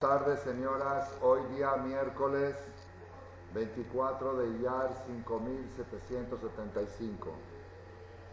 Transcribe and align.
Buenas 0.00 0.20
tardes, 0.20 0.38
señoras. 0.42 1.12
Hoy 1.22 1.42
día 1.56 1.74
miércoles 1.78 2.56
24 3.52 4.36
de 4.36 4.48
Iyar 4.58 4.92
5775. 5.08 7.32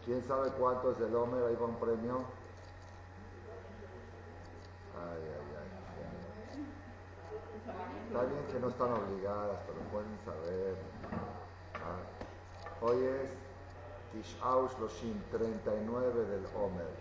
¿Quién 0.04 0.22
sabe 0.22 0.52
cuánto 0.52 0.92
es 0.92 1.00
el 1.00 1.12
Homer? 1.12 1.42
¿Hay 1.42 1.56
un 1.60 1.74
premio? 1.74 2.18
Ay, 4.94 5.22
ay, 5.24 5.56
ay. 5.58 5.66
Está 8.06 8.22
bien 8.22 8.46
que 8.46 8.60
no 8.60 8.68
están 8.68 8.92
obligadas, 8.92 9.58
pero 9.66 9.80
pueden 9.90 10.16
saber. 10.24 10.76
Hoy 12.80 13.06
es 13.06 13.28
Tish'aush 14.12 14.78
Loshim, 14.78 15.20
39 15.32 16.26
del 16.26 16.46
Homer. 16.54 16.94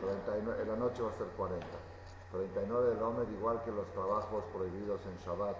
39, 0.00 0.62
en 0.62 0.68
la 0.68 0.76
noche 0.76 1.02
va 1.02 1.10
a 1.10 1.14
ser 1.18 1.26
40. 1.36 1.87
39 2.32 2.90
del 2.90 3.02
Homer, 3.02 3.28
igual 3.30 3.62
que 3.64 3.70
los 3.70 3.86
trabajos 3.92 4.44
prohibidos 4.52 5.00
en 5.06 5.16
Shabbat. 5.24 5.56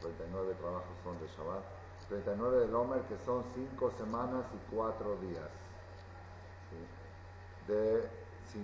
39 0.00 0.54
trabajos 0.54 0.96
son 1.04 1.18
de 1.20 1.26
Shabbat. 1.28 1.62
39 2.08 2.60
del 2.60 2.74
Homer, 2.74 3.02
que 3.02 3.18
son 3.24 3.44
5 3.54 3.92
semanas 3.98 4.44
y 4.54 4.74
4 4.74 5.16
días. 5.16 5.50
¿sí? 6.70 7.72
De 7.72 8.08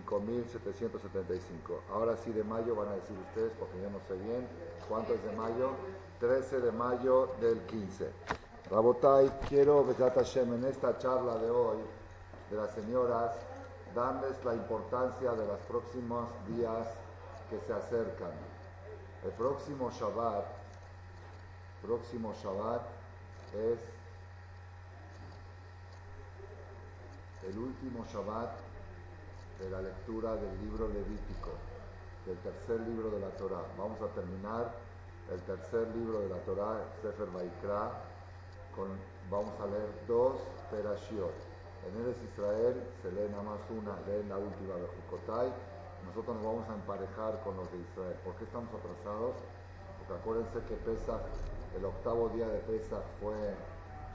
5.775. 0.08 1.78
Ahora 1.92 2.16
sí, 2.16 2.32
de 2.32 2.42
mayo 2.42 2.74
van 2.74 2.88
a 2.88 2.92
decir 2.92 3.16
ustedes, 3.28 3.52
porque 3.58 3.80
yo 3.80 3.90
no 3.90 4.00
sé 4.08 4.14
bien. 4.24 4.48
¿Cuánto 4.88 5.14
es 5.14 5.22
de 5.24 5.32
mayo? 5.36 5.70
13 6.20 6.60
de 6.60 6.72
mayo 6.72 7.28
del 7.40 7.60
15. 7.66 8.10
Rabotai, 8.70 9.30
quiero, 9.48 9.84
Besat 9.84 10.14
Hashem, 10.14 10.54
en 10.54 10.64
esta 10.64 10.96
charla 10.98 11.36
de 11.36 11.50
hoy, 11.50 11.78
de 12.50 12.56
las 12.56 12.72
señoras, 12.72 13.36
darles 13.94 14.42
la 14.44 14.54
importancia 14.54 15.32
de 15.32 15.46
los 15.46 15.58
próximos 15.68 16.28
días 16.48 16.88
que 17.50 17.60
se 17.60 17.72
acercan. 17.72 18.32
El 19.24 19.30
próximo 19.32 19.90
Shabbat, 19.90 20.44
próximo 21.82 22.34
Shabbat 22.34 22.82
es 23.54 23.78
el 27.48 27.58
último 27.58 28.04
Shabbat 28.12 28.50
de 29.60 29.70
la 29.70 29.82
lectura 29.82 30.34
del 30.36 30.60
libro 30.60 30.88
Levítico, 30.88 31.50
del 32.26 32.38
tercer 32.38 32.80
libro 32.80 33.10
de 33.10 33.20
la 33.20 33.30
Torah. 33.30 33.62
Vamos 33.78 34.00
a 34.00 34.08
terminar 34.08 34.72
el 35.30 35.40
tercer 35.42 35.88
libro 35.96 36.20
de 36.20 36.28
la 36.28 36.38
Torah, 36.38 36.84
Sefer 37.02 37.28
Vaikra, 37.28 37.92
con, 38.74 38.88
vamos 39.30 39.54
a 39.60 39.66
leer 39.66 39.88
dos 40.06 40.38
Perashiot. 40.70 41.34
En 41.86 42.02
Eres 42.02 42.16
Israel 42.32 42.82
se 43.02 43.12
lee 43.12 43.28
nada 43.30 43.42
más 43.42 43.60
una, 43.70 43.94
leen 44.06 44.28
la 44.28 44.38
última 44.38 44.74
de 44.76 44.86
Jukotai 44.86 45.52
nosotros 46.14 46.36
nos 46.38 46.46
vamos 46.46 46.68
a 46.70 46.74
emparejar 46.78 47.42
con 47.42 47.56
los 47.58 47.66
de 47.74 47.78
Israel. 47.90 48.14
¿Por 48.22 48.38
qué 48.38 48.46
estamos 48.46 48.70
atrasados? 48.70 49.34
Porque 49.98 50.14
acuérdense 50.14 50.62
que 50.70 50.78
Pesach, 50.86 51.26
el 51.74 51.84
octavo 51.84 52.30
día 52.30 52.46
de 52.46 52.62
Pesach 52.70 53.02
fue 53.18 53.34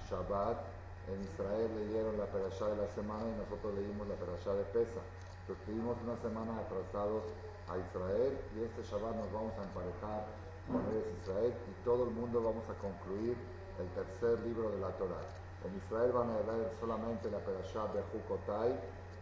Shabbat. 0.07 0.63
En 1.11 1.19
Israel 1.27 1.67
leyeron 1.75 2.15
la 2.15 2.23
perashá 2.31 2.71
de 2.71 2.79
la 2.79 2.87
semana 2.95 3.27
y 3.27 3.35
nosotros 3.35 3.75
leímos 3.75 4.07
la 4.07 4.15
perashá 4.15 4.55
de 4.55 4.63
Pesach. 4.71 5.03
Entonces 5.43 5.59
estuvimos 5.59 5.99
una 6.07 6.15
semana 6.23 6.55
atrasados 6.63 7.27
a 7.67 7.75
Israel 7.75 8.31
y 8.55 8.63
este 8.63 8.79
Shabbat 8.79 9.19
nos 9.19 9.27
vamos 9.35 9.51
a 9.59 9.63
emparejar 9.67 10.23
con 10.71 10.79
el 10.95 11.03
Israel 11.19 11.51
y 11.51 11.73
todo 11.83 12.07
el 12.07 12.15
mundo 12.15 12.39
vamos 12.39 12.63
a 12.71 12.79
concluir 12.79 13.35
el 13.75 13.87
tercer 13.91 14.39
libro 14.47 14.71
de 14.71 14.79
la 14.79 14.95
Torah. 14.95 15.27
En 15.67 15.75
Israel 15.75 16.15
van 16.15 16.31
a 16.31 16.39
leer 16.47 16.71
solamente 16.79 17.27
la 17.27 17.43
perashá 17.43 17.91
de 17.91 17.99
Jukotai, 18.07 18.71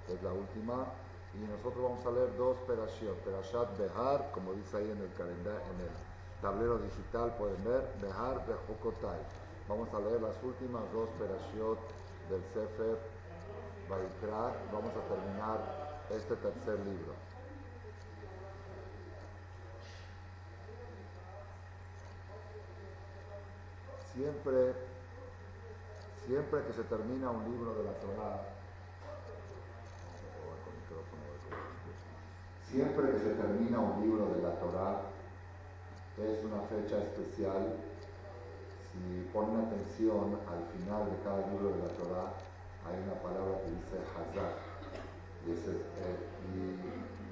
que 0.05 0.13
es 0.13 0.21
la 0.21 0.29
última, 0.29 0.85
y 1.37 1.45
nosotros 1.45 1.83
vamos 1.83 2.05
a 2.05 2.11
leer 2.11 2.35
dos 2.35 2.57
perashiot, 2.65 3.17
perashat 3.23 3.77
Behar, 3.77 4.31
como 4.31 4.53
dice 4.53 4.77
ahí 4.77 4.89
en 4.89 4.97
el 4.97 5.13
calendario, 5.13 5.61
en 5.75 5.81
el 5.85 5.93
tablero 6.41 6.79
digital 6.79 7.35
pueden 7.37 7.63
ver, 7.63 7.87
Behar 8.01 8.45
Bejokotai. 8.47 9.19
Vamos 9.69 9.93
a 9.93 9.99
leer 9.99 10.21
las 10.21 10.41
últimas 10.41 10.81
dos 10.91 11.09
perashiot 11.19 11.79
del 12.29 12.41
Sefer 12.53 12.97
Baikra, 13.87 14.55
vamos 14.73 14.91
a 14.95 15.01
terminar 15.13 15.59
este 16.09 16.35
tercer 16.37 16.79
libro. 16.79 17.13
Siempre, 24.13 24.73
siempre 26.25 26.63
que 26.65 26.73
se 26.73 26.83
termina 26.83 27.29
un 27.29 27.43
libro 27.43 27.75
de 27.75 27.83
la 27.83 27.93
Torah, 27.99 28.57
Siempre 32.71 33.11
que 33.11 33.19
se 33.19 33.31
termina 33.39 33.79
un 33.79 34.03
libro 34.03 34.27
de 34.35 34.43
la 34.43 34.59
Torá, 34.59 34.99
es 36.19 36.43
una 36.43 36.67
fecha 36.67 36.99
especial. 36.99 37.79
Si 38.91 39.23
ponen 39.31 39.63
atención, 39.63 40.35
al 40.43 40.67
final 40.75 41.07
de 41.07 41.15
cada 41.23 41.47
libro 41.47 41.71
de 41.71 41.79
la 41.79 41.91
Torá 41.95 42.25
hay 42.83 42.99
una 43.07 43.15
palabra 43.23 43.63
que 43.63 43.71
dice 43.71 44.03
Hazak. 44.03 44.59
Y, 45.47 45.55
eh, 45.55 46.19
y, 46.51 46.75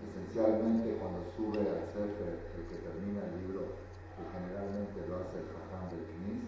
esencialmente 0.08 0.96
cuando 1.04 1.20
sube 1.36 1.68
al 1.68 1.84
Sefer, 1.92 2.40
el 2.56 2.64
que 2.72 2.80
termina 2.80 3.28
el 3.28 3.36
libro, 3.44 3.76
que 4.16 4.24
generalmente 4.40 5.04
lo 5.04 5.20
hace 5.20 5.36
el 5.44 5.52
Jajam 5.52 5.84
del 5.92 6.06
Knis, 6.16 6.48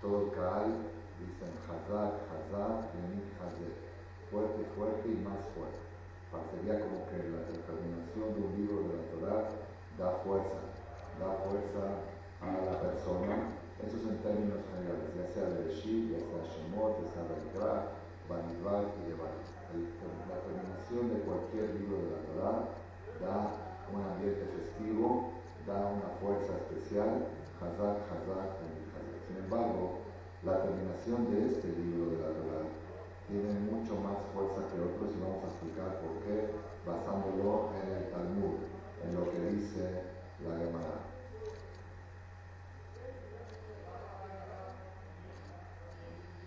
todo 0.00 0.24
el 0.24 0.30
Kaal 0.32 0.72
dicen 1.20 1.52
Hazak, 1.68 2.16
Hazak, 2.32 2.96
Yemit 2.96 3.28
Hazek. 3.44 3.76
Fuerte, 4.32 4.64
fuerte 4.72 5.04
y 5.04 5.20
más 5.20 5.44
fuerte 5.52 5.85
parecería 6.30 6.80
como 6.82 7.06
que 7.06 7.18
la 7.30 7.42
determinación 7.46 8.34
de 8.34 8.40
un 8.42 8.52
libro 8.58 8.76
de 8.88 8.92
la 8.98 9.04
Torah 9.12 9.42
da 9.98 10.10
fuerza, 10.24 10.60
da 11.20 11.30
fuerza 11.46 11.84
a 12.42 12.48
la 12.66 12.76
persona. 12.80 13.54
Eso 13.80 13.96
es 14.00 14.04
en 14.08 14.18
términos 14.24 14.64
generales, 14.72 15.12
ya 15.12 15.26
sea 15.28 15.44
de 15.52 15.68
Reshit, 15.68 16.16
ya 16.16 16.20
sea 16.20 16.40
Shemot, 16.48 16.96
ya 17.04 17.06
sea 17.12 17.28
Baikra, 17.28 17.92
Banidbar 18.28 18.88
y 18.96 19.12
Yevar. 19.12 19.36
La 19.76 20.38
terminación 20.40 21.12
de 21.12 21.20
cualquier 21.28 21.74
libro 21.76 22.00
de 22.00 22.08
la 22.16 22.20
Torah 22.24 22.58
da 23.20 23.36
un 23.92 24.00
ambiente 24.02 24.48
festivo, 24.56 25.32
da 25.66 25.92
una 25.92 26.08
fuerza 26.20 26.56
especial, 26.56 27.28
Hazak, 27.60 28.00
Hazak, 28.08 28.56
Hazak. 28.56 29.16
Sin 29.28 29.36
embargo, 29.44 30.00
la 30.44 30.62
terminación 30.62 31.30
de 31.30 31.46
este 31.46 31.68
libro 31.68 32.10
de 32.10 32.18
la 32.22 32.32
Torah 32.32 32.66
tiene 33.28 33.58
mucho 33.66 33.96
más 34.00 34.18
fuerza 34.32 34.70
que 34.70 34.78
otros 34.78 35.10
y 35.10 35.20
vamos 35.20 35.42
a 35.42 35.50
explicar 35.50 35.98
por 35.98 36.22
qué 36.22 36.54
basándolo 36.86 37.74
en 37.74 37.86
el 37.98 38.10
Talmud, 38.10 38.62
en 39.02 39.10
lo 39.14 39.30
que 39.30 39.40
dice 39.50 40.14
la 40.46 40.54
Gemara. 40.62 41.02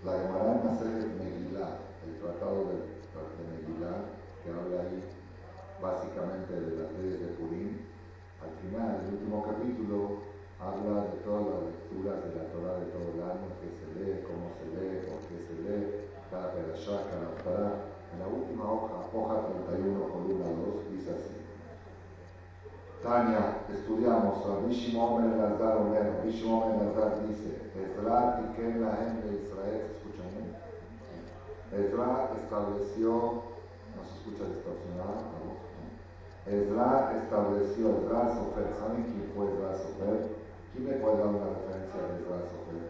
La 0.05 0.11
Gemara 0.23 0.55
en 0.55 0.63
Maser 0.63 1.07
Megillah, 1.19 1.83
el 2.07 2.15
tratado 2.23 2.71
de, 2.71 2.79
de 2.79 3.43
Megillah, 3.51 3.99
que 4.43 4.49
habla 4.49 4.87
ahí 4.87 5.03
básicamente 5.81 6.53
de 6.53 6.75
las 6.79 6.91
leyes 6.95 7.19
de 7.19 7.27
Purim, 7.35 7.83
al 8.39 8.55
final, 8.63 9.03
el 9.03 9.13
último 9.19 9.43
capítulo, 9.43 10.23
habla 10.59 11.11
de 11.11 11.19
todas 11.27 11.43
las 11.43 11.61
lecturas 11.75 12.23
de 12.23 12.35
la 12.35 12.47
Torah 12.51 12.79
de 12.79 12.87
todo 12.91 13.11
el 13.11 13.23
año, 13.23 13.47
que 13.59 13.67
se 13.75 13.87
lee, 13.99 14.23
cómo 14.23 14.55
se 14.55 14.71
lee, 14.71 15.03
por 15.07 15.19
qué 15.27 15.35
se 15.43 15.55
lee, 15.59 16.08
cada 16.29 16.51
perashá, 16.53 17.03
cada 17.09 17.33
pará. 17.43 17.73
En 18.13 18.19
la 18.19 18.27
última 18.27 18.65
hoja, 18.65 19.05
hoja 19.13 19.47
31, 19.69 19.99
columna 20.09 20.45
2, 20.45 20.91
dice 20.91 21.11
así. 21.11 21.35
Tania, 23.03 23.63
estudiamos, 23.69 24.45
Rabbi 24.45 24.73
Shimon 24.73 25.21
Ben 25.21 25.37
Lazar 25.39 25.77
Omer, 25.77 26.03
Rabbi 26.03 26.31
Shimon 26.31 26.69
Ben 26.69 26.89
Lazar 26.89 27.27
dice, 27.27 27.71
Ezra 27.77 28.37
Tiken 28.37 28.81
Lahem 28.81 29.21
de 29.21 29.41
Israel, 29.41 29.81
¿se 29.87 29.93
escucha 29.95 30.23
bien? 30.35 30.51
Ezra 31.71 32.29
estableció, 32.35 33.09
no 33.95 34.01
se 34.03 34.13
escucha 34.19 34.51
distorsionada 34.51 35.15
la 35.15 35.39
voz, 35.47 35.63
Ezra 36.45 37.13
estableció, 37.23 38.03
Ezra 38.03 38.35
Sofer, 38.35 38.73
¿saben 38.77 39.03
quién 39.03 39.31
fue 39.33 39.47
Ezra 39.53 39.77
Sofer? 39.77 40.35
¿Quién 40.73 40.89
me 40.89 40.97
puede 40.97 41.17
dar 41.17 41.27
una 41.27 41.55
referencia 41.55 42.01
de 42.03 42.19
Ezra 42.19 42.41
Sofer? 42.51 42.83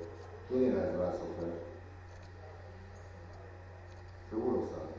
¿Quién 0.47 0.71
era 0.71 0.89
Ezra 0.89 1.12
Sofer? 1.12 1.69
Seguro 4.30 4.62
sabe. 4.70 4.94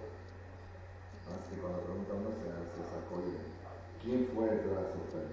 Así 1.30 1.54
que 1.54 1.62
cuando 1.62 1.86
pregunta 1.86 2.18
uno 2.18 2.34
se, 2.34 2.50
se 2.50 2.82
sacó 2.82 3.22
bien. 3.22 3.46
¿Quién 4.02 4.26
fue 4.34 4.50
el 4.50 4.66
Sofer? 4.66 5.30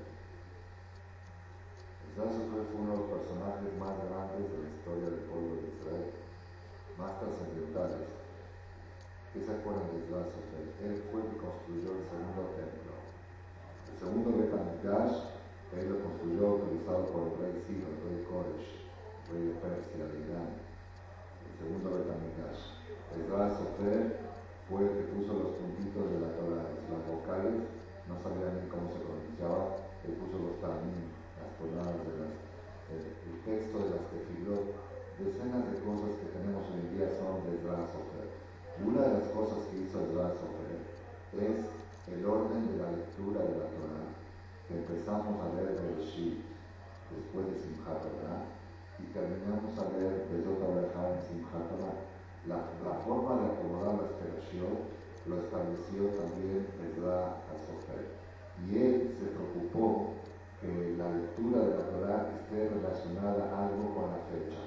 El 2.06 2.10
Sofer 2.14 2.62
fue 2.70 2.78
uno 2.78 2.94
de 2.94 3.02
los 3.02 3.10
personajes 3.10 3.74
más 3.82 3.98
grandes 4.06 4.54
de 4.54 4.58
la 4.62 4.70
historia 4.70 5.10
del 5.10 5.26
pueblo 5.26 5.58
de 5.58 5.66
Israel, 5.74 6.14
más 6.94 7.18
trascendentales. 7.18 8.06
¿Qué 9.34 9.42
se 9.42 9.50
acuerdan 9.50 9.90
de 9.90 10.06
Sofer? 10.06 10.66
Él 10.86 10.94
fue 11.10 11.26
el 11.26 11.34
que 11.34 11.42
construyó 11.42 11.90
el 11.98 12.06
segundo 12.06 12.54
templo. 12.54 12.94
El 13.02 13.96
segundo 13.98 14.30
Betamigdash, 14.38 15.26
él 15.74 15.90
lo 15.90 15.98
construyó 16.06 16.62
utilizado 16.62 17.02
por 17.10 17.34
el 17.34 17.36
rey 17.42 17.66
Ciro, 17.66 17.90
el 17.90 17.98
rey 18.06 18.22
Koresh, 18.30 18.78
el 18.78 19.26
rey 19.34 19.44
de 19.50 19.56
Persia, 19.58 20.06
de 20.06 20.18
Irán. 20.22 20.54
El 20.54 21.54
segundo 21.58 21.98
Betamigdash. 21.98 22.77
El 23.16 23.24
Sofer 23.28 24.20
fue 24.68 24.84
el 24.84 24.92
que 25.00 25.06
puso 25.16 25.32
los 25.40 25.56
puntitos 25.56 26.12
de 26.12 26.20
la 26.20 26.32
Torah, 26.36 26.68
las 26.92 27.04
vocales, 27.08 27.64
no 28.04 28.20
sabía 28.20 28.52
ni 28.52 28.68
cómo 28.68 28.92
se 28.92 29.00
pronunciaba, 29.00 29.80
él 30.04 30.20
puso 30.20 30.36
los 30.44 30.60
también, 30.60 31.08
las 31.40 31.52
palabras, 31.56 32.04
de 32.04 32.16
las, 32.20 32.36
el, 32.92 33.04
el, 33.08 33.36
texto 33.48 33.80
de 33.80 33.90
las 33.96 34.04
que 34.12 34.28
figuró, 34.28 34.76
decenas 35.16 35.64
de 35.72 35.76
cosas 35.88 36.20
que 36.20 36.36
tenemos 36.36 36.68
hoy 36.68 36.84
en 36.84 36.92
día 37.00 37.08
son 37.16 37.48
de 37.48 37.56
Ezra 37.56 37.88
Sofer. 37.96 38.28
Una 38.84 39.02
de 39.08 39.14
las 39.24 39.28
cosas 39.32 39.72
que 39.72 39.88
hizo 39.88 40.04
Ezra 40.04 40.36
Sofer 40.36 40.84
es 41.48 41.64
el 42.12 42.22
orden 42.28 42.64
de 42.72 42.76
la 42.80 42.92
lectura 42.92 43.40
de 43.44 43.56
la 43.56 43.68
Torah, 43.72 44.08
que 44.68 44.84
empezamos 44.84 45.36
a 45.40 45.56
leer 45.56 45.80
Bereshit 45.80 46.44
después 47.12 47.44
de 47.52 47.56
Simchat 47.56 48.04
Torah, 48.04 48.52
y 49.00 49.04
terminamos 49.16 49.72
a 49.80 49.84
leer 49.96 50.28
Bezot 50.28 50.60
Abraham 50.60 51.16
en 51.16 51.24
Simchat 51.24 51.72
Torah. 51.72 52.17
La, 52.48 52.56
la, 52.56 52.96
forma 53.04 53.42
de 53.42 53.48
acomodar 53.52 54.00
la 54.00 54.08
esperación 54.08 54.88
lo 55.28 55.36
estableció 55.44 56.16
también 56.16 56.64
Ezra 56.80 57.44
Sofer 57.68 58.08
y 58.64 58.78
él 58.78 59.16
se 59.20 59.28
preocupó 59.36 60.16
que 60.62 60.96
la 60.98 61.12
lectura 61.12 61.60
de 61.60 61.76
la 61.76 61.86
Torah 61.92 62.30
esté 62.40 62.70
relacionada 62.70 63.52
algo 63.52 63.94
con 63.94 64.10
la 64.16 64.22
fecha, 64.32 64.64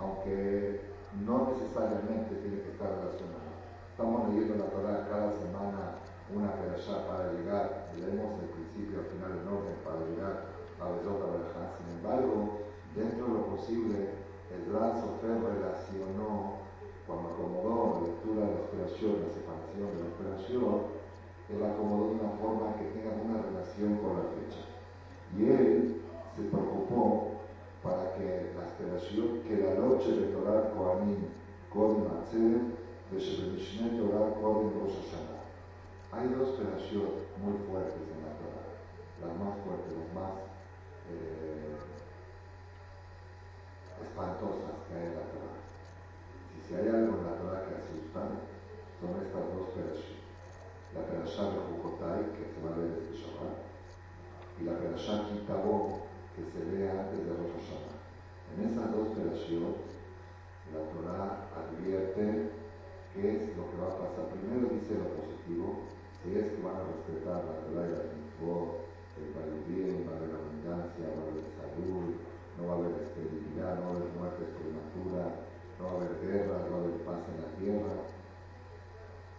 aunque 0.00 0.80
no 1.24 1.52
necesariamente 1.52 2.34
tiene 2.42 2.62
que 2.62 2.72
estar 2.72 2.88
relacionada. 2.88 3.52
Estamos 3.92 4.28
leyendo 4.28 4.56
la 4.56 4.70
Torah 4.72 5.08
cada 5.08 5.32
semana 5.36 6.00
una 6.34 6.52
perashá 6.58 7.06
para 7.06 7.32
llegar, 7.32 7.92
leemos 7.94 8.42
el 8.42 8.50
principio 8.50 8.98
al 8.98 9.08
final 9.12 9.32
en 9.38 9.46
orden 9.46 9.76
para 9.84 10.02
llegar 10.08 10.34
a 10.80 10.84
Bezot 10.90 11.22
Abraham. 11.22 11.68
Sin 11.78 11.88
embargo, 12.00 12.64
dentro 12.96 13.26
de 13.26 13.32
lo 13.32 13.46
posible, 13.54 14.25
el 14.66 14.72
gran 14.72 15.00
Sofer 15.00 15.38
relacionó, 15.38 16.58
cuando 17.06 17.30
acomodó 17.30 17.94
la 17.94 18.06
lectura 18.06 18.46
de 18.46 18.54
la 18.54 18.66
operación, 18.66 19.22
la 19.22 19.30
separación 19.30 19.94
de 19.94 20.02
la 20.02 20.10
operación, 20.10 20.74
él 21.46 21.62
acomodó 21.62 22.10
de 22.10 22.14
una 22.18 22.30
forma 22.42 22.74
que 22.74 22.90
tenga 22.90 23.14
una 23.14 23.42
relación 23.46 23.96
con 24.02 24.18
la 24.18 24.26
fecha. 24.34 24.66
Y 25.38 25.46
él 25.46 26.02
se 26.34 26.42
preocupó 26.50 27.38
para 27.82 28.14
que 28.14 28.50
la 28.58 28.66
esperación, 28.66 29.42
que 29.46 29.56
la 29.62 29.74
noche 29.78 30.10
de 30.10 30.34
Torah 30.34 30.74
Kohanim, 30.74 31.30
Kodim 31.70 32.10
Atzer, 32.18 32.58
de 33.12 33.18
Shebemishne 33.20 34.02
Torah 34.02 34.34
Kodim 34.34 34.74
Rosh 34.82 34.98
Hashanah. 35.06 35.46
Hay 36.10 36.26
dos 36.34 36.58
esperaciones 36.58 37.30
muy 37.38 37.54
fuertes 37.70 38.02
en 38.02 38.18
la 38.18 38.34
Torah, 38.42 38.66
las 39.22 39.32
más 39.38 39.54
fuertes, 39.62 39.94
las 39.94 40.10
más 40.10 40.32
eh, 41.06 41.76
espantosas 44.02 44.84
que 44.88 44.94
hay 44.94 45.14
la 45.14 45.26
Torah. 45.30 45.60
Si, 46.50 46.56
si 46.66 46.74
hay 46.74 46.88
algo 46.88 47.18
en 47.18 47.24
la 47.24 47.38
Torah 47.38 47.64
que 47.66 47.80
asusta, 47.80 48.42
son 49.00 49.12
estas 49.22 49.44
dos 49.52 49.68
esperaciones 49.68 50.16
la 50.96 51.04
Perashá 51.04 51.52
de 51.52 51.60
Jukotai, 51.60 52.32
que 52.32 52.48
se 52.48 52.58
va 52.64 52.72
a 52.72 52.76
leer 52.80 52.96
este 52.96 53.20
Shabbat, 53.20 53.68
y 54.56 54.64
la 54.64 54.78
Perashá 54.80 55.28
Kitabo, 55.28 56.08
que 56.32 56.42
se 56.48 56.60
lee 56.72 56.88
antes 56.88 57.20
de 57.20 57.36
Rosh 57.36 57.52
Hashanah. 57.52 58.00
En 58.56 58.58
esas 58.64 58.88
dos 58.96 59.12
Perashot, 59.12 59.76
la 60.72 60.82
Torah 60.88 61.52
advierte 61.52 62.48
qué 63.12 63.24
es 63.28 63.56
lo 63.56 63.68
que 63.68 63.76
va 63.76 63.92
a 63.92 63.98
pasar. 64.00 64.32
Primero 64.32 64.72
dice 64.72 64.96
lo 64.96 65.12
positivo, 65.20 65.84
si 66.24 66.32
es 66.32 66.56
que 66.56 66.64
van 66.64 66.80
a 66.80 66.88
respetar 66.88 67.44
la 67.44 67.60
Torah 67.60 67.84
y 67.84 67.92
la 67.92 68.02
mitzvot, 68.16 68.88
ir 69.20 69.60
bien, 69.68 70.08
va 70.08 70.12
a 70.12 70.16
haber 70.16 70.32
abundancia, 70.32 71.12
va 71.12 71.20
a 71.20 71.28
haber 71.28 71.44
salud, 71.60 72.16
no 72.56 72.68
va 72.68 72.72
a 72.74 72.78
haber 72.80 72.94
esterilidad, 73.02 73.76
no 73.76 73.82
va 73.82 73.92
a 73.92 73.96
haber 73.96 74.10
muertes 74.16 74.48
prematuras, 74.56 75.32
no 75.78 75.84
va 75.84 75.90
a 75.90 75.96
haber 75.96 76.14
guerras, 76.20 76.60
no 76.64 76.72
va 76.72 76.76
a 76.76 76.84
haber 76.84 76.98
paz 77.04 77.20
en 77.30 77.38
la 77.40 77.50
tierra 77.60 77.94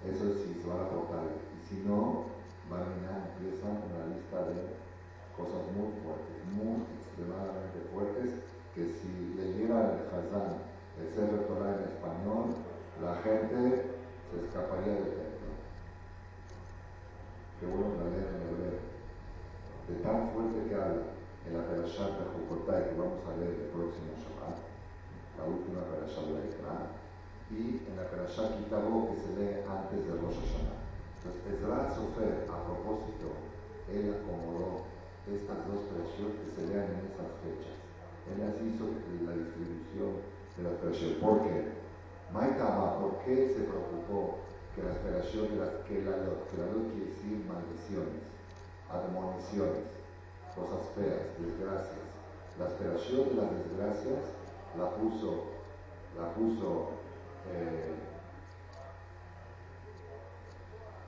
eso 0.06 0.30
sí 0.40 0.62
se 0.62 0.68
van 0.70 0.86
a 0.86 0.90
portar. 0.90 1.26
Y 1.26 1.60
si 1.66 1.82
no, 1.88 2.30
Barminan 2.70 3.34
empieza 3.34 3.66
una 3.66 4.14
lista 4.14 4.46
de 4.46 4.78
cosas 5.34 5.66
muy 5.74 5.90
fuertes, 6.06 6.38
muy 6.54 6.86
extremadamente 7.02 7.82
fuertes, 7.92 8.30
que 8.76 8.94
si 8.94 9.34
leyera 9.34 9.98
el 9.98 10.08
Hazán, 10.14 10.62
el 11.02 11.10
ser 11.14 11.48
Torah 11.48 11.82
en 11.82 11.90
español, 11.90 12.56
la 13.02 13.16
gente 13.26 13.98
se 14.30 14.46
escaparía 14.46 14.94
del 14.94 15.18
templo. 15.18 15.50
Qué 17.60 17.66
bueno 17.66 17.98
la 17.98 18.10
leer 18.10 18.30
en 18.32 18.42
hebreo. 18.48 18.80
De 19.88 19.96
tan 20.04 20.30
fuerte 20.30 20.70
que 20.70 20.76
habla 20.76 21.17
en 21.48 21.56
la 21.56 21.64
Perashat 21.64 22.20
de 22.20 22.28
Jukotay, 22.28 22.92
que 22.92 23.00
vamos 23.00 23.24
a 23.24 23.32
leer 23.40 23.56
el 23.56 23.72
próximo 23.72 24.12
Shabbat, 24.20 24.60
la 25.40 25.44
última 25.48 25.80
Perashat 25.88 26.28
de 26.28 26.60
la 26.60 26.92
y 27.48 27.88
en 27.88 27.96
la 27.96 28.12
Perashá 28.12 28.52
Kitabo 28.60 29.08
que 29.08 29.16
se 29.24 29.32
lee 29.40 29.64
antes 29.64 30.04
de 30.04 30.12
Rosh 30.20 30.44
Hashanah. 30.44 30.84
Entonces, 31.24 31.40
Ezra 31.48 31.88
Sofer, 31.96 32.44
a 32.52 32.58
propósito, 32.68 33.40
él 33.88 34.12
acomodó 34.12 34.84
estas 35.24 35.64
dos 35.64 35.88
Perashot 35.88 36.36
que 36.36 36.52
se 36.52 36.68
lean 36.68 36.92
en 36.92 37.08
esas 37.08 37.32
fechas. 37.40 37.80
Él 38.28 38.44
las 38.44 38.60
hizo 38.60 38.92
la 39.24 39.32
distribución 39.32 40.20
de 40.60 40.62
las 40.68 40.76
Perashot. 40.84 41.24
¿Por 41.24 41.48
qué? 41.48 41.72
Maitama, 42.36 43.00
¿por 43.00 43.24
qué 43.24 43.56
se 43.56 43.64
preocupó 43.64 44.44
que 44.76 44.84
las 44.84 45.00
Perashot, 45.00 45.48
que 45.48 45.56
la 45.56 45.72
que 45.88 46.04
la 46.04 46.28
quiere 46.52 47.08
decir 47.08 47.48
maldiciones, 47.48 48.28
admoniciones, 48.92 49.97
cosas 50.58 50.90
feas, 50.98 51.38
desgracias? 51.38 52.08
Las 52.58 52.74
Perashot 52.74 53.30
de 53.30 53.36
las 53.38 53.52
desgracias 53.54 54.34
la 54.78 54.90
puso, 54.98 55.54
la 56.18 56.34
puso 56.34 56.90
eh, 57.54 57.94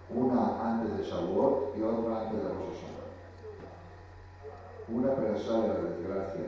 una 0.10 0.58
antes 0.64 0.98
de 0.98 1.04
Shavuot 1.04 1.78
y 1.78 1.82
otra 1.82 2.22
antes 2.22 2.42
de 2.42 2.50
Rosh 2.50 2.82
Hashanah. 2.82 3.10
Una 4.90 5.14
perashá 5.14 5.62
de 5.62 5.68
la 5.68 5.90
desgracia 5.90 6.42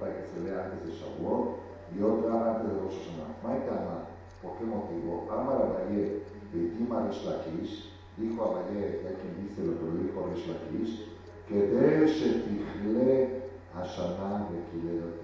para 0.00 0.12
el 0.12 0.22
que 0.22 0.28
se 0.28 0.40
lea 0.40 0.64
antes 0.64 0.86
de 0.86 0.92
Shavuot 0.98 1.58
y 1.96 2.02
otra 2.02 2.54
antes 2.54 2.72
de 2.72 2.80
Rosh 2.80 2.98
Hashanah. 2.98 3.38
Maitama, 3.42 3.96
¿por 4.42 4.58
qué 4.58 4.64
motivo? 4.64 5.28
Amar 5.30 5.62
Abaye, 5.62 6.22
Beitima 6.52 7.06
Rish 7.06 7.24
Lakish, 7.24 7.92
dijo 8.16 8.44
Abaye, 8.44 9.00
ya 9.04 9.14
quien 9.14 9.46
dice 9.46 9.62
lo 9.62 9.78
que 9.78 9.84
lo 9.84 9.92
dijo 10.02 10.30
Rish 10.34 10.46
Lakish, 10.48 11.17
de 11.50 12.06
Shetichle 12.06 13.42
Hashanah 13.74 14.50
de 14.50 15.18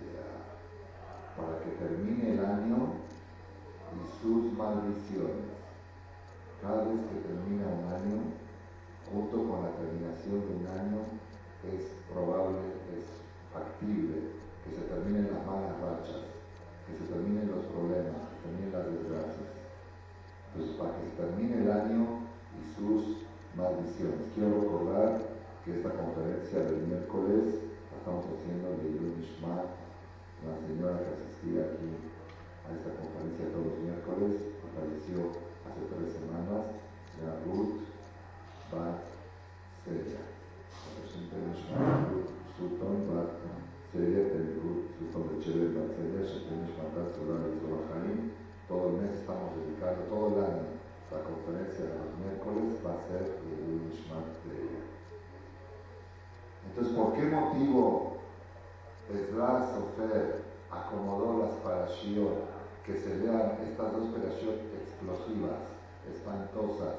para 1.37 1.59
que 1.59 1.71
termine 1.77 2.33
el 2.33 2.45
año 2.45 2.95
y 3.93 4.23
sus 4.23 4.53
maldiciones. 4.55 5.53
Cada 6.63 6.85
vez 6.85 7.01
que 7.11 7.29
termina 7.29 7.67
un 7.67 7.93
año, 7.93 8.23
junto 9.13 9.37
con 9.37 9.65
la 9.65 9.73
terminación 9.73 10.41
de 10.41 10.55
un 10.57 10.67
año, 10.67 11.01
es 11.69 11.93
probable, 12.11 12.59
es 12.97 13.05
factible 13.53 14.33
que 14.65 14.71
se 14.71 14.83
terminen 14.83 15.29
las 15.31 15.45
malas 15.45 15.79
rachas, 15.81 16.25
que 16.87 16.97
se 16.97 17.13
terminen 17.13 17.51
los 17.51 17.67
problemas, 17.67 18.17
que 18.17 18.37
se 18.37 18.43
terminen 18.49 18.73
las 18.73 18.87
desgracias. 18.87 19.51
Entonces, 20.55 20.77
para 20.77 20.97
que 20.97 21.05
se 21.05 21.17
termine 21.21 21.55
el 21.65 21.71
año 21.71 22.21
y 22.57 22.75
sus 22.75 23.19
maldiciones. 23.57 24.33
Quiero 24.35 24.61
recordar 24.61 25.34
que 25.65 25.81
esta 25.81 25.97
conferencia 25.97 26.61
del 26.69 26.85
miércoles 26.85 27.73
la 27.89 27.97
estamos 27.97 28.29
haciendo 28.29 28.77
de 28.85 29.01
Yud 29.01 29.17
la 30.45 30.61
señora 30.61 31.01
que 31.01 31.17
asistía 31.17 31.73
aquí 31.73 31.89
a 32.69 32.77
esta 32.77 32.93
conferencia 33.01 33.49
todos 33.49 33.73
los 33.73 33.81
miércoles, 33.81 34.61
que 34.61 34.69
falleció 34.77 35.33
hace 35.65 35.89
tres 35.89 36.21
semanas, 36.21 36.69
la 37.25 37.41
Ruth 37.49 37.81
Bat 38.69 39.09
Seria. 39.89 40.21
Ruth 42.13 42.29
Sutton 42.61 43.09
Bat 43.09 43.41
Seria, 43.89 44.37
Ruth 44.61 45.01
Sutton 45.01 45.25
de 45.33 45.37
Chevel 45.41 45.73
Bat 45.73 45.97
Seria. 45.97 46.29
Todo 48.69 48.89
el 48.89 48.95
mes 49.01 49.17
estamos 49.17 49.57
dedicando, 49.57 50.05
todo 50.13 50.29
el 50.29 50.45
año, 50.45 50.77
la 51.09 51.21
conferencia 51.25 51.85
de 51.89 51.97
los 52.05 52.13
miércoles 52.21 52.85
va 52.85 53.01
a 53.01 53.05
ser 53.09 53.41
el 53.49 53.89
Nishmat 53.89 54.29
de. 54.45 54.74
Entonces, 56.77 56.97
¿por 56.97 57.13
qué 57.13 57.23
motivo 57.23 58.17
Ezra 59.09 59.71
Sofer 59.71 60.43
acomodó 60.73 61.45
las 61.45 61.53
parashiot 61.63 62.51
que 62.85 62.99
se 62.99 63.17
vean 63.19 63.59
estas 63.63 63.93
dos 63.93 64.09
operaciones 64.11 64.59
explosivas, 64.83 65.71
espantosas, 66.11 66.97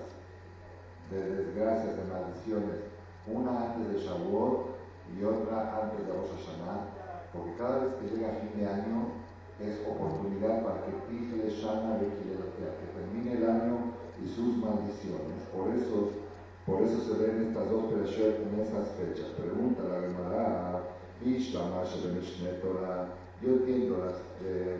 de 1.11 1.43
desgracias, 1.43 1.97
de 1.97 2.03
maldiciones, 2.05 2.79
una 3.27 3.73
antes 3.73 3.93
de 3.93 3.99
Shavuot 3.99 4.79
y 5.11 5.23
otra 5.25 5.83
antes 5.83 6.07
de 6.07 6.13
Rosh 6.13 6.31
Hashanah, 6.39 6.87
porque 7.33 7.57
cada 7.57 7.79
vez 7.79 7.95
que 7.95 8.15
llega 8.15 8.39
fin 8.39 8.57
de 8.57 8.67
año 8.71 9.11
es 9.59 9.85
oportunidad 9.85 10.63
para 10.63 10.85
que 10.85 10.91
Tifle 11.11 11.51
Shana 11.51 11.99
que 11.99 12.95
termine 12.95 13.33
el 13.33 13.49
año 13.49 13.91
y 14.23 14.27
sus 14.27 14.55
maldiciones. 14.55 15.43
Por 15.51 15.67
eso, 15.75 16.24
por 16.65 16.81
eso 16.81 16.99
se 17.01 17.13
ven 17.21 17.47
estas 17.47 17.69
dos 17.69 17.83
operaciones 17.83 18.35
en 18.41 18.59
esas 18.59 18.89
fechas. 18.97 19.27
Pregunta 19.37 19.83
la 19.83 20.01
Gemara, 20.01 20.81
yo 23.41 23.49
entiendo 23.51 23.97
las... 24.05 24.15
Eh, 24.43 24.79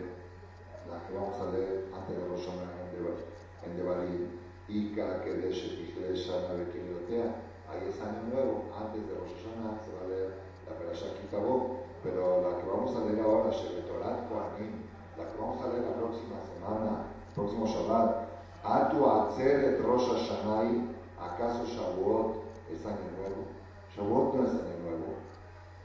la 0.86 1.02
que 1.02 1.14
vamos 1.14 1.34
a 1.40 1.50
leer 1.50 1.90
antes 1.90 2.14
de 2.16 2.28
Rosana 2.28 2.76
en 3.66 3.76
Devarim, 3.76 4.30
Ika, 4.68 5.22
Kedesh, 5.22 5.76
Tichle, 5.76 6.14
Shana, 6.14 6.54
Bekinotea, 6.54 7.34
ahí 7.66 7.90
es 7.90 8.00
año 8.00 8.22
nuevo, 8.32 8.70
antes 8.78 9.02
de 9.02 9.14
Rosh 9.14 9.34
se 9.42 9.90
va 9.90 10.02
a 10.04 10.08
leer 10.08 10.30
la 10.66 10.78
Perashá 10.78 11.06
Kitabó, 11.20 11.82
pero 12.02 12.42
la 12.42 12.58
que 12.58 12.66
vamos 12.68 12.94
a 12.94 13.04
leer 13.04 13.20
ahora, 13.20 13.50
Shevetorat 13.50 14.28
Kohanim, 14.28 14.86
la 15.18 15.24
que 15.26 15.38
vamos 15.38 15.62
a 15.62 15.68
leer 15.68 15.82
la 15.82 15.94
próxima 15.98 16.38
semana, 16.54 17.10
próximo 17.34 17.66
Shabbat, 17.66 18.28
Atu 18.64 19.06
Atzeret 19.06 19.80
Rosh 19.82 20.08
Hashanah, 20.08 20.95
¿acaso 21.26 21.64
Shavuot 21.66 22.36
es 22.72 22.84
año 22.86 23.10
nuevo? 23.18 23.44
Shavuot 23.94 24.34
no 24.34 24.44
es 24.44 24.50
año 24.50 24.76
nuevo, 24.84 25.08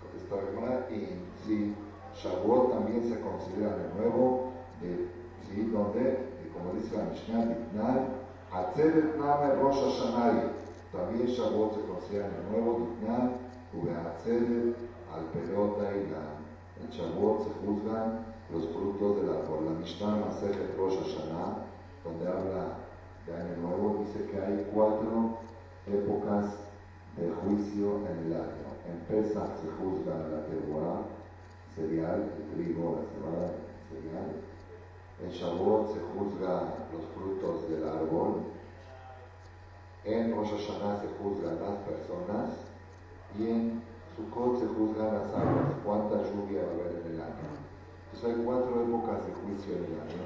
contesta 0.02 0.36
la 0.60 0.96
y 0.96 1.20
sí, 1.46 1.76
Shavuot 2.16 2.72
también 2.72 3.04
se 3.10 3.20
considera 3.22 3.74
año 3.74 3.90
nuevo, 3.98 4.52
de, 4.82 5.08
¿sí? 5.48 5.70
donde, 5.72 6.30
como 6.54 6.74
dice 6.74 6.98
la 6.98 7.06
Mishnah, 7.06 7.46
Ditnal, 7.46 8.08
Atzeret 8.52 9.18
Name 9.18 9.56
Rosh 9.56 9.78
Hashanah, 9.78 10.52
también 10.92 11.28
Shavuot 11.28 11.76
se 11.76 11.82
considera 11.88 12.26
año 12.26 12.44
nuevo, 12.52 12.80
Ditnal, 12.80 13.38
Ubeatzeret, 13.74 14.76
al 15.14 15.26
pelota 15.32 15.92
y 15.96 16.10
la, 16.12 16.40
en 16.82 16.90
Shavuot 16.90 17.44
se 17.44 17.66
juzgan 17.66 18.26
los 18.52 18.68
frutos 18.70 19.18
del 19.18 19.30
árbol. 19.30 19.66
La 19.66 19.72
Mishnah 19.72 20.16
Masejet 20.16 20.78
Rosh 20.78 20.98
Hashanah, 20.98 21.66
donde 22.04 22.28
habla 22.28 22.81
Año 23.36 23.58
Nuevo, 23.62 24.06
dice 24.06 24.30
que 24.30 24.42
hay 24.42 24.68
cuatro 24.74 25.38
épocas 25.88 26.46
de 27.18 27.30
juicio 27.30 28.00
en 28.08 28.26
el 28.26 28.34
año. 28.34 28.68
En 28.88 29.00
Pesach 29.08 29.58
se 29.62 29.68
juzga 29.78 30.16
la 30.30 30.46
teruá, 30.46 31.02
cereal, 31.76 32.32
el 32.38 32.56
trigo, 32.56 33.00
la 33.00 33.04
cebada, 33.12 33.52
el 33.52 34.02
cereal. 34.02 34.32
En 35.24 35.30
Shavuot 35.30 35.94
se 35.94 36.00
juzga 36.00 36.74
los 36.92 37.06
frutos 37.14 37.70
del 37.70 37.88
árbol. 37.88 38.42
En 40.04 40.36
Rosh 40.36 40.50
Hashanah 40.50 41.02
se 41.02 41.08
juzgan 41.22 41.60
las 41.62 41.78
personas. 41.86 42.50
Y 43.38 43.48
en 43.48 43.82
Sukkot 44.16 44.60
se 44.60 44.68
juzgan 44.68 45.14
las 45.14 45.28
aguas, 45.28 45.72
cuánta 45.86 46.18
lluvia 46.24 46.64
va 46.64 46.68
a 46.68 46.74
haber 46.74 47.02
en 47.06 47.14
el 47.14 47.22
año. 47.22 47.50
Entonces 48.12 48.38
hay 48.38 48.44
cuatro 48.44 48.84
épocas 48.84 49.26
de 49.26 49.34
juicio 49.34 49.78
en 49.78 49.84
el 49.86 49.96
año. 50.02 50.24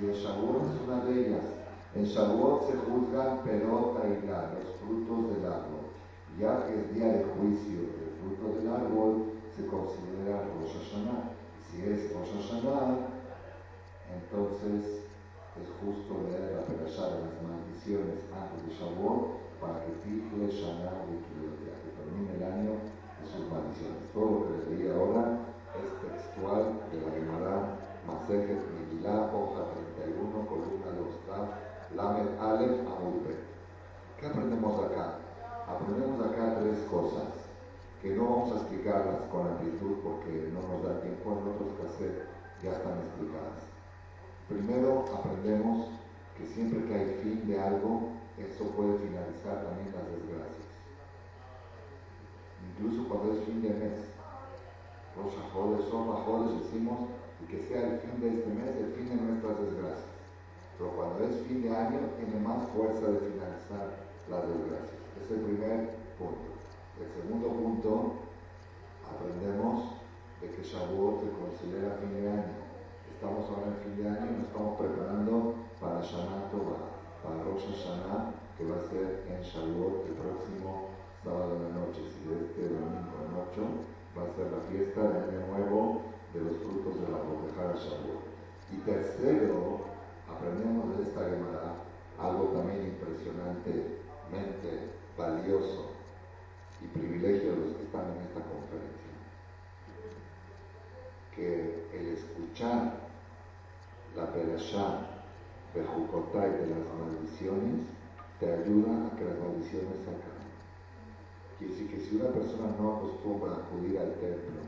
Y 0.00 0.06
en 0.06 0.12
Shavuot 0.12 0.62
es 0.64 0.80
una 0.86 1.04
de 1.04 1.26
ellas. 1.26 1.57
En 1.98 2.04
Shavuot 2.04 2.70
se 2.70 2.76
juzgan 2.78 3.42
pelota 3.42 4.06
y 4.06 4.24
la, 4.24 4.54
los 4.54 4.70
frutos 4.78 5.34
del 5.34 5.50
árbol. 5.50 5.90
Ya 6.38 6.62
que 6.62 6.78
es 6.78 6.94
día 6.94 7.10
de 7.10 7.24
juicio 7.34 7.90
del 7.90 8.14
fruto 8.22 8.54
del 8.54 8.70
árbol, 8.70 9.34
se 9.50 9.66
considera 9.66 10.46
Rosh 10.46 10.78
Hashanah. 10.78 11.34
Si 11.66 11.82
es 11.82 12.14
Rosh 12.14 12.38
Hashanah, 12.38 13.02
entonces 14.14 15.10
es 15.58 15.68
justo 15.82 16.22
leer 16.30 16.62
la 16.62 16.70
perashá 16.70 17.18
de 17.18 17.18
las 17.18 17.34
maldiciones 17.42 18.22
antes 18.30 18.62
de 18.62 18.78
Shavuot 18.78 19.58
para 19.58 19.82
que 19.82 19.98
Tifle 20.06 20.46
Shana 20.54 21.02
que 21.02 21.98
termine 21.98 22.30
el 22.38 22.44
año 22.46 22.78
de 22.78 23.24
sus 23.26 23.42
maldiciones. 23.50 24.06
Todo 24.14 24.30
lo 24.30 24.38
que 24.46 24.54
les 24.54 24.64
leí 24.70 24.86
ahora 24.94 25.50
es 25.74 25.90
textual 25.98 26.78
de 26.94 26.96
la 27.02 27.10
Gemara 27.10 27.74
Masejet 28.06 28.62
Megillah, 28.70 29.34
hoja 29.34 29.66
31, 29.98 30.46
columna 30.46 30.94
2, 30.94 31.67
Lamed 31.94 32.38
Aleph 32.38 32.80
Amulpe. 32.86 33.34
¿Qué 34.20 34.26
aprendemos 34.26 34.84
acá? 34.84 35.18
Aprendemos 35.66 36.20
acá 36.20 36.58
tres 36.60 36.78
cosas 36.90 37.28
que 38.02 38.10
no 38.10 38.24
vamos 38.24 38.52
a 38.52 38.56
explicarlas 38.56 39.22
con 39.32 39.48
amplitud 39.48 39.96
porque 40.04 40.50
no 40.52 40.60
nos 40.68 40.84
da 40.84 41.00
tiempo, 41.00 41.32
en 41.32 41.48
otros 41.48 41.72
casos 41.80 42.28
ya 42.62 42.72
están 42.72 42.98
explicadas. 42.98 43.64
Primero 44.48 45.04
aprendemos 45.16 45.88
que 46.36 46.46
siempre 46.46 46.84
que 46.84 46.94
hay 46.94 47.20
fin 47.22 47.48
de 47.48 47.58
algo, 47.58 48.12
eso 48.36 48.64
puede 48.76 48.98
finalizar 48.98 49.64
también 49.64 49.88
las 49.94 50.06
desgracias. 50.12 50.68
Incluso 52.68 53.08
cuando 53.08 53.32
es 53.32 53.44
fin 53.44 53.62
de 53.62 53.70
mes. 53.70 53.98
Rosh 55.16 55.34
Jodes, 55.52 55.88
Soma 55.88 56.22
Jodes 56.24 56.62
decimos 56.62 57.08
y 57.42 57.46
que 57.46 57.62
sea 57.66 57.82
el 57.82 57.98
fin 58.00 58.20
de 58.20 58.28
este 58.28 58.50
mes, 58.50 58.76
el 58.76 58.92
fin 58.92 59.08
de 59.08 59.16
nuestras 59.16 59.58
desgracias. 59.58 60.07
Pero 60.78 60.90
cuando 60.94 61.24
es 61.24 61.42
fin 61.42 61.62
de 61.62 61.74
año, 61.74 61.98
tiene 62.16 62.38
más 62.40 62.68
fuerza 62.70 63.10
de 63.10 63.18
finalizar 63.18 63.98
las 64.30 64.42
desgracias. 64.46 65.02
Es 65.20 65.30
el 65.30 65.40
primer 65.42 65.90
punto. 66.16 66.54
El 67.02 67.08
segundo 67.10 67.48
punto, 67.48 68.12
aprendemos 69.02 69.98
de 70.40 70.50
que 70.54 70.62
Shavuot 70.62 71.20
se 71.20 71.30
considera 71.34 71.98
fin 71.98 72.14
de 72.14 72.30
año 72.30 72.68
Estamos 73.18 73.50
ahora 73.50 73.74
en 73.74 73.82
fin 73.82 73.98
de 73.98 74.08
año 74.08 74.30
y 74.30 74.38
nos 74.38 74.46
estamos 74.46 74.78
preparando 74.78 75.54
para 75.80 75.98
Shana 76.06 76.46
para 76.54 77.42
Rosh 77.42 77.66
Hashanah, 77.66 78.30
que 78.54 78.62
va 78.62 78.78
a 78.78 78.86
ser 78.86 79.26
en 79.26 79.42
Shavuot 79.42 80.06
el 80.06 80.14
próximo 80.14 80.94
sábado 81.24 81.58
de 81.58 81.66
la 81.66 81.82
noche. 81.82 82.06
Si 82.14 82.22
este 82.30 82.70
domingo 82.70 83.18
en 83.26 83.34
8 83.42 83.66
va 84.14 84.22
a 84.22 84.34
ser 84.38 84.46
la 84.54 84.62
fiesta 84.70 85.02
de 85.02 85.18
Año 85.18 85.50
Nuevo 85.50 86.02
de 86.30 86.46
los 86.46 86.62
frutos 86.62 86.94
de 87.02 87.10
la 87.10 87.18
Botejara 87.18 87.74
Shavuot. 87.74 88.22
Y 88.70 88.76
tercero, 88.86 89.97
aprendemos 90.38 90.96
de 90.96 91.02
esta 91.02 91.20
Gemara 91.20 91.74
algo 92.18 92.44
también 92.54 92.94
impresionantemente 92.94 94.94
valioso 95.16 95.90
y 96.80 96.86
privilegio 96.86 97.52
de 97.52 97.56
los 97.56 97.74
que 97.74 97.82
están 97.82 98.14
en 98.14 98.22
esta 98.22 98.40
conferencia. 98.46 99.10
Que 101.34 101.88
el 101.92 102.06
escuchar 102.14 103.08
la 104.16 104.32
perashá 104.32 105.18
de 105.74 105.84
Jucotay 105.84 106.50
de 106.50 106.66
las 106.66 106.78
maldiciones 106.98 107.86
te 108.38 108.52
ayuda 108.52 109.06
a 109.06 109.10
que 109.16 109.24
las 109.24 109.38
maldiciones 109.38 109.98
se 110.04 110.10
acaben. 110.10 110.48
Quiere 111.58 111.74
decir 111.74 111.90
que 111.90 112.00
si 112.00 112.16
una 112.16 112.30
persona 112.30 112.74
no 112.78 112.96
acostumbra 112.96 113.50
a 113.50 113.58
acudir 113.66 113.98
al 113.98 114.14
templo 114.14 114.62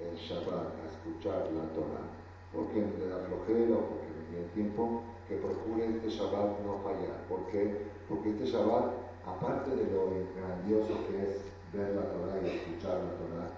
en 0.00 0.14
Shabbat 0.16 0.76
a 0.76 0.84
escuchar 0.92 1.50
la 1.52 1.64
Torah, 1.72 2.08
porque 2.52 2.80
le 2.80 3.08
da 3.08 3.24
flojera 3.24 3.76
o 3.76 3.88
porque 3.88 4.12
no 4.12 4.20
tiene 4.28 4.46
tiempo, 4.54 5.02
que 5.28 5.36
procure 5.36 5.88
este 5.88 6.08
Shabbat 6.08 6.60
no 6.60 6.78
fallar. 6.84 7.24
¿Por 7.28 7.46
qué? 7.48 7.88
Porque 8.08 8.30
este 8.30 8.46
Shabbat, 8.46 8.92
aparte 9.26 9.70
de 9.70 9.90
lo 9.90 10.12
grandioso 10.36 11.06
que 11.08 11.22
es 11.22 11.40
ver 11.72 11.96
la 11.96 12.12
Torah 12.12 12.40
y 12.42 12.48
escuchar 12.48 13.00
la 13.00 13.16
Torah, 13.16 13.50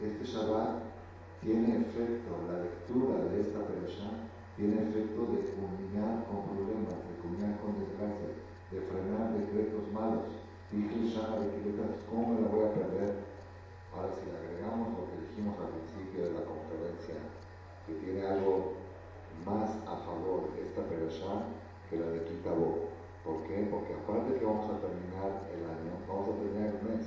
este 0.00 0.24
Shabbat 0.24 0.88
tiene 1.42 1.82
efecto, 1.82 2.34
la 2.46 2.62
lectura 2.62 3.24
de 3.30 3.40
esta 3.40 3.66
perashá 3.66 4.10
tiene 4.56 4.82
efecto 4.82 5.22
de 5.30 5.54
culminar 5.54 6.26
con 6.26 6.50
problemas, 6.50 6.98
de 6.98 7.14
culminar 7.22 7.54
con 7.62 7.78
desgracias, 7.78 8.34
de 8.70 8.78
frenar 8.90 9.34
decretos 9.34 9.86
malos. 9.94 10.34
Dije 10.70 11.08
Shana 11.08 11.40
de 11.40 11.48
¿cómo 12.10 12.34
me 12.34 12.42
la 12.42 12.48
voy 12.48 12.66
a 12.66 12.74
perder? 12.74 13.24
Ahora, 13.94 14.12
si 14.12 14.28
agregamos 14.28 14.98
lo 14.98 15.08
que 15.08 15.24
dijimos 15.24 15.56
al 15.58 15.72
principio 15.72 16.28
de 16.28 16.32
la 16.36 16.44
conferencia, 16.44 17.16
que 17.86 17.94
tiene 18.04 18.26
algo 18.26 18.78
más 19.44 19.70
a 19.86 19.96
favor 20.06 20.50
de 20.54 20.66
esta 20.66 20.82
perashá 20.86 21.50
que 21.90 21.96
la 21.96 22.06
de 22.10 22.24
Kitabó. 22.24 22.88
¿Por 23.24 23.44
qué? 23.44 23.68
Porque 23.70 23.94
aparte 23.94 24.38
que 24.38 24.44
vamos 24.44 24.70
a 24.70 24.80
terminar 24.80 25.46
el 25.52 25.62
año, 25.66 25.92
vamos 26.08 26.30
a 26.30 26.38
terminar 26.40 26.74
el 26.74 26.80
mes. 26.88 27.06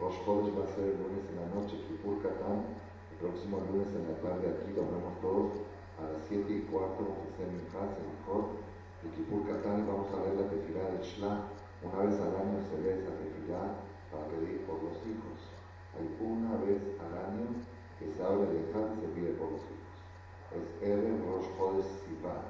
Rosh 0.00 0.18
Chodesh 0.24 0.50
va 0.56 0.64
a 0.64 0.74
ser 0.74 0.90
el 0.90 0.98
lunes 0.98 1.22
en 1.30 1.36
la 1.38 1.48
noche, 1.54 1.78
Kipur 1.86 2.18
Katán, 2.22 2.66
el 3.12 3.16
próximo 3.22 3.62
lunes 3.70 3.94
en 3.94 4.10
la 4.10 4.16
tarde 4.18 4.50
aquí, 4.50 4.74
vemos 4.74 5.20
todos 5.22 5.62
a 6.00 6.10
las 6.10 6.22
7 6.26 6.50
y 6.50 6.66
cuarto 6.66 7.06
vamos 7.06 7.30
a 7.30 7.34
hacer 7.38 7.46
casa 7.70 8.02
mejor 8.02 8.58
de 9.04 9.10
Kipur 9.10 9.46
Katán 9.46 9.86
vamos 9.86 10.08
a 10.10 10.22
ver 10.24 10.34
la 10.34 10.48
tefilá 10.48 10.88
de 10.90 11.04
Shla. 11.04 11.44
Una 11.84 12.08
vez 12.08 12.16
al 12.18 12.34
año 12.40 12.56
se 12.64 12.80
ve 12.80 12.96
esa 12.96 13.12
tefilá 13.20 13.76
para 14.10 14.24
pedir 14.32 14.64
por 14.64 14.82
los 14.82 14.96
hijos. 15.04 15.36
Hay 15.92 16.08
una 16.18 16.56
vez 16.64 16.80
al 16.98 17.12
año 17.12 17.52
que 17.98 18.10
se 18.10 18.22
abre 18.24 18.48
de 18.48 18.64
y 18.64 19.00
se 19.00 19.08
pide 19.14 19.36
por 19.36 19.52
los 19.52 19.60
hijos. 19.60 19.73
Es 20.54 20.88
Eren 20.88 21.24
Rosh 21.26 21.50
Sivan. 22.06 22.46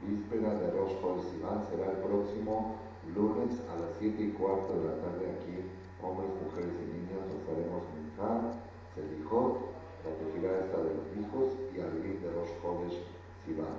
Víspera 0.00 0.54
de 0.54 0.70
Rosh 0.72 0.96
Chodesh 1.00 1.30
Sivan 1.30 1.64
será 1.70 1.92
el 1.92 1.98
próximo 1.98 2.76
lunes 3.14 3.60
a 3.70 3.80
las 3.80 3.92
7 3.98 4.22
y 4.22 4.30
cuarto 4.32 4.72
de 4.80 4.88
la 4.88 4.96
tarde 5.02 5.36
aquí. 5.36 5.68
Hombres, 6.02 6.30
mujeres 6.42 6.74
y 6.80 6.86
niños 6.96 7.22
nos 7.28 7.44
haremos 7.46 7.82
Minjá, 7.94 8.56
Selijot 8.94 9.72
la 10.02 10.10
tefilá 10.18 10.66
esta 10.66 10.78
de 10.82 10.94
los 10.98 11.06
hijos 11.14 11.46
y 11.70 11.78
vivir 11.78 12.20
de 12.20 12.30
Rosh 12.32 12.50
Chodesh 12.60 12.98
Sivan. 13.44 13.78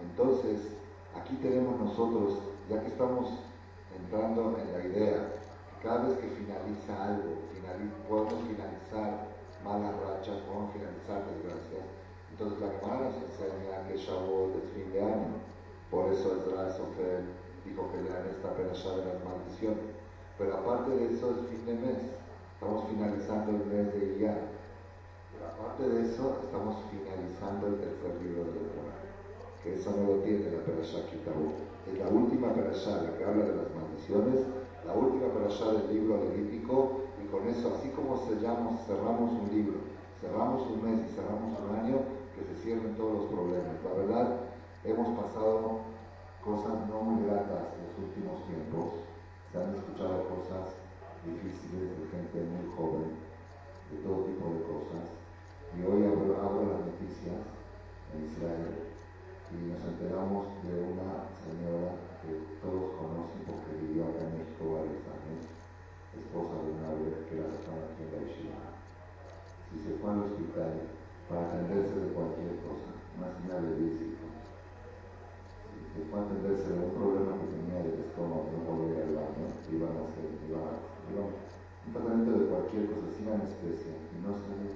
Entonces, 0.00 0.72
aquí 1.14 1.36
tenemos 1.36 1.78
nosotros, 1.78 2.38
ya 2.70 2.80
que 2.80 2.88
estamos 2.88 3.28
entrando 3.94 4.56
en 4.58 4.72
la 4.72 4.84
idea, 4.86 5.32
cada 5.82 6.08
vez 6.08 6.18
que 6.18 6.28
finaliza 6.28 7.04
algo, 7.04 7.46
podemos 8.08 8.34
finalizar 8.46 9.26
malas 9.64 9.94
rachas, 10.00 10.38
podemos 10.46 10.72
finalizar 10.72 11.24
desgracias. 11.26 12.05
Nos 12.38 12.52
enseña 12.52 13.88
que 13.88 13.96
Shavuot 13.96 14.56
es 14.60 14.68
fin 14.76 14.92
de 14.92 15.00
año. 15.00 15.40
Por 15.90 16.12
eso 16.12 16.36
Ezra 16.36 16.68
Sofer 16.68 17.24
dijo 17.64 17.88
que 17.90 18.02
lean 18.04 18.28
esta 18.28 18.52
perashá 18.52 18.92
de 18.92 19.08
las 19.08 19.24
maldiciones. 19.24 19.96
Pero 20.36 20.52
aparte 20.58 20.90
de 20.90 21.16
eso 21.16 21.32
es 21.32 21.48
fin 21.48 21.64
de 21.64 21.74
mes. 21.80 22.12
Estamos 22.52 22.84
finalizando 22.92 23.56
el 23.56 23.64
mes 23.64 23.88
de 23.88 24.16
Iyar. 24.20 24.52
Aparte 25.48 25.88
de 25.88 26.04
eso, 26.04 26.36
estamos 26.44 26.76
finalizando 26.92 27.68
el 27.68 27.80
tercer 27.80 28.12
libro 28.20 28.44
de 28.52 28.68
Torah, 28.68 29.00
que 29.62 29.74
eso 29.74 29.90
no 29.96 30.04
lo 30.04 30.16
tiene 30.20 30.52
la 30.52 30.60
Perashá 30.60 31.08
Kitabú. 31.08 31.56
Es 31.88 31.98
la 31.98 32.08
última 32.08 32.52
Perashá, 32.52 33.00
la 33.00 33.16
que 33.16 33.24
habla 33.24 33.44
de 33.44 33.56
las 33.56 33.72
maldiciones, 33.72 34.44
la 34.84 34.92
última 34.92 35.32
perashá 35.32 35.72
del 35.72 35.88
libro 35.92 36.20
levítico, 36.20 37.00
y 37.22 37.26
con 37.28 37.48
eso, 37.48 37.74
así 37.74 37.88
como 37.90 38.16
sellamos, 38.28 38.80
cerramos 38.86 39.32
un 39.32 39.48
libro, 39.50 39.80
cerramos 40.20 40.62
un 40.70 40.84
mes 40.84 41.10
y 41.10 41.14
cerramos 41.14 41.58
un 41.58 41.76
año, 41.76 42.15
que 42.36 42.44
se 42.44 42.60
cierren 42.60 42.94
todos 42.96 43.24
los 43.24 43.26
problemas. 43.32 43.80
La 43.80 43.96
verdad, 43.96 44.28
hemos 44.84 45.08
pasado 45.16 45.80
cosas 46.44 46.86
no 46.86 47.00
muy 47.00 47.24
gratas 47.24 47.72
en 47.74 47.88
los 47.88 47.96
últimos 47.96 48.44
tiempos, 48.44 49.00
se 49.50 49.56
han 49.56 49.74
escuchado 49.74 50.28
cosas 50.28 50.76
difíciles 51.24 51.96
de 51.96 52.04
gente 52.12 52.44
muy 52.44 52.68
joven, 52.76 53.16
de 53.90 53.96
todo 54.04 54.28
tipo 54.28 54.52
de 54.52 54.62
cosas, 54.68 55.16
y 55.74 55.82
hoy 55.82 56.04
abro, 56.04 56.36
abro 56.36 56.60
las 56.76 56.86
noticias 56.86 57.40
en 58.12 58.28
Israel 58.28 58.86
y 59.50 59.70
nos 59.70 59.82
enteramos 59.82 60.46
de 60.62 60.74
una 60.90 61.30
señora 61.38 61.94
que 62.22 62.34
todos 62.58 62.98
conocen 62.98 63.46
porque 63.46 63.78
vivió 63.78 64.10
acá 64.10 64.26
en 64.26 64.42
México 64.42 64.74
varios 64.74 65.02
años, 65.06 65.46
esposa 66.14 66.54
de 66.62 66.70
una 66.74 66.90
vez 66.98 67.26
que 67.30 67.38
la 67.38 67.48
sacaron 67.50 67.90
aquí 67.90 68.02
en 68.02 68.10
la 68.10 68.20
Yeshiva. 68.26 68.62
Si 69.70 69.76
se 69.82 69.98
fue 69.98 70.10
al 70.10 70.26
hospital 70.26 70.95
para 71.28 71.50
atenderse 71.50 71.94
de 71.98 72.14
cualquier 72.14 72.54
cosa, 72.62 72.94
una 73.18 73.28
señal 73.34 73.66
de 73.66 73.82
hijos. 73.82 74.30
Se 75.90 76.06
fue 76.06 76.18
a 76.18 76.22
atenderse 76.22 76.70
de 76.70 76.78
un 76.86 76.94
problema 76.94 77.34
que 77.34 77.50
tenía 77.50 77.82
del 77.82 78.06
estómago, 78.06 78.46
no 78.54 78.62
podía 78.62 79.02
al 79.02 79.16
baño, 79.18 79.46
iban 79.66 79.94
a 79.96 80.06
hacer, 80.06 80.28
iban 80.46 80.64
a, 80.70 80.74
iban, 81.10 81.30
un 81.34 81.90
tratamiento 81.90 82.30
de 82.38 82.46
cualquier 82.46 82.84
cosa 82.94 83.10
sin 83.10 83.26
anestesia, 83.26 83.94
y 84.12 84.16
no 84.22 84.38
salió. 84.38 84.70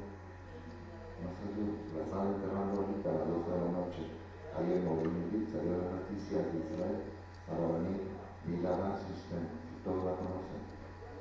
No 1.22 1.28
salió, 1.38 1.64
la 1.94 2.02
estaban 2.02 2.34
enterrando 2.34 2.72
ahorita 2.82 3.06
a 3.10 3.18
las 3.20 3.28
12 3.30 3.46
de 3.46 3.60
la 3.60 3.70
noche. 3.70 4.02
Ayer 4.50 4.76
en 4.82 4.86
Movility 4.90 5.46
salió 5.46 5.70
la 5.78 6.02
noticia 6.02 6.42
de 6.42 6.54
Israel, 6.66 6.98
para 7.46 7.78
venir, 7.78 8.10
Milagro 8.48 8.98
System, 8.98 9.44
si 9.70 9.74
todos 9.86 10.02
la 10.02 10.18
conocen. 10.18 10.62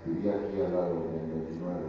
Vivía 0.05 0.41
aquí 0.41 0.57
al 0.57 0.73
lado 0.73 1.05
en 1.05 1.21
el 1.21 1.53
29, 1.53 1.85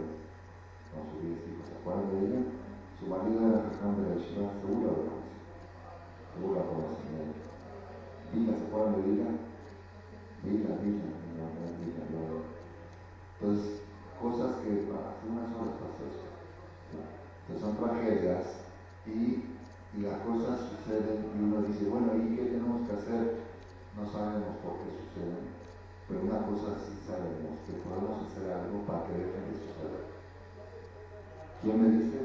con 0.93 1.01
sus 1.09 1.19
10 1.25 1.47
hijos. 1.47 1.65
¿Se 1.65 1.73
acuerdan 1.79 2.11
de 2.11 2.17
ella? 2.21 2.60
Su 3.01 3.07
marido 3.09 3.49
era 3.49 3.65
de 3.65 4.05
la 4.05 4.13
Yeshiva, 4.13 4.53
seguro 4.61 4.85
lo 4.85 4.93
conoce. 4.93 5.33
Seguro 6.37 6.53
la 6.53 6.69
conocen. 6.69 7.33
Vila, 8.29 8.53
¿se 8.53 8.65
acuerdan 8.69 8.93
de 8.93 9.01
Vila? 9.09 9.29
Vila, 10.45 10.69
Vila, 10.85 11.09
no, 11.33 11.49
no, 11.49 11.65
Vila. 11.81 12.01
Entonces, 13.41 13.81
cosas 14.21 14.61
que 14.61 14.85
hace 14.85 15.23
unas 15.25 15.49
horas 15.49 15.81
pasó 15.81 16.05
eso. 16.05 16.29
Entonces 16.93 17.65
son 17.65 17.73
tragedias 17.81 18.69
y, 19.09 19.49
y, 19.97 20.01
las 20.05 20.21
cosas 20.21 20.61
suceden 20.69 21.25
y 21.25 21.41
uno 21.41 21.65
dice, 21.65 21.89
bueno, 21.89 22.13
¿y 22.21 22.37
qué 22.37 22.53
tenemos 22.53 22.85
que 22.85 23.01
hacer? 23.01 23.41
No 23.97 24.05
sabemos 24.05 24.61
por 24.61 24.77
qué 24.77 24.93
suceden, 24.93 25.49
pero 26.05 26.21
una 26.21 26.45
cosa 26.45 26.77
sí 26.85 27.01
sabemos, 27.01 27.65
que 27.65 27.81
podemos 27.81 28.29
hacer 28.29 28.45
algo 28.45 28.85
para 28.85 29.09
que 29.09 29.25
dejen 29.25 29.49
de 29.49 29.57
suceder. 29.57 30.05
¿Quién 31.65 31.81
me 31.81 31.89
dice? 31.97 32.20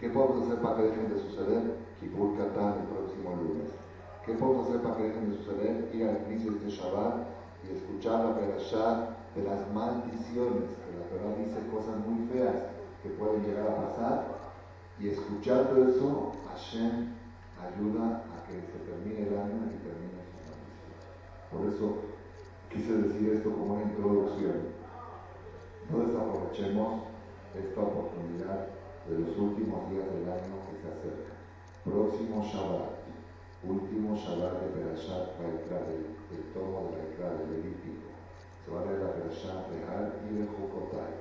¿Qué 0.00 0.10
podemos 0.10 0.42
hacer 0.42 0.60
para 0.60 0.76
que 0.76 0.82
dejen 0.82 1.14
de 1.14 1.20
suceder? 1.20 1.76
Kippur 2.00 2.36
Katan 2.36 2.80
el 2.80 2.86
próximo 2.88 3.36
lunes. 3.36 3.70
¿Qué 4.26 4.34
podemos 4.34 4.68
hacer 4.68 4.82
para 4.82 4.96
que 4.96 5.02
dejen 5.04 5.30
de 5.30 5.36
suceder? 5.36 5.90
Ir 5.94 6.08
al 6.08 6.32
inicio 6.32 6.52
de 6.52 6.56
este 6.58 6.70
Shabbat 6.70 7.26
y 7.62 7.76
escuchar 7.76 8.24
la 8.24 8.34
perashá 8.34 9.16
de 9.34 9.42
las 9.44 9.72
maldiciones, 9.72 10.68
que 10.82 10.90
la 10.98 11.06
verdad 11.12 11.36
dice 11.38 11.66
cosas 11.70 11.96
muy 12.06 12.26
feas 12.28 12.56
que 13.02 13.10
pueden 13.10 13.42
llegar 13.44 13.68
a 13.68 13.88
pasar, 13.88 14.24
y 14.98 15.08
escuchando 15.08 15.88
eso, 15.88 16.32
Hashem 16.48 17.14
ayuda 17.60 18.24
a 18.34 18.46
que 18.46 18.60
se 18.60 18.78
termine 18.84 19.28
el 19.28 19.38
año 19.38 19.70
y 19.70 19.78
termine 19.82 20.20
su 20.26 20.36
maldición. 20.42 21.04
Por 21.50 21.66
eso 21.70 21.86
quise 22.70 23.08
decir 23.08 23.34
esto 23.34 23.50
como 23.50 23.74
una 23.74 23.82
introducción. 23.82 24.74
No 25.90 25.98
desaprovechemos 25.98 27.02
esta 27.54 27.80
oportunidad 27.80 28.68
de 29.08 29.18
los 29.18 29.36
últimos 29.36 29.90
días 29.90 30.08
del 30.08 30.24
año 30.24 30.64
que 30.64 30.80
se 30.80 30.88
acerca. 30.88 31.36
Próximo 31.84 32.40
Shabbat, 32.40 33.04
último 33.60 34.16
Shabbat 34.16 34.64
de 34.64 34.68
Perashat 34.72 35.36
Vaikra, 35.36 35.84
del, 35.84 36.16
del 36.32 36.44
tomo 36.56 36.88
de 36.88 36.96
Vaikra, 36.96 37.36
del 37.36 37.52
Levítico. 37.52 38.16
Se 38.64 38.72
va 38.72 38.80
a 38.80 38.84
leer 38.88 39.04
la 39.04 39.12
Perashat 39.12 39.68
Real 39.68 40.08
y 40.24 40.40
de 40.40 40.44
Jokotai. 40.48 41.20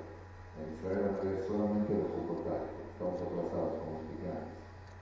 En 0.56 0.66
Israel 0.80 1.12
a 1.12 1.24
leer 1.28 1.44
solamente 1.44 1.92
de 1.92 2.08
Jokotai, 2.08 2.72
estamos 2.88 3.20
atrasados 3.20 3.74
como 3.84 4.00
expliqué 4.00 4.32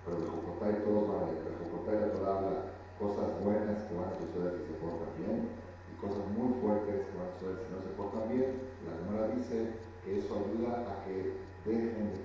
Pero 0.01 0.15
de 0.17 0.25
Jokotai 0.25 0.73
todos 0.81 1.05
van 1.05 1.21
a 1.21 1.25
leer. 1.29 1.45
De 1.45 1.53
Jokotai 1.61 1.97
la 2.01 2.09
Torah 2.17 2.33
habla 2.33 2.57
cosas 2.97 3.29
buenas 3.45 3.77
que 3.85 3.93
van 3.93 4.09
a 4.09 4.17
suceder 4.17 4.57
si 4.57 4.73
se 4.73 4.75
portan 4.81 5.13
bien 5.21 5.53
y 5.85 5.93
cosas 6.01 6.25
muy 6.33 6.49
fuertes 6.57 7.05
que 7.05 7.13
van 7.13 7.29
a 7.29 7.33
suceder 7.37 7.61
si 7.61 7.69
no 7.69 7.77
se 7.85 7.93
portan 7.93 8.25
bien. 8.25 8.49
La 8.89 8.97
Gemara 8.97 9.37
dice 9.37 9.77
que 10.01 10.17
eso 10.17 10.33
ayuda 10.33 10.81
a 10.89 11.05
que 11.05 11.37
dejen 11.65 12.09
de 12.09 12.17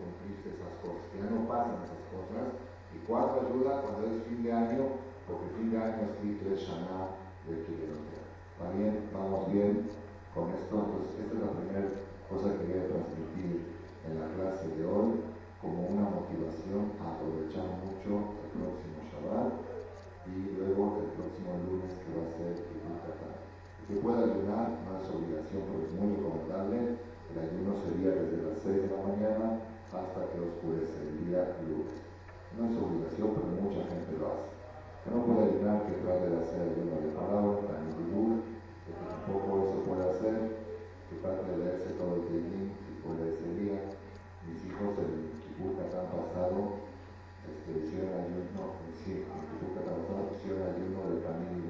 esas 0.56 0.74
cosas, 0.80 1.04
que 1.12 1.20
ya 1.20 1.28
no 1.28 1.44
pasen 1.44 1.76
esas 1.84 2.02
cosas. 2.08 2.56
¿Y 2.96 2.98
cuánto 3.04 3.44
ayuda? 3.44 3.84
Cuando 3.84 4.08
es 4.08 4.24
fin 4.24 4.40
de 4.40 4.52
año, 4.52 4.96
porque 5.28 5.52
fin 5.60 5.68
de 5.70 5.78
año 5.78 6.16
es 6.16 6.60
Shana 6.64 7.12
de 7.44 7.60
Kilotea. 7.68 8.24
¿Va 8.56 8.72
bien? 8.72 9.04
¿Vamos 9.12 9.52
bien 9.52 9.84
con 10.32 10.48
esto? 10.56 10.72
Entonces, 10.72 11.12
esta 11.20 11.34
es 11.36 11.42
la 11.44 11.52
primera 11.52 11.84
cosa 12.32 12.56
que 12.56 12.64
quería 12.64 12.88
transmitir 12.88 13.76
en 14.08 14.12
la 14.16 14.28
clase 14.32 14.72
de 14.72 14.84
hoy 14.88 15.20
como 15.60 15.92
una 15.92 16.08
motivación 16.08 16.96
a 17.04 17.20
aprovechar 17.20 17.68
mucho 17.84 18.32
el 18.40 18.48
próximo 18.56 18.96
Shabbat 19.12 19.52
y 20.24 20.56
luego 20.56 21.04
el 21.04 21.10
próximo 21.20 21.52
lunes 21.68 21.92
que 22.00 22.10
va 22.16 22.24
a 22.24 22.32
ser 22.32 22.54
Qatar. 22.56 23.36
Que 23.86 23.94
pueda 24.02 24.24
ayudar, 24.24 24.66
no 24.82 24.90
es 24.98 25.06
obligación, 25.10 25.62
pero 25.68 25.84
es 25.84 25.92
muy 25.94 26.16
recomendable 26.16 26.98
el 27.36 27.42
ayuno 27.42 27.74
sería 27.82 28.22
desde 28.22 28.48
las 28.48 28.58
6 28.62 28.86
de 28.86 28.96
la 28.96 29.02
mañana 29.02 29.60
hasta 29.96 30.20
que 30.32 30.38
oscurece 30.40 30.96
el 31.00 31.24
día 31.24 31.56
lunes. 31.64 31.96
No 32.56 32.68
es 32.68 32.76
obligación, 32.76 33.32
pero 33.32 33.48
mucha 33.56 33.82
gente 33.88 34.16
lo 34.20 34.32
hace. 34.32 34.48
No 35.08 35.22
puede 35.22 35.48
ayunar, 35.48 35.86
que 35.86 36.02
trate 36.02 36.26
de 36.28 36.38
hacer 36.40 36.60
ayuno 36.66 36.98
de 37.00 37.14
palabra, 37.14 37.62
también 37.62 38.42
que 38.84 38.92
tampoco 38.92 39.66
eso 39.66 39.78
puede 39.86 40.04
hacer, 40.10 40.36
que 41.10 41.16
trate 41.22 41.42
de 41.46 41.56
leerse 41.58 41.94
todo 41.98 42.18
el 42.18 42.26
día, 42.26 42.70
si 42.82 42.90
puede 43.02 43.34
ese 43.34 43.48
día. 43.54 43.78
Mis 44.46 44.62
hijos 44.62 44.94
el 45.02 45.30
Kipur 45.42 45.74
han 45.78 46.06
pasado 46.10 46.86
este, 47.46 47.70
hicieron 47.82 48.14
ayuno, 48.14 48.78
sí, 49.02 49.26
el 49.26 49.42
Kipur 49.46 49.74
pasado 49.74 50.30
hicieron 50.34 50.62
ayuno 50.70 50.98
de 51.10 51.16
Tamil 51.22 51.66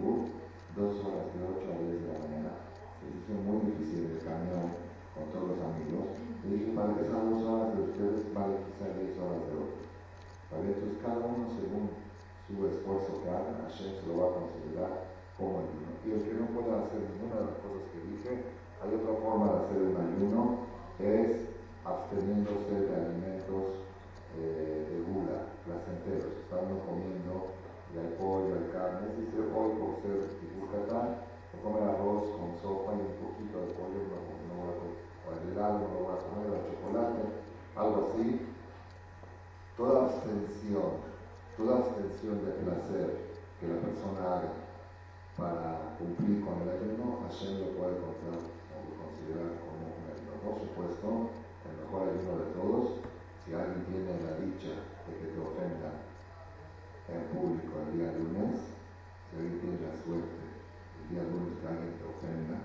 dos 0.77 0.93
horas 1.01 1.33
de 1.33 1.41
8 1.41 1.73
a 1.73 1.77
10 1.81 2.05
de 2.05 2.09
la 2.13 2.21
mañana. 2.21 2.53
Se 3.01 3.09
hizo 3.09 3.33
muy 3.33 3.65
difícil 3.65 4.13
el 4.13 4.21
camión 4.21 4.77
con 5.17 5.25
todos 5.33 5.57
los 5.57 5.61
amigos, 5.65 6.21
y 6.47 6.55
dije, 6.55 6.71
para 6.79 6.95
que 6.95 7.11
dos 7.11 7.43
horas 7.43 7.75
de 7.75 7.83
ustedes 7.91 8.23
vale 8.31 8.55
quizá 8.71 8.87
10 8.87 9.19
horas 9.19 9.43
de 9.51 9.55
otros. 9.59 9.87
¿Vale? 10.55 10.67
Entonces 10.71 11.03
cada 11.03 11.27
uno 11.27 11.51
según 11.59 11.91
su 12.47 12.55
esfuerzo 12.71 13.19
que 13.19 13.31
haga, 13.35 13.67
Hashem 13.67 13.99
se 13.99 14.07
lo 14.07 14.23
va 14.23 14.27
a 14.31 14.39
considerar 14.39 14.95
como 15.35 15.67
ayuno. 15.67 15.91
Y 16.07 16.15
el 16.15 16.23
que 16.23 16.39
no 16.39 16.47
pueda 16.55 16.87
hacer 16.87 17.03
ninguna 17.03 17.43
de 17.43 17.47
las 17.51 17.59
cosas 17.59 17.83
que 17.91 17.99
dije, 17.99 18.31
hay 18.79 18.91
otra 18.95 19.15
forma 19.19 19.47
de 19.51 19.59
hacer 19.59 19.79
un 19.91 19.99
ayuno, 19.99 20.43
es 21.03 21.51
absteniéndose 21.83 22.75
de 22.79 22.95
alimentos 22.95 23.83
eh, 24.39 24.87
de 24.87 24.97
gula, 25.03 25.51
placenteros, 25.67 26.31
estando 26.47 26.79
comiendo 26.87 27.59
hay 27.97 28.13
pollo, 28.21 28.61
hay 28.61 28.69
carne, 28.77 29.09
dice 29.17 29.41
hoy 29.41 29.73
por 29.81 29.97
ser 30.05 30.21
Yucatán, 30.21 31.17
comer 31.65 31.89
arroz 31.89 32.29
con 32.37 32.53
sopa 32.61 32.93
y 32.93 33.01
un 33.01 33.17
poquito 33.25 33.57
de 33.65 33.73
pollo, 33.73 34.05
no, 34.05 34.21
no 34.21 34.61
voy 34.61 34.69
a 34.69 34.77
comer 34.77 35.06
o 35.27 35.35
el 35.35 35.53
helado 35.53 35.83
no 35.83 35.89
lo 35.93 36.07
va 36.07 36.15
a 36.15 36.25
comer, 36.25 36.47
o 36.47 36.55
el 36.55 36.67
chocolate, 36.71 37.23
algo 37.75 37.99
así. 38.07 38.41
Toda 39.77 40.07
abstención, 40.07 41.05
toda 41.57 41.77
abstención 41.79 42.47
de 42.47 42.53
placer 42.65 43.09
que 43.61 43.69
la 43.69 43.77
persona 43.77 44.21
haga 44.25 44.53
para 45.37 45.99
cumplir 45.99 46.41
con 46.41 46.65
el 46.65 46.71
ayuno, 46.73 47.21
Hashem 47.29 47.61
lo 47.61 47.77
puede 47.77 48.01
considerar 48.01 49.53
como 49.61 49.93
un 49.93 50.09
ayuno. 50.09 50.33
Por 50.41 50.57
supuesto, 50.65 51.29
el 51.69 51.75
mejor 51.85 52.09
ayuno 52.09 52.33
de 52.41 52.49
todos, 52.57 52.85
si 53.45 53.53
alguien 53.53 53.85
tiene 53.85 54.17
la 54.25 54.41
dicha 54.41 54.81
de 55.05 55.13
que 55.13 55.29
te 55.29 55.41
ofenda 55.45 55.93
en 57.13 57.23
público 57.37 57.85
el 57.85 57.99
día 57.99 58.17
lunes, 58.17 58.65
si 59.29 59.37
alguien 59.37 59.61
tiene 59.61 59.79
la 59.85 59.95
suerte 60.01 60.41
el 61.05 61.15
día 61.15 61.23
lunes 61.23 61.55
que 61.61 61.69
alguien 61.69 61.93
te 62.01 62.05
ofenda, 62.09 62.57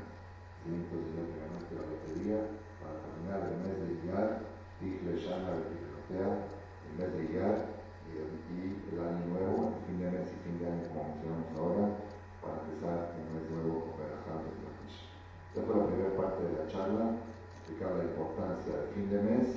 entonces 0.69 1.09
ya 1.17 1.25
que 1.25 1.41
ganaste 1.41 1.73
la 1.73 1.85
lotería, 1.89 2.39
para 2.77 3.01
terminar 3.01 3.39
el 3.49 3.57
mes 3.65 3.75
de 3.81 3.89
Iyar, 4.05 4.29
dije 4.77 5.09
Shana 5.17 5.57
el 5.57 6.93
mes 6.97 7.09
de 7.17 7.21
Iyar 7.33 7.81
y, 8.11 8.93
el 8.93 8.99
año 8.99 9.25
nuevo, 9.31 9.73
el 9.73 9.81
fin 9.87 9.97
de 10.03 10.11
mes 10.11 10.27
y 10.29 10.37
fin 10.45 10.59
de 10.59 10.67
año 10.69 10.85
como 10.91 11.15
mencionamos 11.15 11.49
ahora, 11.57 11.85
para 12.43 12.61
empezar 12.61 13.15
un 13.17 13.25
mes 13.33 13.45
nuevo 13.49 13.89
con 13.89 13.93
Berajá 13.97 14.43
de 14.43 14.51
Lakish. 14.61 15.09
Esta 15.49 15.61
fue 15.65 15.73
la 15.81 15.87
primera 15.87 16.13
parte 16.13 16.41
de 16.45 16.53
la 16.53 16.65
charla, 16.67 17.05
explicar 17.57 17.97
la 17.97 18.05
importancia 18.05 18.69
del 18.69 18.89
fin 18.93 19.07
de 19.09 19.19
mes 19.23 19.47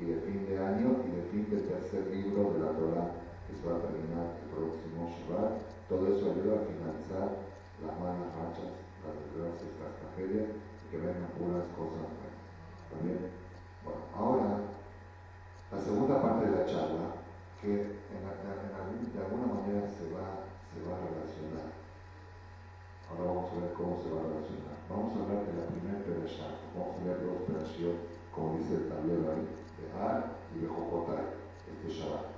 y 0.00 0.02
del 0.06 0.20
fin 0.22 0.46
de 0.46 0.56
año 0.56 1.02
y 1.04 1.08
del 1.12 1.26
fin 1.28 1.44
del 1.50 1.66
tercer 1.68 2.08
libro 2.08 2.54
de 2.54 2.58
la 2.64 2.72
Torah 2.72 3.10
que 3.44 3.52
se 3.52 3.62
va 3.66 3.76
a 3.76 3.84
terminar 3.84 4.38
el 4.40 4.46
próximo 4.48 5.12
Shabbat. 5.12 5.60
Todo 5.90 6.08
eso 6.08 6.32
ayuda 6.32 6.62
a 6.62 6.66
finalizar 6.70 7.28
las 7.82 7.94
malas 8.00 8.30
rachas 8.38 8.83
las 9.04 9.16
desgracias, 9.20 9.70
las 9.80 9.94
tragedias, 10.00 10.48
que 10.88 10.94
que 10.94 11.02
vengan 11.02 11.34
puras 11.34 11.66
cosas 11.74 12.06
buenas. 12.06 12.40
¿También? 12.88 13.20
Bueno, 13.82 14.02
ahora, 14.14 14.62
la 15.72 15.78
segunda 15.82 16.22
parte 16.22 16.46
de 16.46 16.56
la 16.56 16.66
charla, 16.66 17.18
que 17.60 17.98
en, 18.14 18.22
de 18.22 19.18
alguna 19.18 19.46
manera 19.50 19.90
se 19.90 20.06
va, 20.14 20.46
se 20.70 20.78
va 20.86 20.94
a 20.94 21.02
relacionar. 21.02 21.74
Ahora 23.10 23.24
vamos 23.26 23.50
a 23.50 23.60
ver 23.60 23.72
cómo 23.74 23.98
se 23.98 24.10
va 24.14 24.22
a 24.22 24.28
relacionar. 24.30 24.76
Vamos 24.86 25.10
a 25.14 25.22
hablar 25.24 25.40
de 25.48 25.54
la 25.58 25.66
primera 25.66 25.98
perashá. 26.04 26.62
Vamos 26.78 26.94
a 26.94 27.04
ver 27.04 27.18
dos 27.26 27.42
perashot, 27.48 27.98
como 28.30 28.58
dice 28.58 28.74
el 28.74 28.88
tablero 28.88 29.34
ahí, 29.34 29.44
Behar 29.80 30.38
y 30.54 30.62
Bejocotai, 30.62 31.42
este 31.66 31.88
Shabbat. 31.90 32.30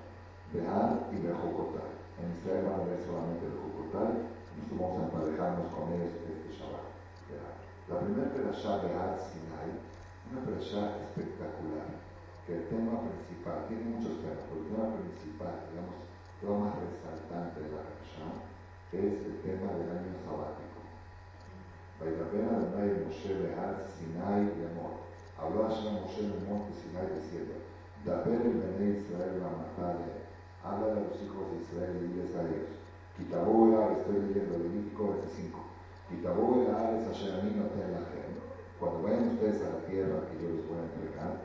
Behar 0.53 1.13
y 1.13 1.17
Bejocotai. 1.21 1.93
En 2.17 2.33
Israel 2.41 2.65
van 2.73 2.81
a 2.81 2.89
ver 2.89 3.01
solamente 3.05 3.45
Bejocotai, 3.45 4.13
nosotros 4.57 4.81
vamos 4.81 4.97
a 4.97 5.05
emparejarnos 5.05 5.69
con 5.77 5.93
ellos. 5.93 6.36
La 7.89 8.01
primera 8.01 8.35
perashá, 8.35 8.83
Behar 8.83 9.15
Sinai, 9.15 9.71
una 10.27 10.43
perashá 10.43 11.07
espectacular, 11.07 11.87
que 12.43 12.59
el 12.59 12.67
tema 12.67 12.99
principal, 13.07 13.71
tiene 13.71 13.95
muchos 13.95 14.19
temas, 14.27 14.43
pero 14.51 14.59
el 14.59 14.67
tema 14.75 14.87
principal, 14.99 15.55
digamos, 15.71 16.03
lo 16.43 16.67
más 16.67 16.75
resaltante 16.83 17.63
de 17.63 17.71
la 17.71 17.87
perashá, 17.87 18.27
es 18.91 19.23
el 19.23 19.39
tema 19.47 19.71
del 19.79 20.03
año 20.03 20.19
sabático. 20.27 20.83
Vaidabena 22.03 22.75
de 22.75 23.07
Moshe 23.07 23.35
Behar 23.39 23.87
Sinai 23.87 24.51
y 24.51 24.67
amor. 24.67 25.07
Habló 25.39 25.71
Hashem 25.71 25.95
Moshe 25.95 26.27
en 26.27 26.35
el 26.35 26.43
monte 26.43 26.75
Sinai 26.75 27.07
diciendo, 27.23 27.55
Daber 28.03 28.43
el 28.43 28.59
Bene 28.67 28.99
Israel 28.99 29.39
la 29.39 29.51
matale 29.63 30.27
habla 30.67 30.95
de 30.95 31.07
los 31.07 31.23
hijos 31.23 31.51
de 31.51 31.63
Israel 31.63 32.03
y 32.03 32.07
diles 32.11 32.35
a 32.35 32.43
ellos. 32.43 32.75
Quitabola, 33.17 33.93
estoy 33.95 34.27
leyendo 34.27 34.59
Levítico 34.59 35.15
25. 35.23 35.66
Ares, 36.09 37.09
Asheramí, 37.09 37.51
no 37.57 37.67
te 37.67 37.79
la 37.91 38.07
gente. 38.07 38.41
Cuando 38.79 39.03
vayan 39.03 39.29
ustedes 39.29 39.63
a 39.63 39.77
la 39.77 39.87
tierra 39.87 40.27
que 40.29 40.43
yo 40.43 40.51
les 40.55 40.69
voy 40.69 40.79
a 40.79 40.83
entregar, 40.83 41.43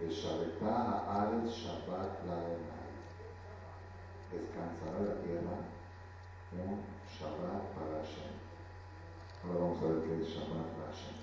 el 0.00 0.10
Shabbatá 0.10 1.04
Ares 1.22 1.50
Shabbat 1.50 2.26
la 2.26 2.36
Descansará 4.32 4.98
la 4.98 5.22
tierra 5.22 5.56
un 6.52 6.82
Shabbat 7.06 7.62
para 7.74 8.02
Hashem. 8.02 8.34
Ahora 9.44 9.60
vamos 9.60 9.82
a 9.82 9.86
ver 9.86 10.02
qué 10.02 10.22
es 10.22 10.28
Shabbat 10.28 10.68
para 10.74 10.90
Hashem. 10.90 11.16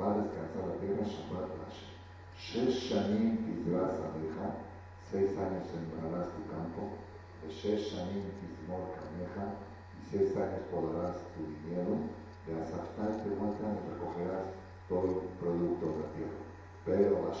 Va 0.00 0.06
a 0.12 0.18
descansar 0.22 0.64
la 0.68 0.76
tierra 0.80 1.04
Shabbat 1.04 1.46
para 1.50 1.68
Hashem. 1.68 1.92
Shesh 2.38 2.88
Shanim 2.88 3.44
Tizras 3.44 4.00
Abeja 4.00 4.72
seis 5.12 5.36
años 5.36 5.68
sembrarás 5.68 6.32
tu 6.32 6.40
campo, 6.48 6.96
años 7.44 8.32
tismor 8.40 8.96
cameja, 8.96 9.44
y 9.52 9.71
seis 10.12 10.36
años 10.36 10.68
podarás 10.70 11.16
tu 11.32 11.40
dinero, 11.40 11.96
de 12.44 12.52
asaftar 12.60 13.16
y 13.24 13.32
vuelta 13.32 13.64
recogerás 13.88 14.52
todo 14.88 15.24
el 15.24 15.28
producto 15.40 15.86
de 15.86 15.98
la 16.04 16.08
tierra. 16.12 16.40
Pero 16.84 17.32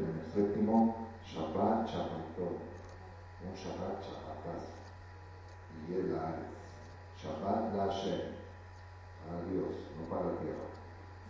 en 0.00 0.16
el 0.16 0.26
séptimo, 0.32 1.08
Shabbat 1.26 1.86
Shabbatot, 1.86 2.56
un 3.44 3.52
Shabbat 3.52 4.00
y 5.84 5.94
el 5.94 6.08
Shabbat 7.20 7.74
la 7.74 7.84
Hashem, 7.84 8.32
a 9.28 9.44
Dios, 9.52 9.76
no 10.00 10.08
para 10.08 10.32
la 10.32 10.38
tierra. 10.40 10.64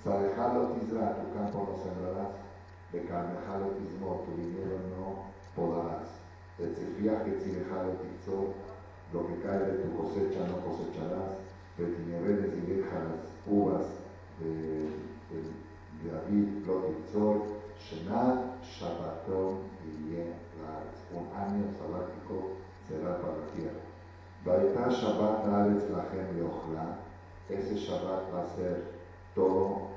Sadejalo 0.05 0.69
Tizra, 0.75 1.17
tu 1.17 1.35
campo 1.35 1.67
no 1.67 1.83
sembrarás, 1.83 2.35
de 2.93 3.01
Tismor, 3.01 4.23
tu 4.25 4.37
dinero 4.37 4.79
no 4.95 5.35
podarás. 5.57 6.11
El 6.59 6.95
viaje 7.01 7.41
si 7.41 7.51
dejado 7.51 7.99
lo 9.15 9.29
que 9.29 9.41
cae 9.43 9.61
de 9.61 9.79
tu 9.79 9.97
cosecha 9.97 10.41
no 10.49 10.59
cosecharás, 10.67 11.39
Betineredes 11.79 12.53
y 12.55 12.81
las 12.81 13.23
uvas 13.47 13.87
de, 14.41 14.51
de, 15.31 15.39
de 16.03 16.11
David, 16.11 16.67
lo 16.67 16.75
titzor, 16.83 17.43
Shenad, 17.79 18.59
Shabbaton 18.63 19.59
y 19.85 20.11
bien 20.11 20.35
Un 21.13 21.27
año 21.37 21.65
sabático 21.79 22.59
será 22.89 23.21
para 23.21 23.39
la 23.39 23.47
tierra. 23.55 23.83
Baita 24.45 24.89
Shabbat 24.91 25.47
Aretz 25.47 25.91
Lachem 25.91 26.37
Leochla, 26.37 26.99
ese 27.49 27.75
Shabbat 27.75 28.35
va 28.35 28.43
a 28.43 28.57
ser 28.57 28.83
todo 29.35 29.91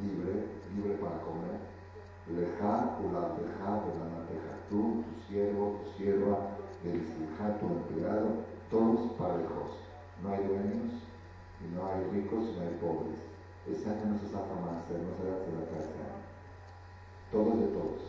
libre, 0.00 0.46
libre 0.74 0.94
para 0.94 1.18
comer. 1.22 1.58
Leja, 2.28 2.98
Ula, 3.02 3.34
Leja, 3.38 3.70
Ula, 3.70 4.08
tú, 4.68 5.02
tu 5.02 5.32
siervo, 5.32 5.80
tu 5.82 5.96
sierva, 5.96 6.57
el 6.84 7.58
tu 7.58 7.66
empleado, 7.66 8.44
todos 8.70 9.12
parejos. 9.12 9.82
No 10.22 10.32
hay 10.32 10.44
dueños 10.44 10.94
y 11.60 11.74
no 11.74 11.86
hay 11.86 12.04
ricos 12.12 12.44
y 12.44 12.56
no 12.56 12.62
hay 12.62 12.74
pobres. 12.80 13.18
Ese 13.66 13.90
año 13.90 14.14
no 14.14 14.18
se 14.18 14.26
zafa 14.26 14.54
más, 14.62 14.86
no 14.86 15.12
será 15.18 15.38
de 15.42 15.52
la 15.52 15.62
este 15.78 15.98
año. 15.98 16.22
Todo 17.32 17.52
es 17.54 17.60
de 17.60 17.66
todos. 17.66 18.02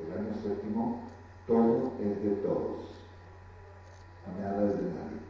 El 0.00 0.12
año 0.12 0.34
séptimo, 0.42 1.00
todo 1.46 1.92
es 2.00 2.22
de 2.22 2.30
todos. 2.42 2.82
Nada 4.40 4.64
es 4.64 4.76
de 4.76 4.82
nadie. 4.82 5.20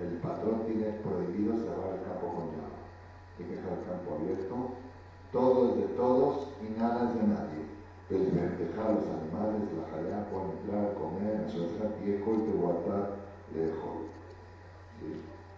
El 0.00 0.16
patrón 0.18 0.64
tiene 0.66 0.86
prohibido 1.04 1.54
cerrar 1.56 1.98
el 1.98 2.04
campo 2.04 2.28
con 2.28 2.46
llave. 2.56 2.80
Hay 3.38 3.44
que 3.44 3.56
dejar 3.56 3.78
el 3.78 3.84
campo 3.84 4.14
abierto. 4.14 4.56
Todo 5.32 5.70
es 5.70 5.76
de 5.76 5.94
todos 5.94 6.48
y 6.62 6.80
nada 6.80 7.10
es 7.10 7.14
de 7.14 7.26
nadie 7.26 7.59
el 8.10 8.58
dejar 8.58 8.94
los 8.94 9.06
animales, 9.06 9.70
la 9.70 9.86
jalea, 9.90 10.30
pueden 10.30 10.50
entrar, 10.58 10.94
comer, 10.94 11.46
hacer 11.46 11.94
viejo 12.04 12.34
y 12.34 12.50
te 12.50 12.58
guardar 12.58 13.10
lejos. 13.54 14.10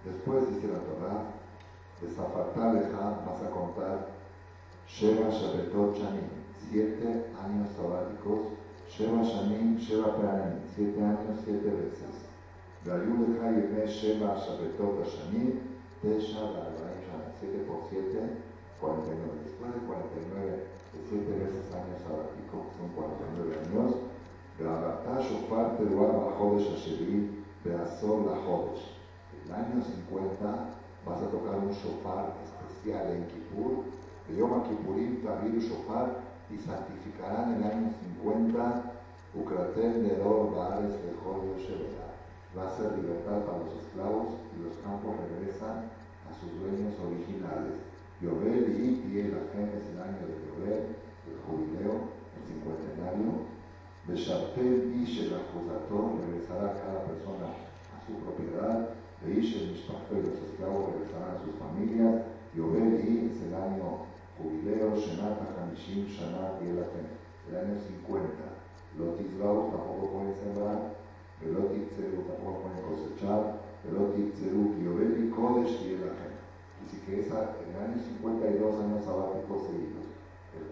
Después 0.04 0.48
dice 0.50 0.68
la 0.68 0.80
Torah, 0.80 1.32
de 2.00 2.08
Zafatá 2.08 2.72
vas 3.24 3.42
a 3.42 3.50
contar 3.50 4.08
Sheva 4.86 5.30
Shabetot 5.30 5.96
Shanim, 5.96 6.28
siete 6.68 7.30
años 7.40 7.70
sabáticos, 7.74 8.40
Sheva 8.90 9.22
Shanim, 9.22 9.78
Sheva 9.78 10.16
Pranim, 10.16 10.60
siete 10.74 11.00
años, 11.00 11.40
siete 11.44 11.70
veces. 11.70 12.26
Gayuleja 12.84 13.50
Yeme 13.50 13.86
Sheva 13.86 14.36
Shabetot 14.36 15.06
Shanim, 15.06 15.60
Tesha 16.02 16.40
Garbaim 16.40 17.00
Shanim, 17.00 17.32
siete 17.40 17.64
por 17.64 17.88
siete, 17.88 18.36
49. 18.80 19.40
Después 19.44 19.74
de 19.74 19.80
49 19.86 20.81
de 21.12 21.18
siete 21.18 21.44
veces 21.44 21.68
años 21.76 22.00
sabático, 22.00 22.72
son 22.80 22.88
49 22.96 23.68
años, 23.68 23.96
Gabata 24.58 25.20
Shofar 25.20 25.76
Teruah 25.76 26.32
Jodesh 26.38 26.72
Asheri 26.72 27.44
Beazor 27.64 28.24
La 28.24 28.36
Jodesh. 28.40 28.96
El 29.44 29.52
año 29.52 29.84
50 29.84 30.40
vas 31.04 31.20
a 31.20 31.28
tocar 31.28 31.58
un 31.60 31.70
shofar 31.70 32.32
especial 32.40 33.12
en 33.12 33.26
Kippur, 33.28 33.84
de 34.28 34.36
Yom 34.36 34.62
Kippurim 34.64 35.22
Tabir 35.22 35.60
Shofar, 35.60 36.16
y 36.48 36.56
santificarán 36.56 37.56
el 37.56 37.64
año 37.64 37.90
50 38.22 38.92
Ukratel 39.34 40.02
Nedor 40.02 40.54
Bares 40.54 40.92
de 40.92 41.12
Jodesh 41.20 41.68
Va 42.56 42.68
a 42.68 42.76
ser 42.76 42.92
libertad 42.96 43.44
para 43.44 43.58
los 43.58 43.72
esclavos 43.84 44.28
y 44.56 44.64
los 44.64 44.76
campos 44.84 45.16
regresan 45.28 45.88
a 46.28 46.32
sus 46.40 46.52
dueños 46.60 46.92
originales. 47.00 47.92
Yobel 48.22 48.70
y 48.78 49.02
Pie, 49.02 49.34
la 49.34 49.42
gente 49.50 49.78
es 49.82 49.88
el 49.90 49.98
año 49.98 50.22
de 50.30 50.38
Yobel, 50.46 50.94
el 50.94 51.01
jubileo, 51.46 52.14
el 52.36 52.42
cincuentenario. 52.46 53.50
Beshartel 54.06 54.94
Ish 55.02 55.26
el 55.26 55.34
acusatón, 55.38 56.18
regresará 56.26 56.74
cada 56.82 57.06
persona 57.06 57.54
a 57.94 57.96
su 58.02 58.18
propiedad. 58.18 58.90
Ish 59.22 59.62
el 59.62 59.70
Mishpachto 59.72 60.14
los 60.18 60.38
esclavos 60.42 60.90
regresarán 60.92 61.36
a 61.36 61.42
sus 61.42 61.54
familias. 61.58 62.32
Yobel 62.54 63.00
y 63.00 63.32
es 63.32 63.42
el 63.48 63.54
año 63.54 64.04
jubileo, 64.36 64.96
Shenata 64.96 65.56
Hamishim 65.56 66.04
Shanat 66.04 66.60
y 66.60 66.68
el 66.68 67.56
año 67.56 67.76
50. 67.80 68.28
Los 68.98 69.16
Tizbaos 69.16 69.72
tampoco 69.72 70.12
pueden 70.12 70.34
sembrar, 70.36 70.92
Velot 71.40 71.72
Tzeru 71.72 72.28
tampoco 72.28 72.68
pueden 72.68 72.84
cosechar, 72.84 73.56
Velot 73.84 74.12
Tzeru 74.36 74.76
Yobel 74.84 75.24
y 75.24 75.30
Kodesh 75.30 75.80
y 75.80 75.96
el 75.96 76.12
Así 76.12 76.98
que 77.06 77.20
esa, 77.20 77.56
el 77.56 77.72
año 77.78 77.96
52 77.96 78.74
años 78.84 79.04
sabáticos 79.04 79.64
seguidos, 79.64 80.01
el 80.01 80.01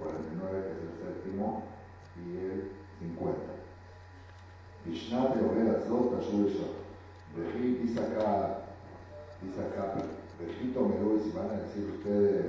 49 0.01 0.65
que 0.65 0.73
es 0.73 0.81
el 0.83 1.15
séptimo 1.15 1.63
y 2.17 2.37
el 2.37 2.71
50. 2.99 3.37
Vishnat 4.85 5.37
Yovel 5.37 5.77
Azot 5.77 6.19
Ashur. 6.19 6.51
Vejit 7.37 7.83
dice 7.83 8.01
acá, 8.01 8.65
dice 9.43 9.61
acá, 9.61 9.95
Vejito 10.41 10.89
Meruis, 10.89 11.33
van 11.35 11.51
a 11.51 11.61
decir 11.61 11.85
ustedes, 11.97 12.47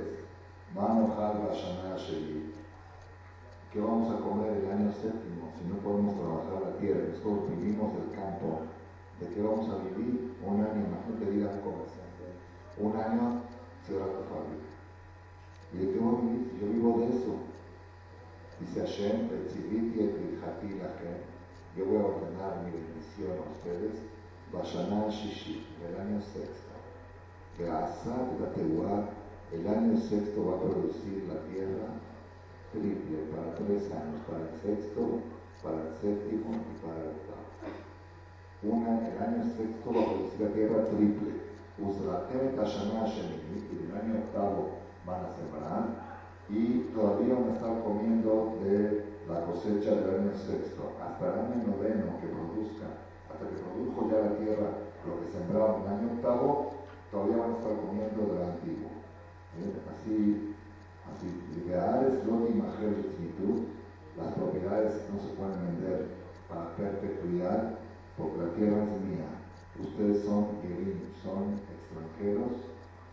Mano 0.74 1.14
Halva 1.14 1.52
Shana 1.52 1.96
Sheli. 1.96 2.54
¿Qué 3.72 3.80
vamos 3.80 4.14
a 4.14 4.20
comer 4.20 4.52
el 4.52 4.70
año 4.70 4.92
séptimo 4.92 5.52
si 5.58 5.68
no 5.68 5.76
podemos 5.76 6.16
trabajar 6.16 6.72
la 6.72 6.78
tierra? 6.78 7.08
Nosotros 7.08 7.50
vivimos 7.56 7.92
del 7.94 8.10
campo. 8.16 8.66
¿De 9.20 9.28
qué 9.28 9.40
vamos 9.40 9.68
a 9.70 9.76
vivir? 9.84 10.34
Un 10.44 10.60
año, 10.60 10.88
imagínate, 10.88 11.30
digan 11.30 11.60
comerciante. 11.60 12.24
Un 12.76 12.96
año 12.96 13.42
cierra 13.86 14.06
tu 14.06 14.24
fábrica. 14.28 14.68
¿Y 15.72 15.76
de 15.78 15.92
qué 15.92 15.98
voy 15.98 16.16
a 16.16 16.20
vivir? 16.20 16.50
Si 16.50 16.60
yo 16.60 16.72
vivo 16.72 17.00
de 17.00 17.06
eso. 17.16 17.31
Dice 18.62 18.80
Hashem, 18.80 19.28
yo 21.76 21.84
voy 21.84 21.96
a 21.96 22.06
ordenar 22.06 22.62
mi 22.64 22.70
bendición 22.70 23.34
a 23.42 23.50
ustedes, 23.50 23.98
Bashaná 24.52 25.08
Shishi, 25.08 25.66
el 25.82 26.00
año 26.00 26.20
sexto. 26.20 26.70
Asad 27.58 28.38
la 28.38 28.52
Tehuá, 28.54 29.08
el 29.52 29.66
año 29.66 29.98
sexto 29.98 30.46
va 30.46 30.56
a 30.56 30.60
producir 30.60 31.24
la 31.26 31.40
tierra 31.50 31.98
triple 32.72 33.18
para 33.34 33.54
tres 33.56 33.90
años, 33.90 34.20
para 34.28 34.46
el 34.46 34.54
sexto, 34.62 35.20
para 35.62 35.82
el 35.82 35.92
séptimo 36.00 36.54
y 36.54 36.86
para 36.86 37.02
el 37.02 37.08
octavo. 37.18 37.50
Una, 38.62 39.08
el 39.08 39.18
año 39.18 39.44
sexto 39.56 39.92
va 39.92 40.02
a 40.02 40.06
producir 40.06 40.40
la 40.40 40.52
tierra 40.54 40.84
triple. 40.86 41.32
Uzratem 41.78 42.54
Tashana 42.54 43.06
Shemini, 43.06 43.58
y 43.58 43.90
el 43.90 43.96
año 43.96 44.24
octavo 44.24 44.78
van 45.04 45.24
a 45.24 45.34
sembrar 45.34 46.11
y 46.52 46.92
todavía 46.92 47.34
van 47.34 47.48
a 47.48 47.54
estar 47.56 47.82
comiendo 47.82 48.60
de 48.62 49.08
la 49.26 49.40
cosecha 49.46 49.96
del 49.96 50.20
año 50.20 50.36
sexto 50.36 50.92
hasta 51.00 51.24
el 51.24 51.40
año 51.40 51.56
noveno 51.64 52.20
que 52.20 52.28
produzca, 52.28 53.08
hasta 53.32 53.48
que 53.48 53.56
produjo 53.56 54.12
ya 54.12 54.20
la 54.20 54.36
tierra 54.36 54.68
lo 55.08 55.24
que 55.24 55.32
sembraron 55.32 55.80
en 55.80 55.86
el 55.88 55.92
año 55.96 56.12
octavo, 56.12 56.72
todavía 57.10 57.36
van 57.40 57.52
a 57.52 57.56
estar 57.56 57.72
comiendo 57.80 58.20
del 58.28 58.42
antiguo. 58.52 58.92
¿Eh? 59.56 59.72
Así, 59.88 60.54
así, 61.08 61.28
ideales, 61.56 62.20
lo 62.24 62.44
las 64.16 64.34
propiedades 64.34 65.08
no 65.08 65.18
se 65.20 65.34
pueden 65.34 65.56
vender 65.72 66.06
para 66.48 66.76
perpetuidad 66.76 67.78
porque 68.16 68.44
la 68.44 68.52
tierra 68.52 68.84
es 68.84 69.00
mía. 69.08 69.32
Ustedes 69.80 70.22
son 70.24 70.60
son 71.22 71.56
extranjeros 71.72 72.60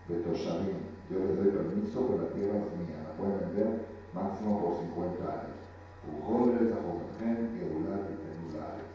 de 0.10 0.16
Toshavim. 0.18 0.89
Yo 1.10 1.18
les 1.26 1.42
doy 1.42 1.50
permiso, 1.50 2.06
pero 2.06 2.22
la 2.22 2.30
tierra 2.30 2.62
es 2.62 2.70
mía. 2.78 3.02
La 3.02 3.18
pueden 3.18 3.42
vender 3.50 3.82
máximo 4.14 4.62
por 4.62 4.78
50 4.78 5.26
años. 5.26 5.58
Ujoles, 6.06 6.70
Ajomajen, 6.70 7.50
Gedulat 7.58 8.14
y 8.14 8.22
Tenulares. 8.22 8.86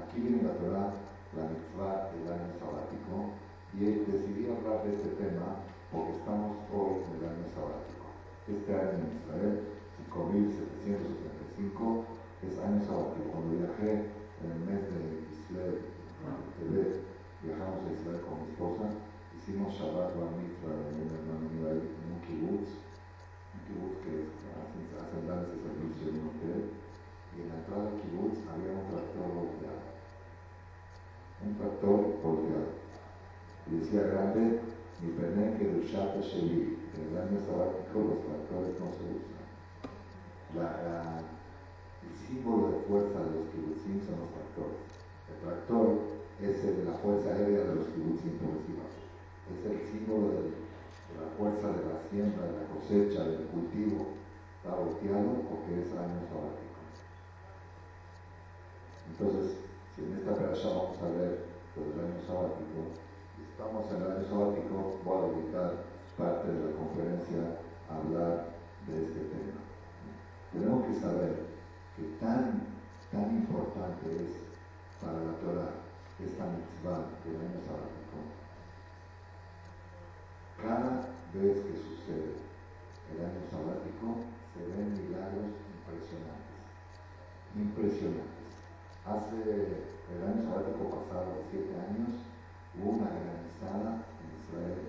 Aquí 0.00 0.24
viene 0.24 0.48
la 0.48 0.56
Torah, 0.56 0.96
la 1.36 1.52
mitzvah 1.52 2.16
del 2.16 2.32
año 2.32 2.48
sabático, 2.56 3.36
y 3.76 4.08
decidí 4.08 4.48
hablar 4.48 4.88
de 4.88 4.96
este 4.96 5.20
tema 5.20 5.60
porque 5.92 6.16
estamos 6.16 6.64
hoy 6.72 7.04
en 7.04 7.20
el 7.20 7.28
año 7.28 7.44
sabático. 7.52 8.08
Este 8.48 8.72
año 8.72 9.04
en 9.04 9.20
Israel, 9.20 9.60
5775, 10.00 12.08
es 12.40 12.56
año 12.56 12.80
sabático. 12.88 13.36
Cuando 13.36 13.60
viajé 13.60 14.08
en 14.40 14.48
el 14.48 14.64
mes 14.64 14.80
de 14.96 15.28
Israel, 15.28 15.76
viajamos 17.44 17.84
a 17.84 17.92
Israel 17.92 18.24
con 18.24 18.40
mi 18.40 18.48
esposa, 18.48 18.96
hicimos 19.50 19.74
Shabbat 19.74 20.14
Bar 20.14 20.30
Mitzvah 20.38 20.78
en 20.78 21.02
un 21.02 21.10
hermano 21.10 21.50
mío 21.50 21.74
en 21.74 21.82
un 21.82 22.22
kibbutz, 22.22 22.70
un 22.70 23.60
kibbutz 23.66 23.98
que 24.06 24.30
hace, 24.54 24.78
hace 24.94 25.26
dar 25.26 25.42
ese 25.42 25.58
servicio 25.58 26.06
en 26.06 26.22
un 26.22 26.30
hotel, 26.30 26.70
y 27.34 27.42
en 27.42 27.48
la 27.50 27.58
entrada 27.58 27.90
del 27.90 27.98
kibbutz 27.98 28.38
había 28.46 28.78
un 28.78 28.86
tractor 28.86 29.26
volteado. 29.26 29.90
Un 31.42 31.52
tractor 31.58 31.98
volteado 32.22 32.78
y 33.66 33.82
decía 33.82 34.06
grande, 34.06 34.62
mi 35.02 35.10
pene 35.18 35.58
que 35.58 35.66
del 35.66 35.82
Shabbat 35.82 36.22
Sheli, 36.22 36.78
el 36.94 37.10
año 37.18 37.38
sabático 37.42 38.06
los 38.06 38.22
tractores 38.22 38.78
no 38.78 38.86
se 38.94 39.02
usan. 39.18 39.50
El 42.06 42.14
símbolo 42.22 42.70
de 42.70 42.86
fuerza 42.86 43.18
de 43.18 43.30
los 43.34 43.50
kibbutzim 43.50 43.98
son 44.06 44.22
los 44.22 44.30
tractores. 44.30 44.78
El 45.26 45.42
tractor 45.42 46.06
es 46.38 46.64
el 46.64 46.74
de 46.78 46.84
la 46.86 46.94
fuerza 47.02 47.34
aérea 47.34 47.66
de 47.66 47.74
los 47.74 47.86
kibbutzim, 47.90 48.38
por 48.38 48.54
decirlo. 48.54 48.89
Es 49.50 49.66
el 49.66 49.78
símbolo 49.90 50.28
de, 50.28 50.60
la 51.18 51.26
fuerza 51.36 51.68
de 51.68 51.82
la 51.90 51.98
siembra, 52.08 52.46
de 52.46 52.58
la 52.62 52.66
cosecha, 52.70 53.24
del 53.24 53.46
cultivo. 53.48 54.14
Está 54.56 54.76
volteado 54.76 55.42
porque 55.48 55.80
es 55.80 55.90
año 55.92 56.22
sabático. 56.28 56.70
Entonces, 59.10 59.56
si 59.94 60.02
en 60.02 60.18
esta 60.18 60.34
perashá 60.34 60.68
vamos 60.68 60.98
a 61.02 61.08
ver 61.18 61.46
lo 61.76 61.82
del 61.82 61.98
año 62.06 62.20
sabático, 62.26 62.94
estamos 63.40 63.90
en 63.90 64.02
el 64.02 64.10
año 64.10 64.24
sabático, 64.28 65.00
voy 65.04 65.18
a 65.18 65.32
dedicar 65.34 65.70
parte 66.16 66.52
de 66.52 66.60
la 66.64 66.76
conferencia 66.76 67.42
a 67.88 67.96
hablar 67.96 68.46
de 68.86 69.04
este 69.04 69.20
tema. 69.32 69.60
Tenemos 70.52 70.86
que 70.86 70.94
saber 71.00 71.32
que 71.96 72.02
tan, 72.20 72.66
tan 73.10 73.30
importante 73.30 74.06
es 74.08 74.30
para 75.00 75.18
la 75.24 75.32
Torah 75.40 75.74
esta 76.20 76.44
mitzvah 76.44 77.08
del 77.24 77.36
año 77.40 77.60
sabático. 77.66 77.99
Cada 80.60 81.08
vez 81.32 81.56
que 81.64 81.72
sucede 81.72 82.36
el 82.36 83.18
año 83.24 83.40
sabático 83.48 84.28
se 84.52 84.60
ven 84.60 84.92
milagros 84.92 85.56
impresionantes. 85.72 86.60
Impresionantes. 87.56 88.52
Hace 89.08 89.40
el 89.40 90.20
año 90.20 90.44
sabático 90.44 91.00
pasado, 91.00 91.40
siete 91.48 91.72
años, 91.80 92.12
hubo 92.76 93.00
una 93.00 93.08
granizada 93.08 94.04
en 94.20 94.28
Israel 94.36 94.84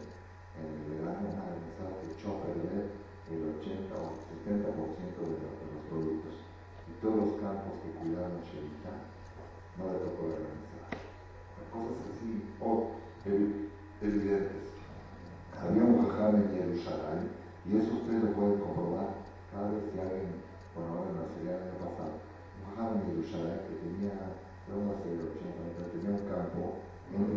en 0.59 0.67
el 0.75 0.83
verano, 0.91 1.39
una 1.39 1.47
granizada 1.55 1.95
que 2.03 2.19
echó 2.19 2.35
a 2.35 2.51
perder 2.51 2.91
el 3.31 3.41
80 3.63 3.95
o 3.95 4.19
70% 4.27 4.75
de, 5.23 5.39
los 5.39 5.83
productos. 5.87 6.35
Y 6.83 6.99
todos 6.99 7.15
los 7.15 7.33
campos 7.39 7.79
que 7.79 7.95
cuidaron 7.95 8.43
Shelita 8.43 9.07
no 9.79 9.87
le 9.87 10.03
tocó 10.03 10.35
la 10.35 10.35
granizada. 10.35 10.99
Cosas 11.71 12.11
así 12.11 12.43
oh, 12.59 12.91
evidentes. 14.03 14.70
Había 15.61 15.85
un 15.85 16.09
jajam 16.09 16.41
en 16.41 16.49
Jerusalén 16.57 17.29
y 17.69 17.77
eso 17.77 17.93
ustedes 18.01 18.25
lo 18.25 18.33
pueden 18.33 18.57
comprobar 18.65 19.21
cada 19.53 19.69
vez 19.69 19.93
que 19.93 20.01
alguien, 20.01 20.41
bueno, 20.73 20.89
ahora 20.89 21.13
en 21.13 21.21
la 21.21 21.29
serie 21.37 21.53
del 21.53 21.69
año 21.69 21.77
pasado, 21.85 22.17
un 22.17 22.65
jajam 22.65 22.97
en 22.97 23.05
Jerusalén 23.13 23.61
que 23.69 23.77
tenía, 23.77 24.41
no 24.65 24.89
una 24.89 24.97
serie 25.05 25.21
de 25.21 25.29
80, 25.37 25.93
tenía 25.93 26.17
un 26.17 26.25
campo 26.25 26.81
en 27.13 27.29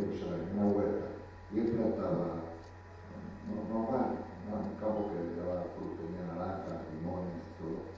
una 0.56 0.72
huerta, 0.72 1.20
y 1.52 1.54
él 1.60 1.68
plantaba 1.76 2.48
normal, 3.44 4.24
un 4.24 4.76
campo 4.80 5.12
que 5.12 5.20
le 5.20 5.36
daba 5.44 5.68
fruto, 5.76 6.08
tenía 6.08 6.24
naranjas, 6.24 6.80
limones 6.96 7.44
todo. 7.60 7.92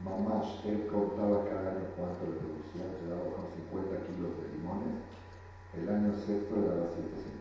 Mamás, 0.00 0.64
él 0.64 0.88
contaba 0.88 1.44
cada 1.44 1.76
año 1.76 1.92
cuánto 1.92 2.24
le 2.24 2.40
producía, 2.40 2.88
le 2.88 3.04
daba 3.04 3.36
como 3.36 3.52
50 3.52 4.00
kilos 4.08 4.32
de 4.32 4.48
limones, 4.56 4.96
el 5.76 5.84
año 5.92 6.16
sexto 6.16 6.56
le 6.56 6.72
daba 6.72 6.88
150. 6.88 7.37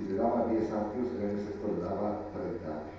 Si 0.00 0.08
le 0.08 0.16
daba 0.16 0.48
10 0.48 0.64
años, 0.72 1.12
el 1.12 1.28
año 1.28 1.44
sexto 1.44 1.76
le 1.76 1.84
daba 1.84 2.32
30 2.32 2.64
años. 2.64 2.96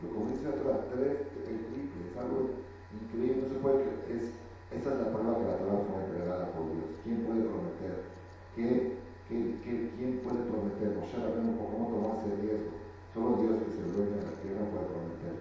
Lo 0.00 0.08
comienza 0.08 0.48
a 0.48 0.56
traer 0.56 0.88
3, 0.88 1.52
el 1.52 1.58
triple, 1.68 2.00
es 2.08 2.16
algo 2.16 2.64
increíble, 2.96 3.44
no 3.44 3.48
se 3.52 3.60
puede 3.60 3.84
es 4.08 4.32
esa 4.72 4.88
es 4.96 5.00
la 5.04 5.12
prueba 5.12 5.36
que 5.36 5.44
la 5.44 5.58
Torah 5.60 5.84
fue 5.84 6.00
entregada 6.00 6.48
por 6.56 6.64
Dios. 6.72 6.88
¿Quién 7.04 7.28
puede 7.28 7.44
prometer? 7.44 8.08
¿Qué, 8.56 8.96
qué, 9.28 9.36
qué, 9.60 9.72
quién 10.00 10.24
puede 10.24 10.48
prometer? 10.48 10.96
Moshe 10.96 11.20
Rabbeinu, 11.20 11.60
¿por 11.60 11.76
cómo 11.76 11.92
tomarse 11.92 12.40
riesgo? 12.40 12.72
Solo 13.12 13.36
Dios 13.44 13.60
que 13.60 13.76
se 13.76 13.84
dueña 13.84 14.16
de 14.16 14.30
la 14.32 14.40
tierra 14.40 14.64
puede 14.72 14.88
prometer. 14.96 15.34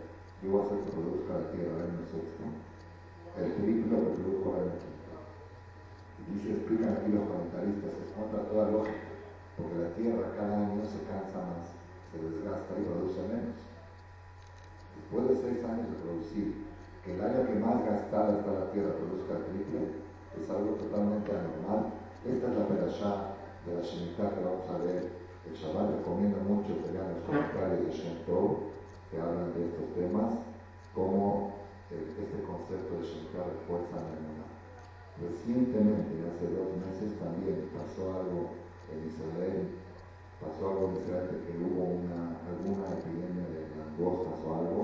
Yo 0.44 0.52
voy 0.52 0.60
a 0.60 0.64
hacer 0.68 0.84
que 0.84 0.92
produzca 1.00 1.32
la 1.32 1.48
tierra 1.56 1.80
en 1.80 1.94
el 1.96 2.08
sexto. 2.12 2.44
El 3.40 3.50
triple 3.56 3.96
que 4.04 4.12
produjo 4.20 4.50
en 4.60 4.68
el 4.68 4.78
quinto. 4.84 5.16
Y 6.20 6.22
dice, 6.36 6.48
explican 6.60 6.92
aquí 7.00 7.08
los 7.16 7.24
comentaristas, 7.24 7.96
es 7.96 8.12
contra 8.12 8.44
toda 8.50 8.68
lógica. 8.76 9.09
Porque 9.60 9.84
la 9.84 9.92
tierra 9.92 10.32
cada 10.40 10.56
año 10.56 10.80
se 10.88 11.04
cansa 11.04 11.44
más, 11.44 11.68
se 12.08 12.16
desgasta 12.16 12.80
y 12.80 12.88
produce 12.88 13.28
menos. 13.28 13.60
Después 14.96 15.24
de 15.28 15.36
seis 15.36 15.60
años 15.68 15.92
de 15.92 16.00
producir 16.00 16.48
que 17.04 17.16
el 17.16 17.20
año 17.20 17.44
que 17.44 17.60
más 17.60 17.84
gastada 17.84 18.40
está 18.40 18.56
la 18.56 18.72
tierra 18.72 18.96
produzca 18.96 19.44
triple, 19.52 20.00
es 20.40 20.48
algo 20.48 20.80
totalmente 20.80 21.28
anormal. 21.28 21.92
Esta 22.24 22.48
es 22.48 22.56
la 22.56 22.68
perashá 22.72 23.14
de 23.68 23.76
la 23.76 23.84
Shemitah 23.84 24.32
que 24.32 24.44
vamos 24.48 24.68
a 24.72 24.78
ver. 24.80 25.12
El 25.44 25.56
Shabbat 25.56 26.00
recomienda 26.00 26.40
mucho 26.48 26.80
que 26.80 26.96
vean 26.96 27.20
los 27.20 27.24
comentarios 27.28 27.84
de 27.84 27.92
Shem 27.92 28.24
que 28.24 29.18
hablan 29.18 29.52
de 29.56 29.66
estos 29.66 29.88
temas, 29.98 30.40
como 30.94 31.60
este 31.90 32.24
concepto 32.48 32.96
de 32.96 33.04
Shemitah 33.04 33.44
refuerza 33.44 34.00
la. 34.00 34.48
Recientemente, 35.20 36.16
hace 36.32 36.48
dos 36.48 36.80
meses, 36.80 37.20
también 37.20 37.68
pasó 37.76 38.24
algo 38.24 38.59
en 38.92 39.08
Israel, 39.08 39.80
pasó 40.40 40.70
algo 40.70 40.94
de 40.96 41.04
que 41.04 41.54
hubo 41.58 42.00
una, 42.00 42.40
alguna 42.48 42.96
epidemia 42.96 43.46
de 43.50 43.76
langostas 43.76 44.40
o 44.46 44.56
algo, 44.56 44.84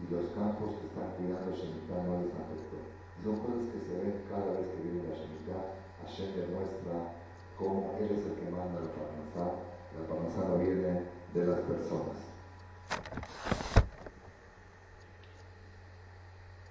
y 0.00 0.12
los 0.12 0.30
campos 0.34 0.78
que 0.78 0.86
están 0.86 1.14
cuidando 1.18 1.54
Shemitah 1.54 2.02
no 2.06 2.22
les 2.22 2.34
afectó. 2.34 2.78
Son 3.22 3.36
cosas 3.40 3.72
que 3.72 3.80
se 3.80 3.94
ven 3.98 4.22
cada 4.28 4.52
vez 4.52 4.66
que 4.70 4.82
viene 4.82 5.08
la 5.08 5.16
Shemitah. 5.16 5.64
Hashem 6.02 6.34
demuestra 6.34 7.14
cómo 7.58 7.96
Él 7.98 8.10
es 8.12 8.26
el 8.26 8.34
que 8.34 8.50
manda 8.50 8.80
la 8.80 8.92
Parnasá. 8.92 9.64
La 9.94 10.06
Parnasá 10.06 10.48
no 10.48 10.58
viene 10.58 11.08
de 11.32 11.46
las 11.46 11.60
personas. 11.60 12.18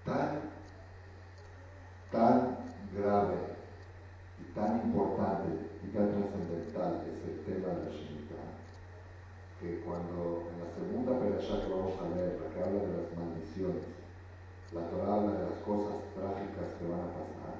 Tan, 0.05 0.41
tan 2.11 2.57
grave 2.93 3.52
tan 4.55 4.85
importante 4.85 5.49
y 5.81 5.87
tan 5.89 6.13
trascendental 6.13 7.01
es 7.09 7.17
el 7.25 7.37
tema 7.41 7.73
de 7.73 7.89
la 7.89 7.91
Shemitah, 7.91 8.53
que 9.59 9.81
cuando 9.81 10.45
en 10.45 10.61
la 10.61 10.69
segunda 10.69 11.17
perashá 11.17 11.65
que 11.65 11.73
vamos 11.73 11.97
a 11.97 12.13
leer, 12.13 12.37
la 12.37 12.53
que 12.53 12.61
habla 12.61 12.85
de 12.85 12.93
las 13.01 13.09
maldiciones, 13.17 13.89
la 14.73 14.89
Torah 14.89 15.13
habla 15.13 15.33
de 15.33 15.45
las 15.49 15.59
cosas 15.65 16.05
trágicas 16.13 16.69
que 16.77 16.85
van 16.85 17.01
a 17.01 17.17
pasar, 17.17 17.57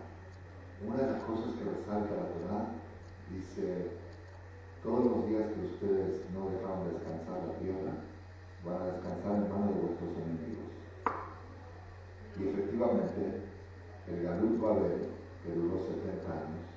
una 0.85 0.97
de 1.01 1.11
las 1.17 1.21
cosas 1.25 1.57
que 1.57 1.65
resalta 1.65 2.13
la 2.13 2.29
Torah 2.29 2.65
dice, 3.33 3.97
todos 4.85 5.05
los 5.05 5.25
días 5.25 5.49
que 5.49 5.65
ustedes 5.73 6.21
no 6.29 6.53
dejaron 6.53 6.93
descansar 6.93 7.41
la 7.41 7.57
tierra, 7.57 7.93
van 8.61 8.77
a 8.77 8.91
descansar 8.93 9.33
en 9.41 9.49
manos 9.49 9.73
de 9.73 9.81
vuestros 9.81 10.13
enemigos. 10.13 10.69
Y 12.37 12.41
efectivamente, 12.53 13.49
el 14.09 14.17
Galut 14.21 14.61
Babel, 14.61 15.09
que 15.41 15.53
duró 15.53 15.79
70 15.79 16.27
años, 16.27 16.72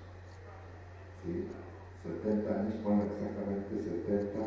ponen 2.87 3.11
exactamente 3.11 3.83
70 3.83 4.39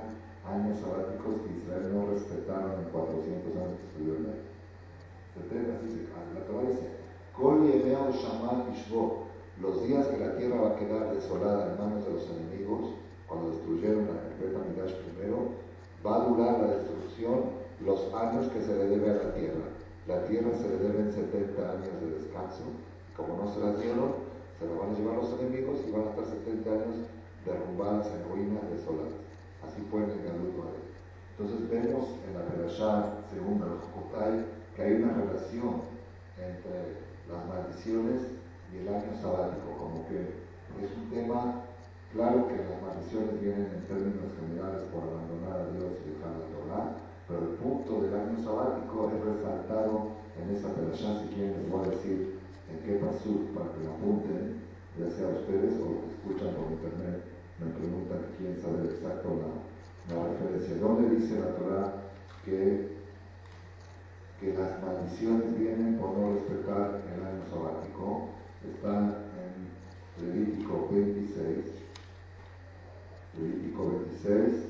años 0.47 0.79
sabáticos 0.79 1.43
que 1.43 1.59
Israel 1.59 1.91
no 1.91 2.07
respetaron 2.07 2.79
en 2.79 2.87
400 2.87 3.51
años 3.59 3.75
que 3.75 3.87
estudió 3.91 4.15
el 4.15 4.31
70, 5.35 5.75
así 5.75 5.87
se, 5.91 6.07
la 6.07 6.41
Torah 6.47 6.71
dice, 6.71 6.87
Kol 7.35 7.67
los 9.61 9.83
días 9.83 10.07
que 10.07 10.17
la 10.17 10.37
tierra 10.37 10.61
va 10.61 10.69
a 10.69 10.75
quedar 10.79 11.13
desolada 11.13 11.71
en 11.71 11.77
manos 11.77 12.05
de 12.05 12.13
los 12.13 12.29
enemigos, 12.31 12.95
cuando 13.27 13.51
destruyeron 13.51 14.07
la 14.07 14.23
completa 14.23 14.59
Midash 14.63 14.95
primero, 15.03 15.51
va 16.05 16.15
a 16.15 16.25
durar 16.27 16.59
la 16.59 16.75
destrucción 16.79 17.59
los 17.83 18.13
años 18.13 18.47
que 18.51 18.61
se 18.61 18.75
le 18.75 18.87
debe 18.87 19.11
a 19.11 19.23
la 19.23 19.33
tierra. 19.33 19.67
La 20.07 20.25
tierra 20.27 20.51
se 20.55 20.69
le 20.69 20.77
deben 20.77 21.11
70 21.11 21.59
años 21.59 22.01
de 22.01 22.23
descanso, 22.23 22.63
como 23.15 23.35
no 23.35 23.53
se 23.53 23.59
las 23.59 23.81
dieron, 23.81 24.28
se 24.59 24.67
la 24.67 24.75
van 24.75 24.91
a 24.91 24.97
llevar 24.99 25.15
los 25.15 25.31
enemigos 25.39 25.79
y 25.87 25.91
van 25.91 26.03
a 26.03 26.09
estar 26.11 26.25
70 26.27 26.69
años 26.69 27.07
derrumbadas 27.47 28.11
en 28.11 28.27
ruinas 28.27 28.67
desoladas. 28.67 29.15
Así 29.63 29.79
fue 29.87 30.03
en 30.03 30.11
el 30.11 30.23
Galut 30.27 30.59
Entonces 31.39 31.69
vemos 31.71 32.19
en 32.27 32.35
la 32.35 32.43
Perashá, 32.43 33.23
según 33.31 33.63
el 33.63 33.79
que 34.75 34.83
hay 34.83 34.93
una 34.99 35.15
relación 35.15 35.87
entre 36.35 37.07
las 37.31 37.39
maldiciones 37.47 38.35
y 38.71 38.83
el 38.83 38.87
año 38.87 39.15
sabático, 39.15 39.79
como 39.79 40.07
que 40.07 40.43
es 40.83 40.91
un 40.91 41.07
tema, 41.09 41.63
claro 42.11 42.47
que 42.47 42.59
las 42.59 42.79
maldiciones 42.83 43.39
vienen 43.39 43.71
en 43.71 43.87
términos 43.87 44.35
generales 44.39 44.83
por 44.91 45.07
abandonar 45.07 45.67
a 45.67 45.71
Dios 45.71 46.03
y 46.03 46.15
dejar 46.15 46.35
la 46.35 46.47
Torah, 46.51 46.85
pero 47.27 47.39
el 47.47 47.55
punto 47.63 48.03
del 48.03 48.15
año 48.15 48.35
sabático 48.43 49.11
es 49.11 49.19
resaltado 49.23 50.19
en 50.35 50.55
esa 50.55 50.67
perashá, 50.75 51.23
si 51.23 51.35
quieren 51.35 51.63
les 51.63 51.71
voy 51.71 51.87
a 51.87 51.91
decir 51.91 52.38
en 52.71 52.79
qué 52.85 52.93
pasó 53.03 53.33
para 53.53 53.73
que 53.73 53.83
lo 53.83 53.91
apunten, 53.97 54.61
ya 54.97 55.09
sea 55.09 55.27
ustedes 55.27 55.79
o 55.81 55.85
lo 55.89 55.97
que 56.05 56.13
escuchan 56.15 56.55
por 56.55 56.71
internet, 56.71 57.23
me 57.59 57.71
preguntan 57.73 58.19
que 58.23 58.37
quieren 58.37 58.61
saber 58.61 58.85
exacto 58.85 59.41
la, 59.41 59.69
referencia. 60.09 60.75
¿Dónde 60.77 61.15
dice 61.15 61.39
la 61.39 61.53
Torah 61.55 61.93
que 62.43 62.99
que 64.39 64.53
las 64.53 64.81
maldiciones 64.81 65.59
vienen 65.59 65.97
por 65.97 66.17
no 66.17 66.33
respetar 66.33 67.01
el 67.13 67.25
año 67.25 67.43
sabático 67.51 68.29
están 68.63 69.15
en 69.35 70.25
Levítico 70.25 70.87
26, 70.91 71.65
Levítico 73.37 73.89
26, 73.89 74.69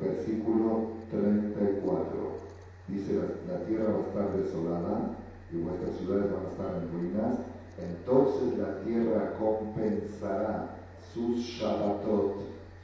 versículo 0.00 0.88
34. 1.10 2.42
Dice, 2.88 3.20
la, 3.48 3.64
tierra 3.64 3.92
va 3.92 3.98
a 3.98 4.08
estar 4.08 4.36
desolada 4.36 5.21
y 5.52 5.60
vuestras 5.60 5.96
ciudades 5.96 6.32
van 6.32 6.46
a 6.46 6.50
estar 6.50 6.72
en 6.80 6.88
ruinas. 6.92 7.38
Entonces 7.78 8.58
la 8.58 8.80
tierra 8.80 9.34
compensará 9.38 10.76
sus 11.12 11.36
Shabbatot, 11.40 12.36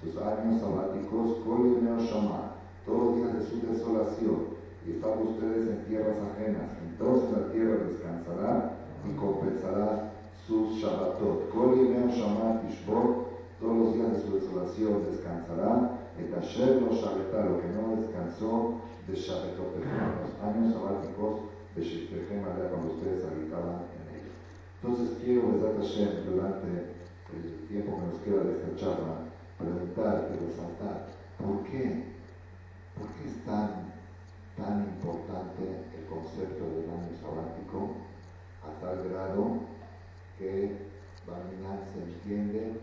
sus 0.02 0.16
años 0.16 0.61
sabáticos, 0.61 1.38
con 1.44 1.98
Shama, 1.98 2.52
todos 2.85 3.04
los 3.04 3.16
días 3.16 3.35
de 3.35 3.44
su 3.46 3.66
desolación 3.72 4.59
y 4.87 4.92
están 4.92 5.18
ustedes 5.18 5.68
en 5.68 5.85
tierras 5.87 6.16
ajenas. 6.33 6.70
Entonces 6.88 7.31
la 7.33 7.52
tierra 7.52 7.85
descansará 7.88 8.72
y 9.09 9.16
compensará 9.16 10.12
sus 10.46 10.76
Shabbatot. 10.76 11.50
todos 13.61 13.76
los 13.76 13.94
días 13.94 14.12
de 14.12 14.20
su 14.22 14.35
desolación 14.35 15.04
descansará. 15.11 15.94
Et 16.18 16.35
Asher 16.35 16.83
lo 16.83 16.90
lo 16.90 17.61
que 17.61 17.68
no 17.68 18.02
descansó 18.02 18.74
de 19.07 19.14
Shabbatot, 19.14 19.76
los 19.78 20.35
años 20.42 20.74
sabáticos 20.74 21.58
de 21.79 21.85
Shiftejem 21.85 22.43
cuando 22.43 22.95
ustedes 22.95 23.25
habitaban 23.25 23.87
en 23.95 24.05
ellos. 24.19 24.35
Entonces 24.83 25.19
quiero, 25.23 25.53
Besat 25.53 25.79
Hashem, 25.79 26.27
durante 26.27 26.67
el 26.67 27.69
tiempo 27.69 27.99
que 27.99 28.07
nos 28.07 28.19
queda 28.23 28.43
de 28.45 28.53
esta 28.59 28.77
charla, 28.77 29.14
preguntar 29.59 30.29
y 30.35 30.47
resaltar, 30.47 31.07
¿por 31.38 31.62
qué? 31.64 32.05
¿Por 32.99 33.07
qué 33.14 33.31
es 33.31 33.45
tan 33.45 33.88
tan 34.59 34.91
importante 34.91 35.62
el 35.95 36.05
concepto 36.11 36.67
del 36.67 36.91
año 36.91 37.14
sabático 37.23 37.95
a 38.67 38.75
tal 38.83 39.09
grado 39.09 39.62
que 40.37 40.75
Barminan 41.27 41.79
se 41.95 42.03
entiende 42.03 42.75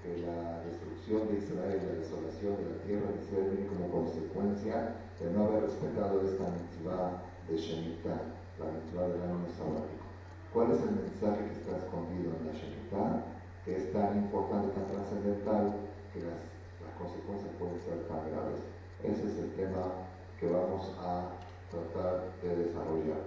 que 0.00 0.24
la 0.24 0.64
destrucción 0.64 1.28
de 1.28 1.44
Israel, 1.44 1.84
la 1.84 2.00
desolación 2.00 2.56
de 2.56 2.70
la 2.72 2.80
tierra 2.80 3.12
de 3.12 3.20
Israel 3.20 3.50
viene 3.52 3.68
como 3.68 3.92
consecuencia 3.92 4.96
de 5.20 5.30
no 5.32 5.44
haber 5.44 5.64
respetado 5.64 6.22
esta 6.24 6.44
mitzvah 6.48 7.28
de 7.48 7.56
Shemitah, 7.56 8.37
la 8.58 8.72
mitzvah 8.72 9.08
del 9.08 9.22
año 9.22 9.48
sabático. 9.56 10.06
¿Cuál 10.52 10.72
es 10.72 10.82
el 10.82 10.96
mensaje 10.96 11.44
que 11.46 11.54
está 11.60 11.78
escondido 11.78 12.32
en 12.40 12.46
la 12.46 12.52
Shemitah? 12.52 13.24
Que 13.64 13.76
es 13.76 13.92
tan 13.92 14.16
importante, 14.16 14.72
tan 14.74 14.86
trascendental, 14.90 15.74
que 16.12 16.20
las, 16.20 16.40
las 16.82 16.92
consecuencias 16.98 17.52
pueden 17.58 17.78
ser 17.80 18.08
tan 18.08 18.30
graves. 18.30 18.60
Ese 19.04 19.28
es 19.28 19.38
el 19.38 19.52
tema 19.54 20.08
que 20.40 20.50
vamos 20.50 20.90
a 20.98 21.30
tratar 21.70 22.32
de 22.42 22.56
desarrollar. 22.56 23.22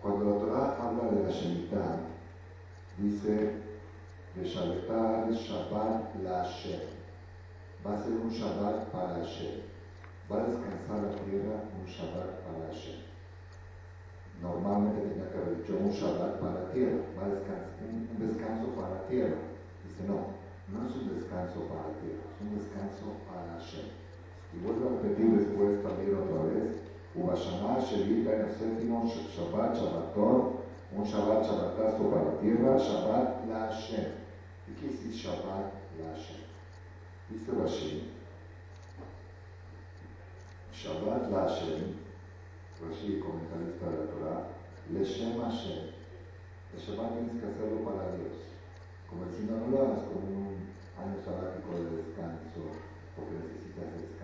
Cuando 0.00 0.24
la 0.24 0.38
Torah 0.40 0.76
habla 0.80 1.10
de 1.10 1.22
la 1.22 1.30
Shemitah, 1.30 2.00
dice 2.98 3.62
de 4.34 4.44
Shabbat, 4.44 5.30
Shabbat 5.30 6.16
la 6.22 6.44
Hashem. 6.44 6.80
Va 7.86 7.94
a 7.94 8.02
ser 8.02 8.12
un 8.12 8.30
Shabbat 8.30 8.90
para 8.90 9.14
Hashem. 9.14 9.60
Va 10.30 10.42
a 10.42 10.46
descansar 10.46 11.02
la 11.02 11.24
tierra 11.24 11.62
un 11.78 11.86
Shabbat 11.86 12.40
para 12.42 12.66
Hashem. 12.66 13.11
Normalmente 14.42 15.06
tenía 15.06 15.30
que 15.30 15.38
haber 15.38 15.62
dicho 15.62 15.78
un 15.78 15.90
Shabbat 15.90 16.40
para 16.42 16.72
tierra, 16.72 16.98
un, 17.14 18.18
descanso 18.18 18.74
para 18.74 19.06
tierra. 19.06 19.38
Dice 19.86 20.02
no, 20.02 20.34
no 20.66 20.88
es 20.88 20.96
un 20.98 21.14
descanso 21.14 21.70
para 21.70 21.94
tierra, 22.02 22.26
es 22.26 22.38
un 22.42 22.58
descanso 22.58 23.22
para 23.30 23.54
Hashem. 23.54 23.86
Y 24.52 24.58
vuelvo 24.66 24.90
a 24.90 24.92
repetir 24.98 25.30
después 25.30 25.82
también 25.82 26.18
otra 26.18 26.42
vez. 26.50 26.82
Shevita 27.14 28.34
en 28.34 28.40
el 28.42 28.52
séptimo 28.52 29.04
Shabbat 29.06 29.76
Shabbaton, 29.76 30.56
un 30.96 31.04
Shabbat 31.04 31.44
Shabbatazo 31.44 32.10
para 32.10 32.38
tierra, 32.40 32.78
Shabbat 32.78 33.46
la 33.48 33.68
Hashem. 33.68 34.12
¿Y 34.66 34.72
qué 34.74 34.86
es 34.88 35.14
Shabbat 35.14 35.72
la 35.98 36.10
Hashem? 36.10 36.42
Dice 37.28 37.52
Rashi, 37.52 38.10
Shabbat 40.72 41.30
la 41.30 41.40
Hashem, 41.48 42.01
Rashi, 42.82 43.22
comentarista 43.22 43.86
de 43.86 43.96
la 43.96 44.10
Torah, 44.10 44.42
Leshem 44.90 45.38
Hashem. 45.38 45.94
El 46.74 46.80
Shabbat 46.82 47.14
tienes 47.14 47.38
que 47.38 47.46
hacerlo 47.46 47.86
para 47.86 48.16
Dios. 48.18 48.36
Como 49.06 49.30
si 49.30 49.46
no, 49.46 49.70
lo 49.70 49.86
hagas 49.86 50.02
como 50.10 50.50
un 50.50 50.66
año 50.98 51.16
sabático 51.22 51.78
de 51.78 52.02
descanso, 52.02 52.74
porque 53.14 53.38
necesitas 53.38 53.86
descanso 53.94 54.22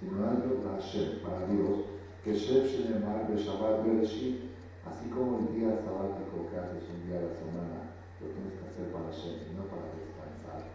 sino 0.00 0.28
algo 0.28 0.62
para 0.62 0.76
Hashem, 0.76 1.20
para 1.22 1.46
Dios, 1.46 1.88
que 2.22 2.34
Shev 2.34 2.66
Shenemar 2.66 3.30
Shabbat 3.32 3.84
Bereshit, 3.84 4.52
así 4.84 5.08
como 5.08 5.38
el 5.38 5.54
día 5.56 5.80
sabático 5.84 6.50
que 6.50 6.58
haces 6.58 6.84
un 6.92 7.08
día 7.08 7.18
a 7.18 7.26
la 7.26 7.32
semana, 7.32 7.78
lo 8.20 8.26
tienes 8.28 8.52
que 8.60 8.66
hacer 8.68 8.92
para 8.92 9.08
Hashem 9.08 9.34
y 9.48 9.56
no 9.56 9.64
para 9.72 9.88
descansar. 9.96 10.68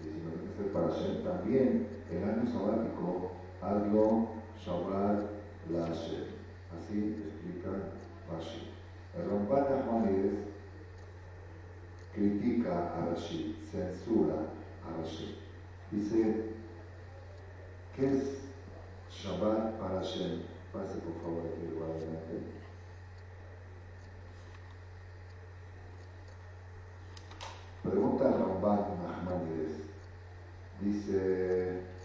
Y 0.00 0.04
si 0.04 0.20
lo 0.20 0.30
tienes 0.34 0.54
que 0.56 0.58
hacer 0.58 0.72
para 0.72 0.90
Hashem, 0.90 1.22
también 1.22 1.86
el 2.10 2.24
año 2.24 2.44
sabático, 2.50 3.32
hazlo 3.62 4.28
Shabbat 4.58 5.37
Hashem. 5.76 6.24
Así 6.76 7.16
explica 7.24 7.70
Rashi. 8.30 8.70
El 9.16 9.28
Ramban 9.28 10.46
critica 12.14 12.94
a 12.94 13.06
Rashi, 13.06 13.56
censura 13.70 14.34
a 14.84 15.00
Rashi. 15.00 15.38
Dice, 15.90 16.50
¿qué 17.96 18.06
es 18.06 18.48
Shabbat 19.10 19.78
para 19.78 20.00
Hashem. 20.00 20.42
Pase 20.72 20.98
por 20.98 21.14
favor 21.22 21.42
aquí 21.46 21.64
igual 21.64 21.90
adelante. 21.90 22.42
Pregunta 27.82 28.24
Ramban 28.30 29.02
Nachmanides. 29.02 29.80
Dice. 30.80 31.97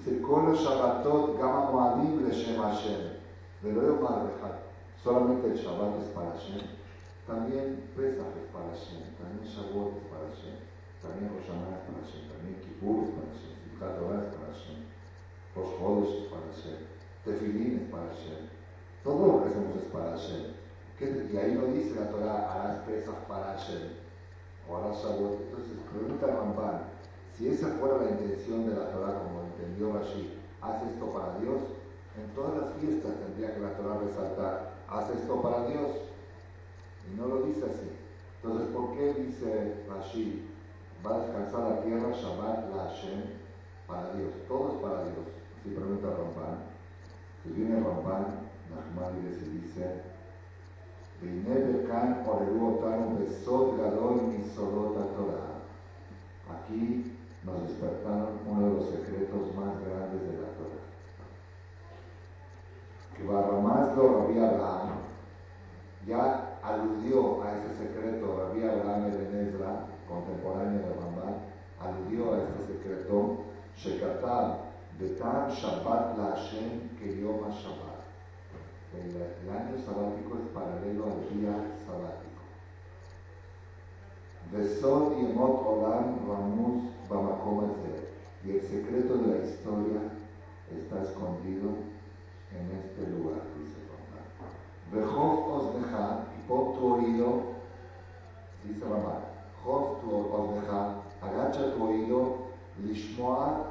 Dice, 0.00 0.22
Kol 0.22 0.56
Shabbatot 0.56 1.36
Gama 1.36 1.68
Moadim 1.70 2.24
Le 2.24 2.32
Shem 2.32 2.56
Hashem. 2.56 3.20
Velo 3.62 4.00
Solamente 5.04 5.48
el 5.48 5.56
Shabbat 5.56 6.00
es 6.00 6.08
para 6.14 6.30
Hashem. 6.32 6.64
También 7.26 7.84
Pesach 7.94 8.32
es 8.32 8.48
para 8.48 8.72
Hashem. 8.72 9.04
También 9.20 9.44
Shavuot 9.44 10.00
es 10.00 10.04
para 10.08 10.24
Hashem. 10.24 10.56
También 11.04 11.28
Rosh 11.36 11.52
es 11.52 11.84
para 11.84 12.00
Hashem. 12.00 12.22
También 12.32 12.56
Kippur 12.64 13.04
es 13.04 13.10
para 13.12 13.28
Hashem. 13.28 13.54
Simchat 13.60 13.96
es 14.00 14.32
para 14.32 14.48
Hashem. 14.48 14.80
Rosh 15.52 15.72
Chodesh 15.76 16.14
es 16.16 16.28
para 16.32 16.48
Hashem. 16.48 16.80
Tefilín 17.24 17.72
es 17.84 17.88
para 17.92 18.08
Hashem. 18.08 18.40
Todo 19.04 19.20
lo 19.20 19.36
que 19.44 19.48
hacemos 19.52 19.76
es 19.76 19.88
para 19.92 20.16
Hashem. 20.16 20.44
Y 21.00 21.36
ahí 21.36 21.52
no 21.60 21.72
dice 21.76 22.00
la 22.00 22.08
Torah, 22.08 22.52
harás 22.52 22.84
pesas 22.88 23.16
para 23.28 23.52
Hashem 23.52 24.00
o 24.64 24.76
harás 24.76 24.96
Shavuot. 24.96 25.44
Entonces, 25.44 25.76
pregunta 25.92 26.24
a 26.24 26.36
Ramban, 26.40 26.78
si 27.36 27.48
esa 27.48 27.68
fuera 27.80 28.04
la 28.04 28.10
intención 28.10 28.68
de 28.68 28.76
la 28.76 28.92
Torah 28.92 29.24
como 29.24 29.39
entendió 29.60 29.92
Rashi, 29.92 30.38
haz 30.62 30.82
esto 30.82 31.06
para 31.12 31.38
Dios, 31.38 31.60
En 32.18 32.34
todas 32.34 32.60
las 32.60 32.74
fiestas 32.80 33.12
tendría 33.20 33.54
que 33.54 33.60
la 33.60 33.76
Torah 33.76 34.00
resaltar, 34.04 34.74
haz 34.88 35.08
esto 35.10 35.40
para 35.40 35.68
Dios. 35.68 35.90
Y 37.06 37.16
no 37.16 37.28
lo 37.28 37.42
dice 37.42 37.64
así. 37.64 37.88
Entonces, 38.42 38.68
¿por 38.74 38.96
qué 38.96 39.14
dice 39.14 39.84
Rashi, 39.88 40.48
va 41.06 41.14
a 41.14 41.18
descansar 41.20 41.60
la 41.60 41.82
tierra, 41.82 42.10
Shabbat, 42.10 42.74
la 42.74 42.84
Hashem, 42.84 43.22
para 43.86 44.12
Dios? 44.14 44.32
Todo 44.48 44.74
es 44.74 44.82
para 44.82 45.04
Dios. 45.04 45.26
Si 45.62 45.70
pregunta 45.70 46.08
Ramban. 46.08 46.58
Si 47.42 47.50
viene 47.50 47.80
Ramban, 47.80 48.50
Nachmanides 48.74 49.42
y 49.42 49.58
dice, 49.58 50.02
Aquí 56.50 57.19
nos 57.44 57.68
despertaron 57.68 58.40
uno 58.46 58.66
de 58.66 58.74
los 58.74 58.84
secretos 58.90 59.54
más 59.56 59.80
grandes 59.84 60.22
de 60.22 60.38
la 60.40 60.48
Torah. 60.56 60.84
Que 63.16 63.22
Barramás 63.24 63.96
lo 63.96 64.20
Abraham 64.20 64.98
ya 66.06 66.58
aludió 66.62 67.42
a 67.42 67.52
ese 67.52 67.74
secreto, 67.76 68.36
Rabbi 68.36 68.62
Abraham 68.62 69.12
Ebenezra, 69.12 69.86
contemporáneo 70.08 70.80
de 70.80 70.94
Ramban, 70.94 71.36
aludió 71.80 72.34
a 72.34 72.38
este 72.38 72.74
secreto, 72.74 73.44
Shekatab, 73.76 74.70
Betam 74.98 75.48
Shabbat 75.48 76.18
la 76.18 76.24
Hashem 76.36 76.90
Yom 76.98 77.50
Shabbat 77.50 78.00
el, 78.92 79.50
año 79.50 79.78
sabático 79.84 80.38
es 80.38 80.48
paralelo 80.52 81.04
al 81.04 81.38
día 81.38 81.54
sabático. 81.86 82.42
Besod 84.52 85.18
y 85.18 85.30
Emot 85.30 85.64
Olam 85.64 86.18
Ramus 87.10 87.28
Bamakom 87.28 87.72
Y 88.44 88.50
el 88.52 88.62
secreto 88.62 89.18
de 89.18 89.38
la 89.38 89.44
historia 89.44 90.00
está 90.70 91.02
escondido 91.02 91.70
en 92.52 92.70
este 92.78 93.10
lugar, 93.10 93.42
dice 93.58 93.76
Ramá. 93.90 94.50
Bejov 94.92 95.52
Osneja, 95.52 96.26
y 96.38 96.48
por 96.48 96.74
tu 96.74 96.94
oído, 96.94 97.42
dice 98.64 98.84
Ramá, 98.84 99.20
Jov 99.62 100.00
tu 100.00 100.16
Osneja, 100.32 101.02
agacha 101.20 101.74
tu 101.74 101.84
oído, 101.84 102.36
Lishmoa, 102.82 103.66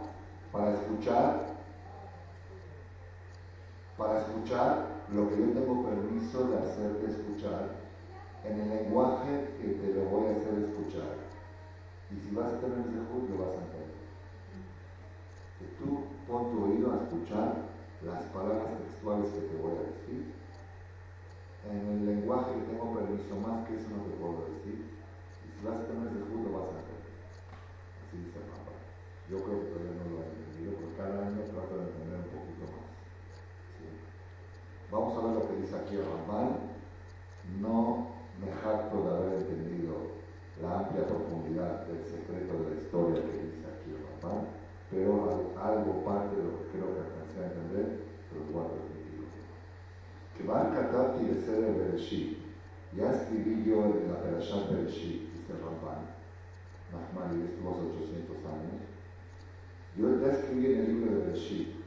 para 0.51 0.73
escuchar, 0.73 1.55
para 3.97 4.19
escuchar 4.19 4.87
lo 5.11 5.29
que 5.29 5.37
yo 5.37 5.51
tengo 5.53 5.85
permiso 5.85 6.47
de 6.47 6.57
hacerte 6.57 7.11
escuchar 7.11 7.69
en 8.45 8.59
el 8.59 8.69
lenguaje 8.69 9.49
que 9.59 9.67
te 9.67 9.93
lo 9.93 10.05
voy 10.09 10.27
a 10.27 10.31
hacer 10.31 10.69
escuchar. 10.69 11.18
Y 12.09 12.15
si 12.17 12.33
vas 12.33 12.53
a 12.53 12.59
tener 12.59 12.79
ese 12.79 12.97
lo 12.97 13.37
vas 13.37 13.53
a 13.53 13.61
entender. 13.69 14.01
Que 15.59 15.65
tú 15.77 16.09
pon 16.25 16.51
tu 16.51 16.65
oído 16.65 16.93
a 16.93 17.03
escuchar 17.03 17.69
las 18.01 18.23
palabras 18.33 18.81
textuales 18.81 19.29
que 19.29 19.41
te 19.45 19.61
voy 19.61 19.77
a 19.77 19.89
decir. 19.93 20.33
En 21.69 21.85
el 21.85 22.05
lenguaje 22.05 22.55
que 22.55 22.71
tengo 22.71 22.95
permiso, 22.95 23.35
más 23.37 23.67
que 23.67 23.75
eso 23.75 23.93
no 23.93 24.01
te 24.09 24.17
puedo 24.17 24.49
decir. 24.57 24.89
Y 24.89 25.47
si 25.53 25.59
vas 25.61 25.77
a 25.77 25.85
tener 25.85 26.07
ese 26.09 26.33
lo 26.33 26.49
vas 26.49 26.73
a 26.73 26.81
entender. 26.81 27.13
Así 28.01 28.17
dice 28.17 28.39
papá. 28.41 28.73
Yo 29.29 29.37
creo 29.45 29.59
que 29.61 29.69
todavía 29.69 29.93
no 30.01 30.09
lo 30.09 30.23
he 30.23 30.33
entendido, 30.33 30.81
porque 30.81 30.97
cada 30.97 31.27
año 31.29 31.45
trato 31.45 31.77
de 31.77 31.93
entender 31.93 32.25
un 32.25 32.31
poquito 32.33 32.65
más. 32.73 32.89
Vamos 34.89 35.13
a 35.13 35.21
ver 35.27 35.33
lo 35.37 35.45
que 35.45 35.61
dice 35.61 35.75
aquí 35.77 35.95
Ramán. 36.01 36.73
No 37.61 38.07
me 38.41 38.49
jacto 38.49 38.97
de 38.97 39.09
haber 39.09 39.33
entendido 39.41 40.18
la 40.61 40.79
amplia 40.79 41.07
profundidad 41.07 41.87
del 41.87 42.03
secreto 42.03 42.53
de 42.59 42.75
la 42.75 42.81
historia 42.81 43.21
que 43.23 43.43
dice 43.47 43.63
aquí 43.69 43.95
Ramán, 43.95 44.47
pero 44.91 45.53
algo 45.55 46.03
parte 46.03 46.35
de 46.35 46.43
lo 46.43 46.59
que 46.59 46.65
creo 46.75 46.87
que 46.93 47.01
alcancé 47.07 47.39
a 47.39 47.47
entender, 47.47 47.87
pero 48.27 48.45
lo 48.45 48.51
voy 48.51 48.65
a 48.65 48.73
repetir. 48.75 48.99
Que 50.35 50.43
van 50.43 50.73
a 50.75 51.21
y 51.21 51.45
ser 51.45 51.63
el 51.63 51.75
Bereshit. 51.75 52.37
Ya 52.95 53.11
escribí 53.11 53.63
yo 53.65 53.85
en 53.85 54.11
la 54.11 54.21
Perashat 54.21 54.71
Bereshit, 54.71 55.31
dice 55.33 55.53
Ramán. 55.61 56.09
Nachmani 56.91 57.45
estuvo 57.45 57.71
hace 57.71 58.03
800 58.03 58.37
años. 58.49 58.81
Yo 59.95 60.19
ya 60.19 60.33
escribí 60.33 60.65
en 60.73 60.79
el 60.79 60.87
libro 60.87 61.11
de 61.11 61.25
Bereshit 61.27 61.79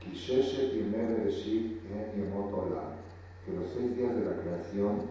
Kisheshet 0.00 0.74
y 0.74 0.82
Bereshit 0.90 1.80
en 1.92 2.22
Yemot 2.22 2.52
Olam, 2.52 2.96
que 3.44 3.52
los 3.52 3.68
seis 3.70 3.96
días 3.96 4.14
de 4.16 4.24
la 4.24 4.36
creación 4.36 5.02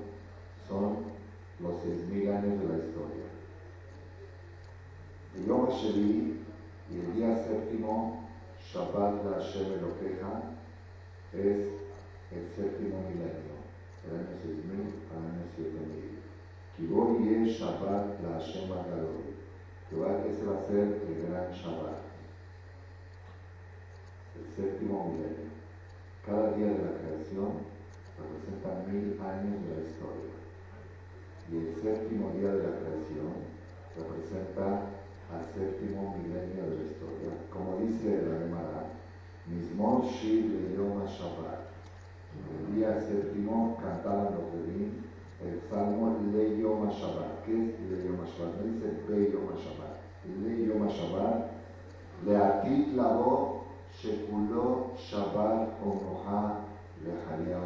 son 0.68 1.19
los 1.60 1.82
seis 1.84 2.08
mil 2.08 2.30
años 2.32 2.60
de 2.60 2.68
la 2.68 2.78
historia. 2.86 3.26
El 5.36 5.46
Yom 5.46 5.70
Shevi 5.70 6.40
y 6.92 7.00
el 7.00 7.14
día 7.16 7.44
séptimo, 7.44 8.28
Shabbat 8.72 9.24
la 9.26 9.32
Hashem 9.38 9.74
Elokeja, 9.74 10.56
es 11.34 11.68
el 12.32 12.46
séptimo 12.56 13.02
milenio, 13.10 13.60
el 14.08 14.18
año 14.18 14.36
6000 14.42 14.80
al 15.12 15.24
año 15.26 15.46
7000. 15.56 16.20
Kibor 16.78 17.22
y 17.22 17.50
Shabbat 17.50 18.22
la 18.22 18.40
Hashem 18.40 18.72
Agadol, 18.72 19.24
que 19.90 20.30
ese 20.30 20.46
va 20.46 20.60
a 20.60 20.68
ser 20.68 21.02
el 21.08 21.28
gran 21.28 21.52
Shabbat 21.52 22.10
el 24.40 24.56
séptimo 24.56 25.12
milenio. 25.12 25.50
Cada 26.26 26.52
día 26.54 26.68
de 26.68 26.84
la 26.84 26.98
creación 27.00 27.66
representa 28.18 28.86
mil 28.88 29.20
años 29.20 29.68
de 29.68 29.76
la 29.76 29.90
historia. 29.90 30.39
Y 31.52 31.58
el 31.58 31.76
séptimo 31.82 32.32
día 32.38 32.54
de 32.54 32.64
la 32.64 32.78
creación 32.78 33.34
representa 33.98 34.86
al 35.34 35.46
séptimo 35.54 36.16
milenio 36.18 36.70
de 36.70 36.78
la 36.78 36.84
historia. 36.84 37.32
Como 37.52 37.78
dice 37.82 38.22
la 38.22 38.46
Gemara, 38.46 38.94
Mismor 39.48 40.06
Shiv 40.06 40.76
Yom 40.76 41.06
Shabbat. 41.06 41.70
El 42.38 42.76
día 42.76 43.02
séptimo 43.02 43.78
cantaban 43.82 44.36
los 44.36 44.54
Levim 44.54 45.10
el 45.42 45.60
salmo 45.70 46.18
Le 46.32 46.60
Yom 46.60 46.88
Shabbat. 46.90 47.46
¿Qué 47.46 47.54
es 47.54 47.80
Le 47.90 48.04
Shabbat? 48.04 48.56
No 48.60 48.64
dice 48.72 48.88
Be 49.08 49.32
Yom 49.32 49.50
Shabbat. 49.58 49.98
Le 50.44 50.66
Yom 50.68 50.88
Shabbat. 50.88 51.50
Leatit 52.26 52.96
Labo 52.96 53.64
Shekuló 53.98 54.92
Shabbat 54.98 55.82
Omoha 55.82 56.66
Lejalia 57.04 57.58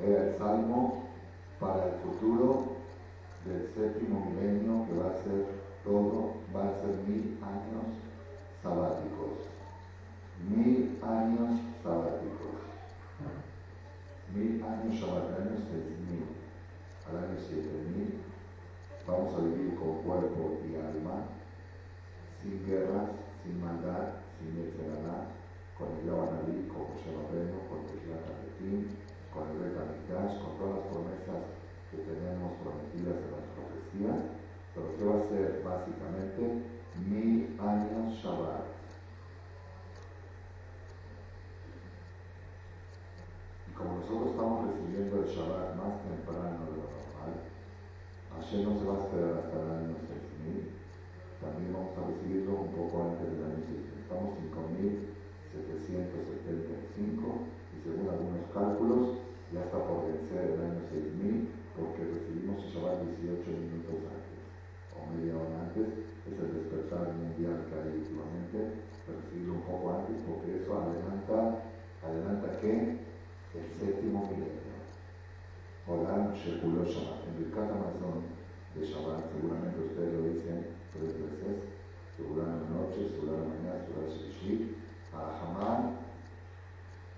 Era 0.00 0.28
el 0.28 0.38
salmo 0.38 1.07
para 1.60 1.86
el 1.86 1.94
futuro 2.02 2.76
del 3.44 3.68
séptimo 3.74 4.26
milenio 4.26 4.86
que 4.86 4.94
va 4.98 5.10
a 5.10 5.22
ser 5.22 5.46
todo, 5.84 6.34
va 6.54 6.68
a 6.68 6.80
ser 6.80 6.94
mil 7.06 7.38
años 7.42 7.98
sabáticos. 8.62 9.48
Mil 10.48 10.98
años 11.02 11.60
sabáticos. 11.82 12.58
Mil 14.34 14.62
años 14.62 15.00
sabáticos, 15.00 15.64
seis 15.70 15.98
mil. 16.08 16.26
Al 17.08 17.16
año 17.24 17.38
siete 17.38 17.72
mil 17.96 18.20
vamos 19.06 19.34
a 19.34 19.40
vivir 19.40 19.74
con 19.76 20.02
cuerpo 20.02 20.60
y 20.68 20.76
alma, 20.76 21.24
sin 22.42 22.66
guerras, 22.66 23.08
sin 23.42 23.58
maldad, 23.64 24.20
sin 24.36 24.52
Yetzerará, 24.54 25.32
con 25.78 25.88
el 25.96 26.04
Yavanabí, 26.04 26.68
con 26.68 26.92
José 26.92 27.08
Rabeno, 27.16 27.64
con 27.72 27.88
el 27.88 28.04
Tabetín, 28.20 29.07
Betamigdash, 29.46 30.42
con 30.42 30.58
todas 30.58 30.74
las 30.78 30.86
promesas 30.90 31.42
que 31.90 31.98
tenemos 32.02 32.50
prometidas 32.58 33.18
en 33.22 33.32
las 33.32 33.46
profecías, 33.54 34.18
pero 34.74 34.86
que 34.96 35.04
va 35.04 35.16
a 35.20 35.28
ser 35.30 35.62
básicamente 35.62 36.42
mil 37.06 37.54
años 37.60 38.14
Shabbat. 38.18 38.66
Y 43.68 43.70
como 43.78 43.98
nosotros 43.98 44.30
estamos 44.34 44.66
recibiendo 44.66 45.14
el 45.22 45.28
Shabbat 45.28 45.76
más 45.76 46.02
temprano 46.02 46.58
de 46.66 46.72
lo 46.74 46.86
normal, 46.90 47.32
Hashem 48.34 48.60
no 48.64 48.72
se 48.78 48.84
va 48.86 48.94
a 48.94 49.02
esperar 49.06 49.32
hasta 49.38 49.54
el 49.54 49.70
año 49.70 49.94
6000, 50.02 50.74
también 51.40 51.72
vamos 51.72 51.94
a 51.94 52.10
recibirlo 52.10 52.66
un 52.66 52.72
poco 52.74 53.14
antes 53.14 53.30
del 53.30 53.44
año 53.44 53.62
6000 53.62 53.98
estamos 54.08 54.40
5.775 54.40 56.96
y 56.96 57.76
según 57.84 58.08
algunos 58.08 58.48
cálculos 58.54 59.27
ya 59.52 59.64
está 59.64 59.78
por 59.80 60.04
vencer 60.06 60.56
el 60.56 60.60
año 60.60 60.82
6000 60.92 61.48
porque 61.76 62.04
recibimos 62.04 62.60
Shabbat 62.68 63.00
18 63.22 63.48
minutos 63.48 64.02
antes 64.04 64.38
o 64.98 65.06
media 65.14 65.38
hora 65.38 65.70
antes, 65.70 65.88
es 66.26 66.34
el 66.34 66.50
despertar 66.58 67.14
mundial 67.14 67.64
que 67.70 67.74
hay 67.78 68.02
últimamente, 68.02 68.82
recibirlo 69.06 69.62
un 69.62 69.64
poco 69.64 69.94
antes 69.94 70.18
porque 70.26 70.58
eso 70.58 70.74
adelanta, 70.74 71.64
adelanta 72.02 72.60
que 72.60 72.98
el 73.54 73.66
séptimo 73.78 74.26
milenio. 74.26 74.68
Olam 75.88 76.34
Shekuló 76.34 76.84
Shabbat. 76.84 77.24
En 77.30 77.38
Birkat 77.38 77.70
Amazon 77.70 78.28
de 78.74 78.84
Shabbat, 78.84 79.32
seguramente 79.32 79.80
ustedes 79.80 80.12
lo 80.12 80.28
dicen 80.28 80.66
tres 80.92 81.14
veces, 81.16 81.64
segurá 82.16 82.44
en 82.44 82.60
la 82.60 82.68
noche, 82.76 83.08
segurá 83.08 83.32
en 83.32 83.40
la 83.40 83.48
mañana, 83.48 83.80
segurá 83.86 84.04
en 84.12 84.28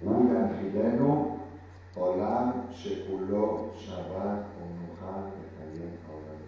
Ulan 0.02 0.56
Gileno, 0.58 1.40
Olam 1.96 2.70
Shekuló 2.70 3.74
Shabbat 3.74 4.54
Unuhan 4.62 5.32
Bechayim 5.34 5.98
Haolam. 6.06 6.38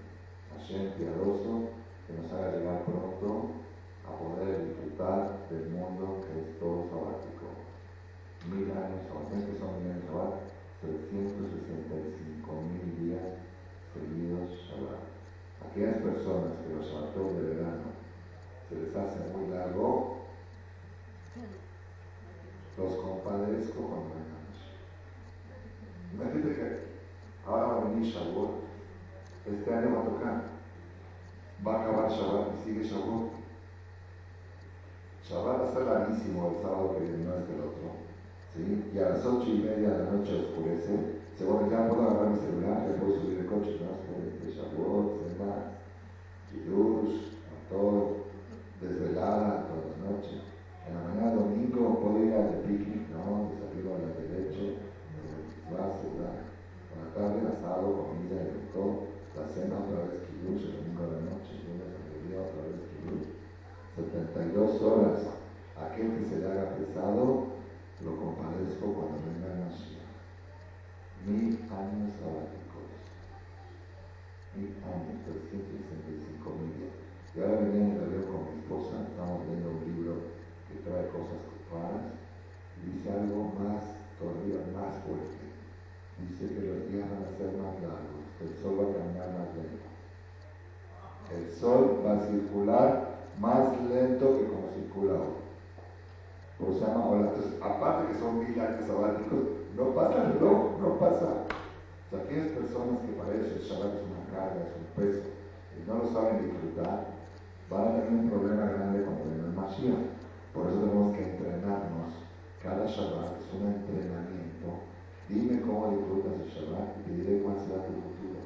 Hashem 0.55 0.93
piadoso, 0.93 1.75
que 2.07 2.15
nos 2.15 2.33
haga 2.33 2.53
llegar 2.53 2.85
pronto 2.85 3.51
a 4.07 4.13
poder 4.15 4.69
disfrutar 4.69 5.49
del 5.51 5.71
mundo 5.71 6.23
que 6.23 6.39
es 6.39 6.59
todo 6.61 6.87
sabático. 6.87 7.59
Mil 8.47 8.71
años, 8.71 9.03
o 9.11 9.29
siempre 9.29 9.59
son 9.59 9.83
mil 9.83 9.99
Shabbat, 10.07 10.47
365 10.81 12.63
mil 12.63 12.87
días 13.03 13.35
seguidos 13.91 14.47
Shabbat. 14.63 15.11
Aquellas 15.67 16.03
personas 16.07 16.55
que 16.63 16.73
los 16.73 16.87
Shabbatot 16.87 17.35
de 17.35 17.55
verano 17.55 17.91
se 18.69 18.77
les 18.77 18.95
hace 18.95 19.19
muy 19.35 19.51
largo, 19.51 20.19
los 22.79 22.95
compadezco 22.95 23.83
con 23.83 24.32
Imagínate 26.15 26.55
que 26.55 26.93
ahora 27.47 27.67
va 27.67 27.77
a 27.77 27.85
venir 27.85 28.05
Shavuot, 28.05 28.51
este 29.47 29.75
año 29.75 29.97
va 29.97 30.03
a 30.03 30.05
tocar, 30.05 30.43
va 31.67 31.75
a 31.75 31.83
acabar 31.83 32.11
Shabbat 32.11 32.55
y 32.55 32.65
sigue 32.65 32.85
Shavuot. 32.85 33.33
Shabbat 35.25 35.77
va 35.77 35.81
a 35.81 35.99
larguísimo 35.99 36.51
el 36.51 36.63
sábado 36.63 36.95
que 36.95 37.05
viene, 37.05 37.25
no 37.25 37.37
es 37.37 37.49
el 37.49 37.61
otro. 37.61 38.03
¿sí? 38.53 38.91
Y 38.95 38.99
a 38.99 39.11
las 39.11 39.25
ocho 39.25 39.49
y 39.49 39.59
media 39.61 39.89
de 39.89 40.05
la 40.05 40.11
noche 40.13 40.37
oscurece, 40.37 41.23
se 41.37 41.45
bueno, 41.45 41.71
ya 41.71 41.89
puedo 41.89 42.03
agarrar 42.03 42.31
mi 42.31 42.39
celular, 42.39 42.87
ya 42.87 43.01
puedo 43.01 43.19
subir 43.19 43.39
el 43.39 43.47
coche, 43.47 43.81
¿no? 43.81 43.97
De 44.45 44.53
Shavuot, 44.53 45.17
Sena, 45.25 45.81
Kiddush, 46.51 47.33
todo, 47.71 48.29
desvelada 48.81 49.67
toda 49.67 49.97
la 49.97 50.13
noche. 50.13 50.43
En 50.87 50.95
la 50.95 51.03
mañana 51.09 51.41
domingo 51.41 52.01
puedo 52.01 52.23
ir 52.23 52.35
al 52.35 52.61
picnic, 52.67 53.09
¿no? 53.09 53.49
Desayuno 53.49 53.95
a 53.95 53.99
la 53.99 54.13
derecha, 54.21 54.83
¿verdad? 55.73 56.45
En 56.93 56.97
la 57.01 57.09
tarde 57.15 57.49
asado, 57.49 58.09
comida 58.09 58.43
y 58.43 58.73
todo. 58.73 59.13
La 59.33 59.49
cena 59.49 59.81
otra 59.81 60.05
vez 60.05 60.29
Kiddush, 60.29 60.69
el 60.69 60.77
domingo 60.77 61.09
de 61.09 61.21
noche, 61.25 61.65
lunes 61.65 61.89
a 61.89 62.05
mediodía 62.05 62.45
otra 62.45 62.63
vez 62.69 62.85
Kiddush. 62.93 63.33
72 63.97 64.83
horas. 64.83 65.21
Aquel 65.81 66.19
que 66.19 66.25
se 66.25 66.39
le 66.39 66.47
haga 66.47 66.77
pesado, 66.77 67.59
lo 68.05 68.17
compadezco 68.17 68.93
cuando 68.93 69.19
venga 69.25 69.65
Mashiach. 69.65 70.13
Mil 71.27 71.59
años 71.73 72.13
sabáticos. 72.21 72.93
Mil 74.55 74.77
años, 74.85 75.17
365 75.25 76.53
mil. 76.61 76.93
Y 77.35 77.41
ahora 77.41 77.65
venía 77.65 77.89
en 77.89 77.97
el 77.97 78.25
con 78.29 78.45
mi 78.45 78.61
esposa, 78.61 79.09
estamos 79.09 79.47
leyendo 79.49 79.71
un 79.71 79.85
libro 79.89 80.15
que 80.69 80.85
trae 80.85 81.09
cosas 81.09 81.41
raras, 81.73 82.13
y 82.77 82.93
dice 82.93 83.09
algo 83.11 83.53
más, 83.57 83.97
todavía 84.21 84.61
más 84.77 85.01
fuerte. 85.05 85.42
Dice 86.29 86.55
que 86.55 86.61
los 86.61 86.89
días 86.91 87.09
van 87.11 87.25
a 87.25 87.37
ser 87.37 87.53
más 87.59 87.75
largos, 87.83 88.23
el 88.41 88.55
sol 88.63 88.79
va 88.79 88.91
a 88.91 88.95
caminar 88.95 89.29
más 89.39 89.49
lento. 89.57 89.87
El 91.35 91.51
sol 91.51 92.03
va 92.05 92.19
a 92.19 92.27
circular 92.27 92.89
más 93.39 93.81
lento 93.89 94.39
que 94.39 94.47
como 94.47 94.69
circula 94.75 95.15
hoy 95.15 95.43
o 96.63 96.73
se 96.73 96.81
llama 96.81 97.19
Entonces, 97.19 97.59
aparte 97.61 98.13
que 98.13 98.19
son 98.19 98.39
mil 98.39 98.59
años 98.61 98.87
sabáticos, 98.87 99.41
no 99.77 99.95
pasa 99.95 100.23
el 100.23 100.33
reloj, 100.35 100.79
no 100.79 100.99
pasa. 100.99 101.49
Aquellas 102.13 102.53
personas 102.53 103.01
que 103.03 103.17
para 103.17 103.35
ellos 103.35 103.57
el 103.57 103.63
Shabbat 103.63 103.97
es 103.97 104.05
una 104.05 104.29
carga, 104.29 104.69
es 104.69 104.77
un 104.77 104.87
peso, 104.95 105.33
y 105.73 105.89
no 105.89 106.05
lo 106.05 106.07
saben 106.13 106.45
disfrutar, 106.45 107.09
van 107.71 107.89
a 107.89 107.93
tener 107.97 108.13
un 108.13 108.29
problema 108.29 108.67
grande 108.67 108.99
venga 109.01 109.49
el 109.49 109.57
Mashiach. 109.57 110.13
Por 110.53 110.69
eso 110.69 110.77
tenemos 110.77 111.17
que 111.17 111.25
entrenarnos. 111.25 112.13
Cada 112.63 112.85
Shabbat 112.85 113.41
es 113.41 113.49
un 113.57 113.67
entrenamiento. 113.73 114.92
Dime 115.29 115.61
cómo 115.63 115.91
disfrutas 115.91 116.35
el 116.35 116.49
Shabbat 116.51 116.99
y 116.99 117.03
te 117.03 117.13
diré 117.17 117.43
cuál 117.43 117.57
será 117.57 117.87
tu 117.87 117.93
futuro. 117.95 118.43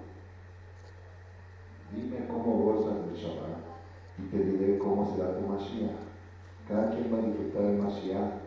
Dime 1.92 2.26
cómo 2.28 2.62
gozas 2.62 3.06
del 3.06 3.16
Shabbat 3.16 3.64
y 4.18 4.22
te 4.28 4.38
diré 4.44 4.78
cómo 4.78 5.14
será 5.14 5.38
tu 5.38 5.46
Mashiach. 5.46 6.04
Cada 6.68 6.90
quien 6.90 7.12
va 7.12 7.18
a 7.18 7.26
disfrutar 7.26 7.64
el 7.64 7.78
Mashiach 7.78 8.46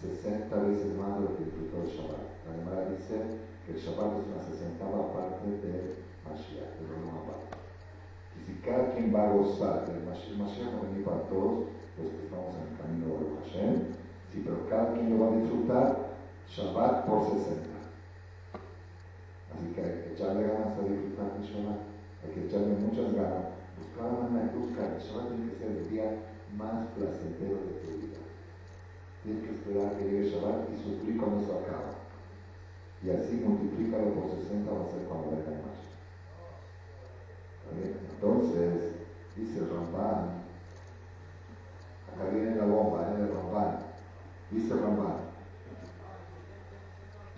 60 0.00 0.56
veces 0.56 0.96
más 0.96 1.16
de 1.16 1.20
lo 1.24 1.36
que 1.36 1.44
disfrutó 1.44 1.82
el 1.82 1.88
Shabbat. 1.88 2.24
La 2.46 2.52
Gemara 2.56 2.90
dice 2.90 3.16
que 3.64 3.72
el 3.72 3.78
Shabbat 3.78 4.20
es 4.20 4.26
una 4.28 4.42
sesentava 4.44 5.12
parte 5.12 5.48
del 5.48 6.04
Mashiach, 6.24 6.76
de 6.76 6.84
lo 6.84 7.10
aparte. 7.16 7.56
Y 8.36 8.44
si 8.44 8.52
cada 8.60 8.92
quien 8.92 9.14
va 9.14 9.28
a 9.28 9.32
gozar 9.32 9.86
del 9.86 10.04
Mashiach, 10.04 10.32
el 10.32 10.38
Mashiach 10.38 10.72
va 10.72 10.78
a 10.78 10.88
venir 10.88 11.04
para 11.04 11.22
todos 11.28 11.68
los 11.96 12.12
que 12.12 12.22
estamos 12.24 12.54
en 12.56 12.64
el 12.68 12.76
camino 12.80 13.06
de 13.20 13.28
Hashem, 13.40 13.72
sí, 14.32 14.42
pero 14.44 14.68
cada 14.68 14.94
quien 14.94 15.10
lo 15.10 15.24
va 15.24 15.32
a 15.32 15.36
disfrutar 15.36 16.10
Shabbat 16.50 17.06
por 17.06 17.30
60. 17.30 17.62
Así 19.54 19.72
que 19.72 19.80
hay 19.80 20.02
que 20.02 20.12
echarle 20.14 20.48
ganas 20.48 20.78
a 20.78 20.82
disfrutar 20.82 21.38
el 21.38 21.46
Shabbat, 21.46 21.80
hay 22.24 22.30
que 22.34 22.46
echarle 22.46 22.74
muchas 22.74 23.14
ganas, 23.14 23.54
buscar 23.78 24.12
la 24.12 24.28
manera. 24.28 24.50
El 24.50 24.98
Shabbat 24.98 25.28
tiene 25.30 25.50
que 25.52 25.58
ser 25.58 25.70
el 25.70 25.90
día 25.90 26.18
más 26.58 26.88
placentero 26.96 27.54
de 27.54 27.72
tu 27.78 27.86
vida. 28.02 28.18
Tienes 29.22 29.44
que 29.44 29.50
esperar 29.54 29.96
que 29.96 30.04
llegue 30.04 30.30
Shabbat 30.30 30.70
y 30.74 30.76
sufrir 30.82 31.16
cuando 31.18 31.40
eso 31.40 31.60
acaba. 31.60 31.94
Y 33.02 33.10
así 33.10 33.36
multiplícalo 33.46 34.12
por 34.14 34.30
60 34.34 34.70
va 34.70 34.82
a 34.82 34.90
ser 34.90 35.02
cuando 35.06 35.30
venga 35.30 35.50
más. 35.62 35.78
Entonces, 38.14 38.92
dice 39.36 39.60
Ramban, 39.60 40.42
acá 42.10 42.28
viene 42.32 42.56
la 42.56 42.64
bomba, 42.64 43.02
¿eh? 43.02 43.22
el 43.22 43.32
Ramban. 43.32 43.78
Dice 44.50 44.74
Ramban, 44.74 45.29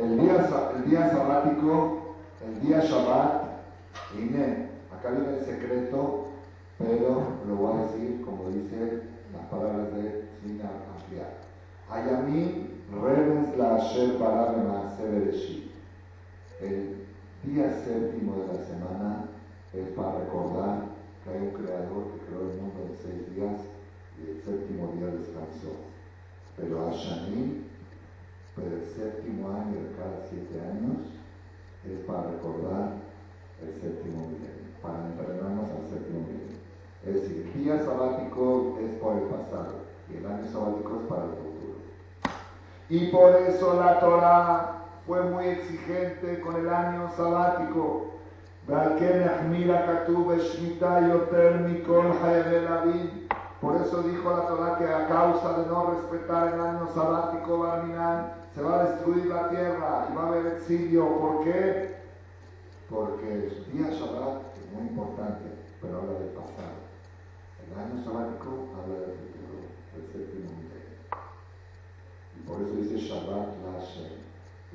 el 0.02 0.20
día, 0.20 0.48
el 0.76 0.90
día 0.90 1.10
sabático, 1.10 2.14
el 2.44 2.60
día 2.60 2.80
Shabbat, 2.80 3.42
acá 4.92 5.10
viene 5.10 5.38
el 5.38 5.44
secreto 5.44 6.32
pero 6.82 7.22
lo 7.46 7.54
voy 7.56 7.78
a 7.78 7.82
decir 7.86 8.22
como 8.24 8.48
dice 8.50 9.02
las 9.32 9.46
palabras 9.46 9.94
de 9.94 10.24
sin 10.42 10.60
ampliar. 10.60 11.38
Ayamim 11.88 12.68
Rebens 12.92 13.56
la 13.56 13.76
Asher. 13.76 14.16
El 16.60 16.96
día 17.44 17.82
séptimo 17.84 18.36
de 18.36 18.46
la 18.46 18.64
semana 18.64 19.24
es 19.72 19.88
para 19.96 20.18
recordar 20.20 20.84
que 21.24 21.30
hay 21.30 21.38
un 21.38 21.50
creador 21.50 22.12
que 22.12 22.26
creó 22.26 22.42
el 22.42 22.60
mundo 22.60 22.86
en 22.88 22.96
seis 22.96 23.34
días 23.34 23.60
y 24.18 24.30
el 24.30 24.42
séptimo 24.42 24.92
día 24.94 25.06
descansó. 25.06 25.74
Pero 26.56 26.88
Ashanim, 26.88 27.61
pero 28.54 28.68
el 28.68 28.84
séptimo 28.84 29.48
año 29.48 29.74
de 29.80 29.96
cada 29.96 30.26
siete 30.28 30.60
años, 30.60 31.08
es 31.84 31.98
para 32.06 32.30
recordar 32.30 32.94
el 33.60 33.80
séptimo 33.80 34.28
milenio, 34.28 34.70
para 34.82 34.98
entrenarnos 35.06 35.70
al 35.70 35.88
séptimo 35.88 36.20
milenio. 36.20 36.58
Es 37.04 37.14
decir, 37.14 37.50
el 37.52 37.64
día 37.64 37.78
sabático 37.84 38.78
es 38.80 38.94
por 39.00 39.14
el 39.16 39.22
pasado 39.22 39.82
y 40.08 40.16
el 40.18 40.26
año 40.26 40.46
sabático 40.52 41.00
es 41.02 41.08
para 41.08 41.24
el 41.24 41.30
futuro. 41.30 41.78
Y 42.88 43.08
por 43.08 43.34
eso 43.36 43.80
la 43.80 43.98
Torah 43.98 44.82
fue 45.06 45.22
muy 45.22 45.46
exigente 45.46 46.40
con 46.40 46.56
el 46.56 46.68
año 46.68 47.10
sabático. 47.16 48.06
Por 53.60 53.76
eso 53.76 54.02
dijo 54.02 54.30
la 54.30 54.46
Torah 54.46 54.78
que 54.78 54.84
a 54.84 55.08
causa 55.08 55.58
de 55.58 55.66
no 55.66 55.90
respetar 55.90 56.54
el 56.54 56.60
año 56.60 56.88
sabático, 56.94 57.66
se 58.54 58.62
va 58.62 58.80
a 58.80 58.84
destruir 58.84 59.26
la 59.26 59.48
tierra 59.48 60.08
y 60.10 60.14
va 60.14 60.22
a 60.22 60.28
haber 60.28 60.46
exilio. 60.54 61.18
¿Por 61.18 61.44
qué? 61.44 61.96
Porque 62.90 63.32
el 63.32 63.72
día 63.72 63.90
Shabbat 63.90 64.56
es 64.58 64.72
muy 64.72 64.88
importante, 64.88 65.48
pero 65.80 65.98
habla 65.98 66.18
del 66.18 66.28
pasado. 66.30 66.84
El 67.64 67.78
año 67.78 68.04
sabático 68.04 68.68
habla 68.76 68.94
del 69.00 69.16
futuro, 69.16 69.64
del 69.96 70.04
séptimo 70.12 70.50
milenio. 70.52 71.00
Y 72.36 72.40
por 72.46 72.60
eso 72.60 72.76
dice 72.76 72.98
Shabbat 72.98 73.56
la 73.64 73.80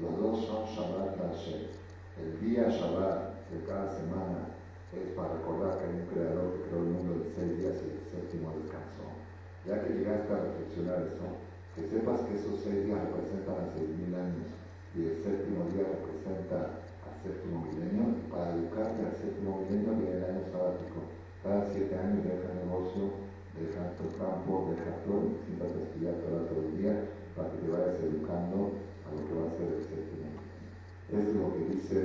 Los 0.01 0.19
dos 0.19 0.45
son 0.47 0.65
Shabbat 0.65 1.17
la 1.17 2.23
El 2.23 2.39
día 2.41 2.69
Shabbat 2.69 3.49
de 3.51 3.63
cada 3.67 3.91
semana 3.93 4.57
es 4.91 5.13
para 5.13 5.33
recordar 5.33 5.77
que 5.77 5.85
hay 5.85 5.93
un 6.01 6.07
creador 6.07 6.53
que 6.53 6.69
creó 6.69 6.81
el 6.81 6.89
mundo 6.89 7.23
de 7.23 7.29
seis 7.35 7.57
días 7.59 7.75
y 7.85 7.93
el 7.93 8.01
séptimo 8.09 8.53
descansó. 8.57 9.05
Ya 9.67 9.83
que 9.83 9.93
llegaste 9.93 10.33
a 10.33 10.39
reflexionar 10.39 11.03
eso, 11.03 11.46
que 11.77 11.85
sepas 11.93 12.25
que 12.25 12.33
esos 12.33 12.57
seis 12.65 12.89
días 12.89 12.97
representan 13.05 13.61
a 13.61 13.71
seis 13.77 13.93
mil 14.01 14.09
años 14.17 14.49
y 14.97 15.05
el 15.05 15.21
séptimo 15.21 15.69
día 15.69 15.85
representa 15.85 16.81
al 17.05 17.15
séptimo 17.21 17.69
milenio 17.69 18.17
para 18.33 18.57
educarte 18.57 19.05
al 19.05 19.13
séptimo 19.13 19.61
milenio 19.61 19.93
viene 19.93 20.17
el 20.17 20.25
año 20.25 20.43
sabático 20.49 21.05
cada 21.47 21.63
siete 21.71 21.95
años 21.95 22.25
deja 22.25 22.49
negocio, 22.59 23.13
deja 23.55 23.93
tu 23.95 24.09
campo, 24.17 24.73
deja 24.73 24.91
todo, 25.05 25.31
siéntate 25.45 25.79
a 25.79 25.83
estudiar 25.85 26.15
todo 26.19 26.59
el 26.59 26.77
día 26.77 27.07
para 27.35 27.51
que 27.51 27.57
te 27.63 27.69
vayas 27.69 28.03
educando 28.03 28.73
a 29.05 29.15
lo 29.15 29.21
que 29.23 29.33
va 29.37 29.47
a 29.47 29.55
ser 29.55 29.69
el 29.71 29.83
séptimo. 29.85 30.27
Es 31.07 31.25
lo 31.31 31.53
que 31.53 31.61
dice, 31.71 31.99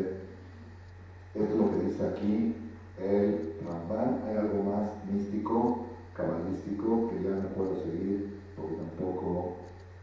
es 1.34 1.50
lo 1.50 1.70
que 1.72 1.78
dice 1.88 2.06
aquí 2.06 2.54
el 3.00 3.56
Ramban. 3.66 4.22
Hay 4.28 4.36
algo 4.36 4.62
más 4.62 4.90
místico, 5.10 5.86
cabalístico, 6.14 7.08
que 7.10 7.24
ya 7.24 7.30
no 7.30 7.48
puedo 7.56 7.82
seguir 7.82 8.38
porque 8.54 8.76
tampoco, 8.76 9.56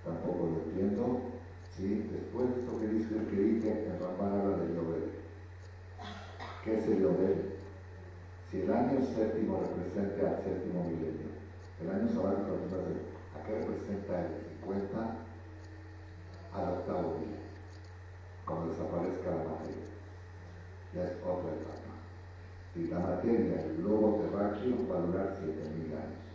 tampoco 0.10 0.50
lo 0.50 0.58
entiendo. 0.66 1.22
¿sí? 1.78 2.10
Después 2.12 2.50
de 2.50 2.62
esto 2.62 2.80
que 2.80 2.88
dice, 2.88 3.16
que 3.30 3.42
dice 3.42 3.86
el 3.86 4.00
Ramban 4.00 4.42
habla 4.42 4.58
de 4.58 4.74
Yobel. 4.74 5.06
¿Qué 6.64 6.78
es 6.78 6.88
el 6.88 7.02
Yobel? 7.02 7.54
Si 8.50 8.62
el 8.62 8.72
año 8.74 9.00
séptimo 9.16 9.62
representa 9.62 10.30
al 10.30 10.44
séptimo 10.44 10.84
milenio, 10.84 11.30
el 11.82 11.90
año 11.90 12.10
sabático 12.10 12.58
¿a 12.58 13.46
qué 13.46 13.60
representa 13.60 14.26
el 14.26 14.34
50? 14.62 15.30
al 16.54 16.70
octavo 16.70 17.22
día, 17.22 17.38
cuando 18.46 18.70
desaparezca 18.70 19.30
la 19.30 19.54
materia. 19.54 19.86
Ya 20.94 21.04
es 21.06 21.14
otra 21.22 21.54
etapa. 21.54 21.94
Y 22.76 22.88
la 22.88 23.00
materia, 23.00 23.62
el 23.62 23.78
globo 23.78 24.22
terráqueo, 24.22 24.88
va 24.90 24.98
a 24.98 25.02
durar 25.02 25.38
7.000 25.38 25.94
años. 25.94 26.30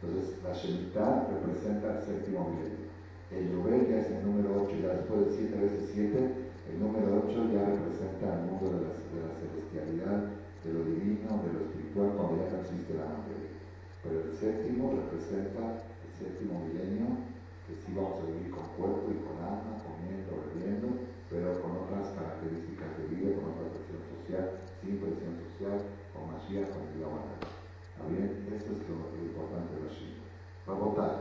Entonces, 0.00 0.42
la 0.42 0.52
Shemitah 0.52 1.28
representa 1.28 1.98
el 1.98 2.04
séptimo 2.04 2.50
milenio. 2.50 2.84
El 3.30 3.50
Yubel 3.50 3.88
ya 3.88 4.00
es 4.00 4.10
el 4.10 4.24
número 4.24 4.64
8, 4.64 4.76
ya 4.82 4.93
después 5.04 5.36
de 5.36 5.52
7 5.52 5.60
veces 5.60 5.90
7, 5.92 6.16
el 6.16 6.76
número 6.80 7.28
8 7.28 7.36
ya 7.52 7.76
representa 7.76 8.40
el 8.40 8.48
mundo 8.48 8.72
de 8.72 8.80
la, 8.88 8.92
de 8.96 9.20
la 9.20 9.32
celestialidad, 9.36 10.32
de 10.64 10.70
lo 10.72 10.80
divino, 10.80 11.44
de 11.44 11.52
lo 11.52 11.60
espiritual, 11.68 12.16
cuando 12.16 12.40
ya 12.40 12.48
no 12.48 12.64
existe 12.64 12.96
la 12.96 13.12
materia. 13.12 13.52
Pero 14.00 14.16
el 14.24 14.32
séptimo 14.32 14.96
representa 14.96 15.84
el 15.84 16.12
séptimo 16.16 16.64
milenio, 16.64 17.20
que 17.68 17.76
sí 17.76 17.92
vamos 17.92 18.16
a 18.24 18.28
vivir 18.32 18.48
con 18.48 18.64
cuerpo 18.80 19.12
y 19.12 19.20
con 19.28 19.36
alma, 19.44 19.76
comiendo, 19.84 20.40
bebiendo, 20.48 20.88
pero 21.28 21.52
con 21.60 21.84
otras 21.84 22.08
características 22.16 22.96
de 22.96 23.04
vida, 23.12 23.36
con 23.36 23.52
otra 23.52 23.76
presión 23.76 24.00
social, 24.08 24.56
sin 24.80 25.04
presión 25.04 25.36
social, 25.36 25.84
con 26.16 26.32
magia, 26.32 26.64
con 26.72 26.88
vida 26.96 27.12
humana. 27.12 27.36
¿Está 27.44 28.08
bien? 28.08 28.40
Esto 28.56 28.72
es 28.72 28.80
lo, 28.88 29.04
importante 29.20 29.68
de 29.68 29.84
la 29.84 29.92
Shina. 29.92 30.24
Para 30.64 30.80
votar. 30.80 31.12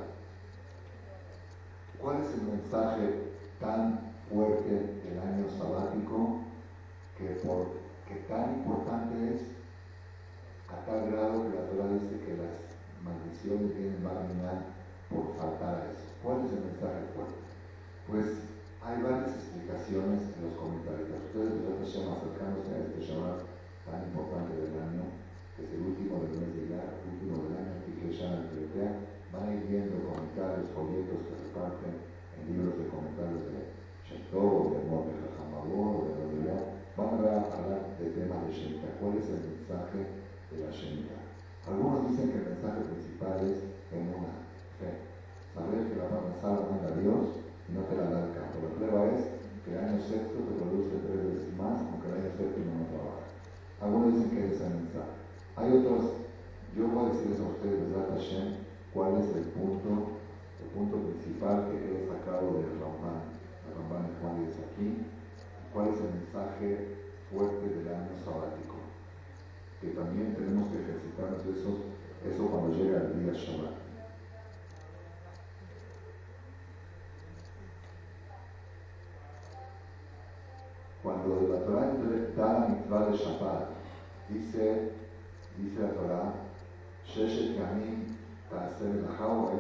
¿Cuál 2.00 2.24
es 2.24 2.32
el 2.36 2.44
mensaje 2.48 3.34
tan 3.64 4.12
fuerte 4.28 5.00
el 5.08 5.18
año 5.24 5.48
sabático 5.48 6.44
que, 7.18 7.40
por, 7.48 7.80
que 8.04 8.28
tan 8.28 8.60
importante 8.60 9.16
es 9.32 9.42
a 10.68 10.84
tal 10.84 11.08
grado 11.08 11.48
que 11.48 11.56
la 11.56 11.68
Torah 11.72 11.96
dice 11.96 12.20
que 12.28 12.36
las 12.36 12.60
maldiciones 13.00 13.72
vienen 13.72 14.04
marginal 14.04 14.68
por 15.08 15.32
faltar 15.40 15.80
a 15.80 15.88
eso. 15.96 16.12
¿Cuál 16.20 16.44
es 16.44 16.52
el 16.52 16.68
mensaje 16.68 17.08
fuerte? 17.16 17.40
Pues 18.04 18.28
hay 18.84 19.00
varias 19.00 19.32
explicaciones 19.32 20.28
en 20.36 20.40
los 20.44 20.60
comentarios. 20.60 21.24
Ustedes 21.32 21.88
se 21.88 22.04
acercándose 22.04 22.72
a 22.76 22.84
este 22.84 23.00
Shabbat 23.00 23.48
tan 23.88 24.04
importante 24.12 24.60
del 24.60 24.76
año, 24.76 25.08
que 25.56 25.64
es 25.64 25.72
el 25.72 25.88
último 25.88 26.20
del 26.20 26.36
mes 26.36 26.52
de 26.52 26.62
Ilar, 26.68 27.00
el 27.00 27.16
último 27.16 27.48
del 27.48 27.64
año, 27.64 27.80
que 27.80 28.12
ya 28.12 28.44
van 29.32 29.48
a 29.48 29.56
ir 29.56 29.64
viendo 29.72 30.04
comentarios, 30.04 30.68
folletos 30.76 31.24
que 31.24 31.32
se 31.32 31.48
reparten 31.48 32.13
en 32.44 32.58
libros 32.58 32.78
de 32.78 32.88
comentarios 32.92 33.44
de 33.48 33.64
todo 34.30 34.76
de 34.76 34.84
Monte 34.90 35.16
Jajamabó, 35.16 36.12
de 36.12 36.44
la 36.44 36.74
van 36.94 37.26
a 37.26 37.50
hablar 37.50 37.98
del 37.98 38.14
tema 38.14 38.44
de 38.46 38.54
Shemitah. 38.54 39.00
¿Cuál 39.00 39.18
es 39.18 39.26
el 39.32 39.42
mensaje 39.50 40.00
de 40.52 40.58
la 40.62 40.70
Shemitah? 40.70 41.24
Algunos 41.66 42.12
dicen 42.12 42.30
que 42.30 42.38
el 42.44 42.54
mensaje 42.54 42.82
principal 42.92 43.40
es 43.48 43.58
en 43.96 44.14
una 44.14 44.34
fe. 44.78 45.02
Saber 45.56 45.90
que 45.90 45.98
la 45.98 46.12
Parnasá 46.12 46.50
la 46.54 46.70
manda 46.70 46.94
Dios 47.00 47.42
y 47.66 47.70
no 47.74 47.82
te 47.88 47.96
la 47.98 48.10
da 48.12 48.20
el 48.28 48.34
campo. 48.36 48.62
La 48.62 48.76
prueba 48.78 49.00
es 49.16 49.22
que 49.64 49.72
el 49.74 49.80
año 49.80 49.98
sexto 50.02 50.38
te 50.44 50.54
produce 50.60 51.02
tres 51.08 51.22
veces 51.24 51.50
más, 51.58 51.82
aunque 51.88 52.10
el 52.12 52.20
año 52.20 52.32
séptimo 52.38 52.70
no 52.78 52.86
trabaja. 52.92 53.26
Algunos 53.82 54.14
dicen 54.14 54.30
que 54.30 54.42
es 54.46 54.52
ese 54.60 54.70
mensaje. 54.70 55.18
Hay 55.56 55.70
otros, 55.72 56.28
yo 56.76 56.90
voy 56.90 57.06
a 57.06 57.14
decirles 57.14 57.40
a 57.40 57.50
ustedes, 57.54 57.80
¿verdad, 57.90 58.14
Hashem, 58.14 58.48
cuál 58.94 59.18
es 59.18 59.30
el 59.34 59.46
punto, 59.56 59.90
el 60.20 60.23
punto 60.74 60.98
principal 60.98 61.70
que 61.70 61.78
he 61.78 62.08
sacado 62.08 62.58
del 62.58 62.80
Ramán 62.82 63.34
Ramban 63.74 64.10
Juan 64.20 64.44
es 64.48 64.58
aquí, 64.58 65.06
cuál 65.72 65.90
es 65.90 66.00
el 66.02 66.14
mensaje 66.14 66.98
fuerte 67.32 67.70
del 67.70 67.88
año 67.88 68.14
sabático, 68.24 68.76
que 69.82 69.90
también 69.90 70.36
tenemos 70.36 70.70
que 70.70 70.82
ejercitarnos 70.82 71.46
eso, 71.46 71.78
eso 72.26 72.48
cuando 72.48 72.76
llega 72.76 73.02
el 73.02 73.24
día 73.24 73.34
Shabbat. 73.34 73.74
Cuando 81.02 81.48
la 81.52 81.66
Torah 81.66 81.94
da 82.36 82.54
la 82.54 82.68
mitzvah 82.70 83.06
de 83.08 83.18
Shabbat, 83.18 83.70
dice, 84.30 84.92
dice 85.58 85.82
la 85.82 85.90
Torah, 85.90 86.34
Sheshet 87.06 87.58
Yamim 87.58 88.18
Ta'aseh 88.50 88.86
Melachau 88.86 89.52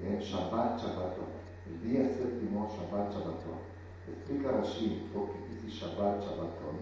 Shabbat 0.00 0.80
Shabbatot. 0.80 1.28
El 1.68 1.76
día 1.84 2.08
séptimo, 2.08 2.68
Shabbat 2.72 3.12
Shabbaton. 3.12 3.60
Explica 4.08 4.50
Rashi, 4.52 5.10
porque 5.12 5.36
dice 5.50 5.68
Shabbat 5.68 6.24
Shabbaton. 6.24 6.80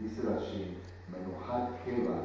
Dice 0.00 0.22
Rashi, 0.22 0.78
Menuhat 1.12 1.84
Keva, 1.84 2.24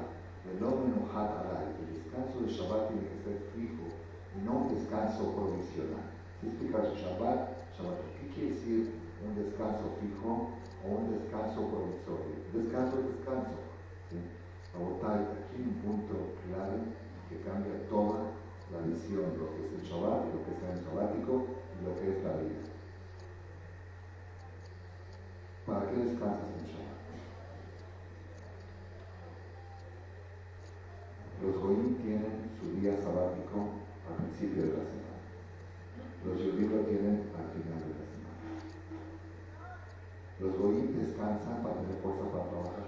no 0.60 0.70
Menuhat 0.80 1.44
Alay. 1.44 1.76
El 1.84 1.94
descanso 1.94 2.40
de 2.40 2.48
Shabbat 2.48 2.88
tiene 2.88 3.04
que 3.04 3.18
ser 3.20 3.38
fijo 3.52 3.92
y 4.32 4.46
no 4.46 4.64
un 4.64 4.76
descanso 4.76 5.36
provisional. 5.36 6.08
Explica 6.42 6.88
Shabbat 6.88 7.76
Shabbaton. 7.76 8.10
¿Qué 8.16 8.28
quiere 8.34 8.56
decir 8.56 8.96
un 9.20 9.36
descanso 9.36 9.92
fijo 10.00 10.56
o 10.84 10.88
un 10.88 11.20
descanso 11.20 11.68
provisorio? 11.68 12.40
Descanso 12.54 13.00
es 13.00 13.06
descanso. 13.12 13.60
¿sí? 14.10 14.16
aquí 14.72 15.60
un 15.60 15.76
punto 15.84 16.32
clave 16.48 16.80
que 17.28 17.42
cambia 17.44 17.76
toda 17.90 18.39
la 18.72 18.80
visión, 18.86 19.34
lo 19.38 19.50
que 19.52 19.66
es 19.66 19.74
el 19.74 19.90
Shabbat 19.90 20.26
y 20.26 20.38
lo 20.38 20.46
que 20.46 20.52
es 20.52 20.80
el 20.80 20.86
sabático 20.86 21.46
lo 21.84 21.96
que 21.96 22.12
es 22.12 22.24
la 22.24 22.34
vida. 22.34 22.60
¿Para 25.66 25.90
qué 25.90 25.96
descansas 25.98 26.50
en 26.60 26.66
Shabbat? 26.66 27.00
Los 31.42 31.56
Goyim 31.62 31.96
tienen 32.04 32.52
su 32.60 32.80
día 32.80 32.98
sabático 33.02 33.80
al 34.10 34.16
principio 34.26 34.64
de 34.64 34.74
la 34.76 34.84
semana. 34.84 35.20
Los 36.26 36.38
Yudí 36.40 36.68
lo 36.68 36.84
tienen 36.84 37.32
al 37.32 37.48
final 37.56 37.80
de 37.80 37.96
la 37.96 38.06
semana. 38.12 38.44
Los 40.40 40.58
Goyim 40.58 41.00
descansan 41.00 41.64
para 41.64 41.76
tener 41.76 41.96
fuerza 42.02 42.28
para 42.32 42.50
trabajar. 42.50 42.88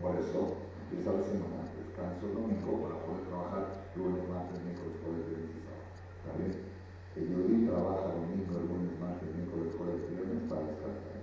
Por 0.00 0.14
eso 0.16 0.56
empieza 0.82 1.12
la 1.12 1.22
semana, 1.24 1.66
descanso 1.96 2.26
el 2.28 2.34
domingo 2.34 2.84
para 2.84 3.00
poder 3.00 3.24
trabajar 3.24 3.64
lunes, 3.96 4.28
martes, 4.28 4.60
miércoles, 4.60 5.00
jueves, 5.00 5.24
viernes 5.32 5.56
y 5.56 5.60
sábado. 5.64 5.88
¿Está 6.20 6.30
bien? 6.36 6.52
Trabaja 7.72 8.12
domingo, 8.12 8.52
el 8.52 8.68
lunes, 8.68 8.92
martes, 9.00 9.32
miércoles, 9.32 9.72
jueves, 9.80 10.04
viernes 10.12 10.44
para 10.44 10.60
descansar. 10.68 11.16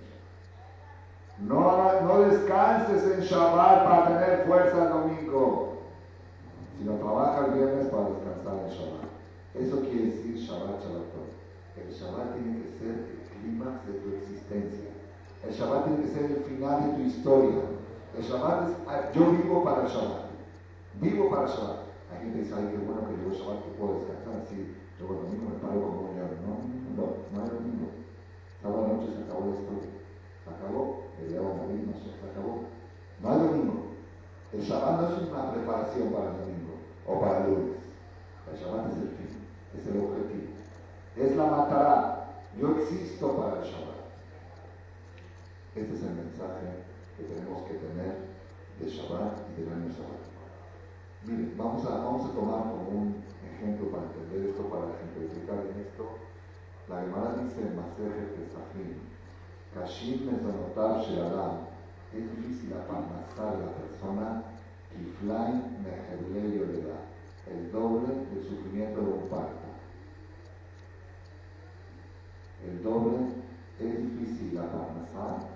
No, 1.38 1.62
no 2.02 2.14
descanses 2.26 3.02
en 3.06 3.20
Shabbat 3.22 3.84
para 3.86 4.06
tener 4.08 4.46
fuerza 4.46 4.82
el 4.82 4.90
domingo, 4.90 5.78
sino 6.78 6.98
trabaja 6.98 7.46
el 7.46 7.52
viernes 7.54 7.86
para 7.86 8.10
descansar 8.10 8.54
en 8.66 8.70
Shabbat. 8.74 9.10
Eso 9.54 9.80
quiere 9.86 10.10
decir 10.10 10.34
Shabbat 10.42 10.82
Shabbat. 10.82 11.14
El 11.78 11.90
Shabbat 11.94 12.34
tiene 12.34 12.62
que 12.62 12.70
ser 12.78 12.90
el 12.90 13.22
clímax 13.30 13.86
de 13.86 13.92
tu 14.02 14.08
existencia. 14.18 14.90
El 15.46 15.54
Shabbat 15.54 15.86
tiene 15.86 16.02
que 16.02 16.10
ser 16.10 16.24
el 16.24 16.42
final 16.42 16.82
de 16.82 16.96
tu 16.98 17.00
historia. 17.02 17.62
El 18.18 18.22
Shabbat 18.22 18.70
es, 18.70 18.76
ah, 18.88 19.10
yo 19.14 19.30
vivo 19.30 19.62
para 19.62 19.82
el 19.82 19.88
Shabbat. 19.88 20.23
Vivo 21.04 21.28
para 21.28 21.44
Shabbat. 21.44 21.84
Hay 22.08 22.18
gente 22.24 22.48
que 22.48 22.54
ay, 22.54 22.72
qué 22.72 22.78
bueno 22.80 23.04
que 23.04 23.12
el 23.12 23.36
Shabbat, 23.36 23.60
que 23.60 23.76
puedo 23.76 24.00
descansar. 24.00 24.40
Sí, 24.48 24.72
yo 24.96 25.04
el 25.04 25.20
domingo 25.20 25.52
me 25.52 25.60
paro 25.60 25.84
como 25.84 26.08
un 26.08 26.16
No, 26.16 26.54
no, 26.96 27.04
no 27.28 27.36
hay 27.44 27.50
domingo. 27.52 27.92
Sábado 28.62 28.88
noche 28.88 29.12
se 29.12 29.20
acabó 29.20 29.52
la 29.52 29.60
historia. 29.60 29.92
Se 30.40 30.48
acabó. 30.48 31.04
El 31.20 31.28
día 31.28 31.40
de 31.40 31.44
no 31.44 31.92
se 31.92 32.08
acabó. 32.24 32.64
No 33.20 33.28
hay 33.28 33.36
domingo. 33.36 33.84
El 34.54 34.60
Shabbat 34.64 35.00
no 35.00 35.08
es 35.12 35.28
una 35.28 35.52
preparación 35.52 36.08
para 36.08 36.30
el 36.32 36.36
domingo 36.40 36.72
o 37.04 37.20
para 37.20 37.44
el 37.44 37.52
lunes. 37.52 37.84
El 38.48 38.56
Shabbat 38.56 38.88
es 38.88 38.96
el 38.96 39.08
fin, 39.12 39.44
es 39.76 39.84
el 39.84 40.00
objetivo. 40.00 40.56
Es 41.20 41.36
la 41.36 41.46
matará. 41.52 42.48
Yo 42.56 42.80
existo 42.80 43.36
para 43.36 43.60
el 43.60 43.68
Shabbat. 43.68 44.08
Este 45.76 45.92
es 45.96 46.02
el 46.02 46.16
mensaje 46.16 46.80
que 47.18 47.24
tenemos 47.24 47.60
que 47.68 47.74
tener 47.74 48.24
de 48.80 48.88
Shabbat 48.88 49.52
y 49.52 49.60
del 49.60 49.68
año 49.68 49.92
sabático. 49.92 50.33
Miren, 51.26 51.54
vamos 51.56 51.86
a, 51.86 52.04
vamos 52.04 52.28
a 52.28 52.34
tomar 52.34 52.64
como 52.64 53.00
un 53.00 53.14
ejemplo 53.48 53.88
para 53.88 54.04
entender 54.04 54.50
esto, 54.50 54.68
para 54.68 54.92
ejemplificar 54.92 55.56
en 55.72 55.80
esto. 55.80 56.04
La 56.86 57.00
Gemara 57.00 57.40
dice 57.40 57.62
en 57.62 57.76
Masejet 57.76 58.36
Pesachim, 58.36 58.92
Kashim 59.72 60.26
Mezonotar 60.26 61.00
Sheadam, 61.00 61.64
es 62.12 62.36
difícil 62.36 62.74
aparnasar 62.74 63.56
a 63.56 63.58
la 63.58 63.72
persona, 63.72 64.42
Kiflain 64.92 65.80
Meherleyo 65.80 66.66
le 66.66 66.82
da, 66.82 67.00
el 67.50 67.72
doble 67.72 68.08
del 68.08 68.44
sufrimiento 68.44 69.00
de 69.00 69.08
un 69.08 69.28
parto. 69.30 69.64
El 72.68 72.82
doble 72.82 73.16
es 73.80 73.96
difícil 73.96 74.58
aparnasar, 74.58 75.48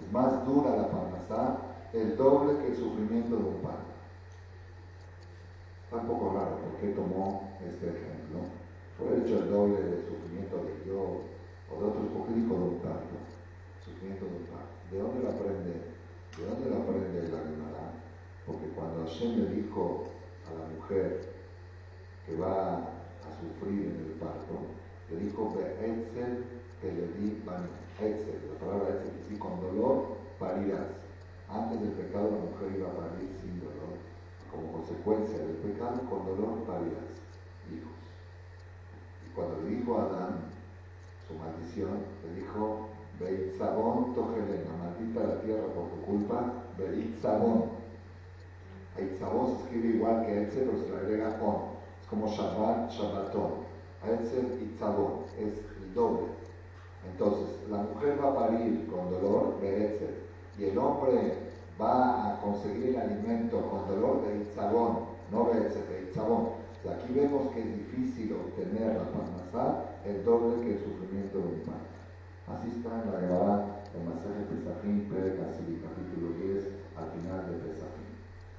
es 0.00 0.10
más 0.10 0.46
dura 0.46 0.76
la 0.76 0.82
aparnasar, 0.84 1.58
el 1.92 2.16
doble 2.16 2.56
que 2.56 2.68
el 2.68 2.76
sufrimiento 2.76 3.36
de 3.36 3.42
un 3.42 3.56
parto. 3.56 3.89
Está 5.90 6.02
un 6.02 6.06
poco 6.06 6.38
raro 6.38 6.54
por 6.62 6.78
qué 6.78 6.94
tomó 6.94 7.50
este 7.66 7.90
ejemplo. 7.90 8.46
Por 8.94 9.10
el 9.10 9.26
hecho 9.26 9.42
el 9.42 9.50
doble 9.50 9.74
de 9.74 10.06
sufrimiento 10.06 10.62
de 10.62 10.86
yo 10.86 11.26
o 11.66 11.82
de 11.82 11.82
otros, 11.82 12.06
¿por 12.14 12.30
qué 12.30 12.34
dijo 12.38 12.54
de 12.54 12.62
un 12.62 12.78
parto? 12.78 13.18
Sufrimiento 13.82 14.22
de 14.30 14.38
un 14.38 14.46
parto. 14.54 14.70
¿De 14.86 15.02
dónde 15.02 15.18
lo 15.18 15.34
aprende? 15.34 15.74
¿De 16.38 16.42
dónde 16.46 16.70
lo 16.70 16.76
aprende 16.86 17.26
la 17.26 17.42
Gemara? 17.42 17.90
Porque 18.46 18.70
cuando 18.70 19.02
Hashem 19.02 19.34
le 19.42 19.50
dijo 19.50 20.06
a 20.46 20.54
la 20.54 20.70
mujer 20.78 21.26
que 22.22 22.36
va 22.38 22.86
a 23.26 23.30
sufrir 23.42 23.90
en 23.90 23.98
el 23.98 24.14
parto, 24.22 24.70
le 25.10 25.26
dijo, 25.26 25.58
Be'etzel 25.58 26.46
di 27.18 27.42
Bani. 27.42 27.66
Etzel, 27.98 28.38
la 28.46 28.62
palabra 28.62 28.94
Etzel, 28.94 29.10
que 29.10 29.22
sí, 29.26 29.34
con 29.42 29.58
dolor 29.58 30.06
parirás. 30.38 30.86
Antes 31.50 31.82
del 31.82 31.98
pecado 31.98 32.30
la 32.30 32.46
mujer 32.46 32.78
iba 32.78 32.86
a 32.86 32.94
parir 32.94 33.26
sin 33.42 33.58
dolor. 33.58 33.79
Como 34.50 34.72
consecuencia 34.72 35.38
del 35.38 35.56
pecado, 35.56 36.00
con 36.08 36.26
dolor 36.26 36.64
parirás 36.66 37.10
hijos. 37.70 37.92
Y 39.26 39.34
cuando 39.34 39.60
le 39.62 39.76
dijo 39.76 39.96
a 39.96 40.04
Adán 40.04 40.38
su 41.26 41.34
maldición, 41.34 42.04
le 42.24 42.40
dijo, 42.40 42.88
Beitzabón 43.20 44.14
tojelena, 44.14 44.72
maldita 44.78 45.20
la 45.20 45.40
tierra 45.42 45.66
por 45.74 45.90
tu 45.90 46.00
culpa, 46.02 46.52
Beitzabón. 46.76 47.70
Eitzabón 48.96 49.56
se 49.56 49.62
escribe 49.62 49.96
igual 49.96 50.26
que 50.26 50.42
Etzel, 50.42 50.68
pero 50.68 50.82
se 50.82 50.90
le 50.90 50.96
agrega 50.96 51.38
on. 51.40 51.56
Es 52.02 52.08
como 52.08 52.26
Shabbat, 52.26 52.90
Shabbatón. 52.90 53.70
Etzel 54.04 54.58
y 54.62 54.76
Tzabón, 54.76 55.24
es 55.38 55.58
el 55.82 55.94
doble. 55.94 56.28
Entonces, 57.12 57.48
la 57.70 57.78
mujer 57.78 58.18
va 58.22 58.30
a 58.30 58.34
parir 58.34 58.88
con 58.90 59.10
dolor 59.10 59.60
de 59.60 59.84
Etzel 59.84 60.14
y 60.58 60.64
el 60.64 60.78
hombre 60.78 61.49
va 61.80 62.28
a 62.28 62.40
conseguir 62.40 62.90
el 62.90 62.96
alimento 62.96 63.60
con 63.70 63.88
dolor 63.88 64.26
de 64.26 64.42
Itzabón, 64.42 64.98
no 65.32 65.50
de 65.50 65.66
Etzel, 65.66 65.88
de 65.88 66.10
Itzabón. 66.10 66.60
Y 66.84 66.88
aquí 66.88 67.12
vemos 67.14 67.52
que 67.52 67.60
es 67.60 67.76
difícil 67.76 68.32
obtener 68.32 68.96
la 68.96 69.04
parnasá 69.10 69.84
el 70.04 70.24
doble 70.24 70.64
que 70.64 70.76
el 70.76 70.84
sufrimiento 70.84 71.38
de. 71.38 71.60
Así 72.50 72.68
está 72.68 72.90
en 73.02 73.12
la 73.12 73.20
Gemara, 73.20 73.84
el 73.94 74.02
masaje 74.04 74.42
Pesachim, 74.50 75.06
Casi, 75.06 75.78
capítulo 75.80 76.34
10, 76.34 76.66
al 76.98 77.08
final 77.14 77.46
de 77.46 77.62
Pesachim. 77.62 78.10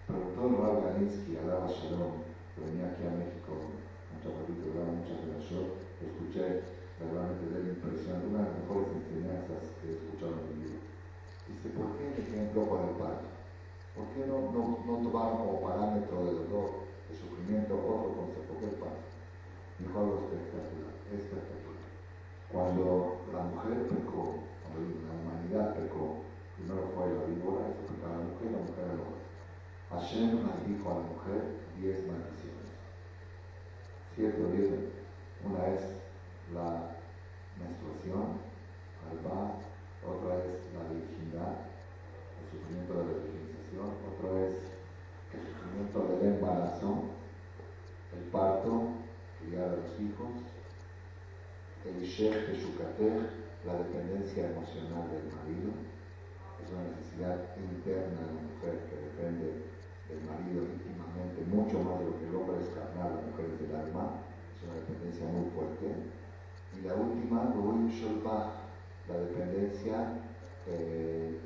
Preguntó 0.07 0.47
el 0.47 0.55
Rab 0.57 0.77
Ganinsky, 0.85 1.37
Alaba 1.37 1.67
Shalom, 1.67 2.23
venía 2.55 2.87
aquí 2.87 3.03
a 3.03 3.11
México 3.19 3.81
muchos 4.15 4.37
capítulos, 4.37 4.85
muchas 5.01 5.17
de 5.23 5.33
yo 5.49 5.61
escuché 5.97 6.61
realmente 7.01 7.49
de 7.49 7.63
la 7.63 7.69
impresión, 7.73 8.21
una 8.29 8.39
de 8.39 8.45
las 8.45 8.57
mejores 8.61 8.87
enseñanzas 9.01 9.73
que 9.81 9.89
he 9.89 9.93
escuchado. 9.97 10.50
¿Por 11.69 11.97
qué 11.97 12.07
el 12.09 12.17
ejemplo 12.25 12.65
con 12.65 12.89
el 12.89 12.95
parto? 12.95 13.29
¿Por 13.93 14.05
qué 14.15 14.25
no, 14.25 14.49
no, 14.49 14.81
no 14.87 14.93
tomaron 15.03 15.37
como 15.37 15.61
parámetro 15.61 16.25
de 16.25 16.33
dolor, 16.41 16.89
de 17.09 17.13
sufrimiento, 17.13 17.75
otro 17.75 18.17
concepto? 18.17 18.53
¿Por 18.53 18.57
qué 18.57 18.65
el 18.65 18.81
parto? 18.81 19.05
Dijo 19.77 19.99
algo 19.99 20.15
espectacular, 20.25 20.95
espectacular. 21.11 21.85
Cuando 22.51 23.21
la 23.31 23.41
mujer 23.45 23.87
pecó, 23.87 24.41
cuando 24.65 24.79
la 24.81 25.13
humanidad 25.13 25.75
pecó, 25.75 26.25
primero 26.57 26.89
fue 26.95 27.07
la 27.07 27.23
víbora, 27.29 27.69
eso 27.69 27.85
pecaba 27.87 28.17
la 28.17 28.27
mujer, 28.27 28.51
la 28.51 28.63
mujer 28.65 28.85
el 28.89 29.01
hombre. 29.01 29.21
Hashem 29.91 30.43
maldijo 30.43 30.85
a 30.89 30.93
la 30.99 31.05
mujer 31.11 31.41
diez 31.77 32.07
maldiciones. 32.07 32.69
¿Cierto? 34.15 34.47
Diez. 34.51 34.69
Una 35.43 35.67
es 35.67 35.81
la 36.53 36.95
menstruación, 37.57 38.37
alba, 39.09 39.57
otra 40.05 40.37
es 40.45 40.61
la 40.73 40.85
virginidad, 40.91 41.65
el 42.37 42.45
sufrimiento 42.51 42.93
de 42.93 43.03
la 43.05 43.13
virginización, 43.25 43.87
otra 44.05 44.29
es 44.45 44.55
el 45.33 45.41
sufrimiento 45.49 45.97
del 46.07 46.35
embarazo, 46.35 46.89
el 48.13 48.23
parto, 48.29 49.01
criar 49.39 49.69
a 49.69 49.77
los 49.77 49.99
hijos, 49.99 50.45
el 51.85 52.05
La 52.91 53.77
dependencia 53.79 54.51
emocional 54.51 55.07
del 55.15 55.31
marido, 55.31 55.71
es 56.59 56.67
una 56.75 56.91
necesidad 56.91 57.39
interna 57.55 58.19
de 58.19 58.35
la 58.35 58.43
mujer 58.51 58.83
que 58.91 58.99
depende 58.99 59.63
del 60.11 60.19
marido 60.27 60.67
íntimamente, 60.67 61.39
mucho 61.47 61.79
más 61.87 62.03
de 62.03 62.05
lo 62.11 62.19
que 62.19 62.27
el 62.27 62.35
hombre 62.35 62.59
es 62.59 62.67
carnal, 62.75 63.15
la 63.15 63.31
mujer 63.31 63.47
es 63.47 63.63
del 63.63 63.75
alma, 63.79 64.19
es 64.51 64.59
una 64.67 64.75
dependencia 64.75 65.23
muy 65.23 65.47
fuerte. 65.55 65.87
Y 66.75 66.83
la 66.83 66.95
última, 66.99 67.55
la 69.07 69.15
dependencia 69.23 69.95
eh, 70.67 71.39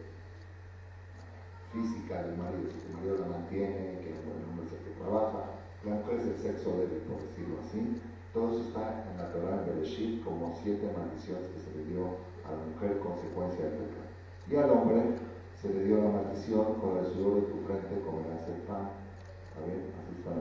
física 1.71 2.23
del 2.25 2.41
marido, 2.41 2.73
si 2.73 2.89
el 2.89 2.93
marido 2.97 3.21
la 3.21 3.37
mantiene, 3.37 4.01
que 4.01 4.17
el 4.17 4.49
hombre 4.49 4.65
es 4.65 4.73
el 4.73 4.81
que 4.81 4.97
trabaja, 4.97 5.61
la 5.85 5.93
mujer 5.93 6.25
es 6.25 6.25
el 6.25 6.37
sexo 6.41 6.73
débil, 6.73 7.05
por 7.05 7.21
decirlo 7.21 7.61
así. 7.61 8.01
Todo 8.35 8.51
eso 8.51 8.67
está 8.67 9.07
en 9.07 9.15
la 9.15 9.31
Torah 9.31 9.63
de 9.63 9.71
Bereshit 9.71 10.21
como 10.25 10.51
siete 10.61 10.91
maldiciones 10.91 11.47
que 11.55 11.59
se 11.63 11.71
le 11.71 11.85
dio 11.87 12.19
a 12.43 12.51
la 12.51 12.67
mujer 12.67 12.99
consecuencia 12.99 13.63
del 13.63 13.79
pecado. 13.79 14.11
Y 14.51 14.55
al 14.59 14.75
hombre 14.75 15.15
se 15.55 15.71
le 15.71 15.85
dio 15.85 16.03
la 16.03 16.11
maldición, 16.19 16.75
con 16.83 16.99
el 16.99 17.07
sudor 17.15 17.35
de 17.39 17.47
tu 17.47 17.63
frente 17.63 17.95
comerás 18.03 18.43
el 18.51 18.59
pan. 18.67 18.91
¿Está 18.91 19.63
bien? 19.63 19.87
Así 19.87 20.19
está. 20.19 20.35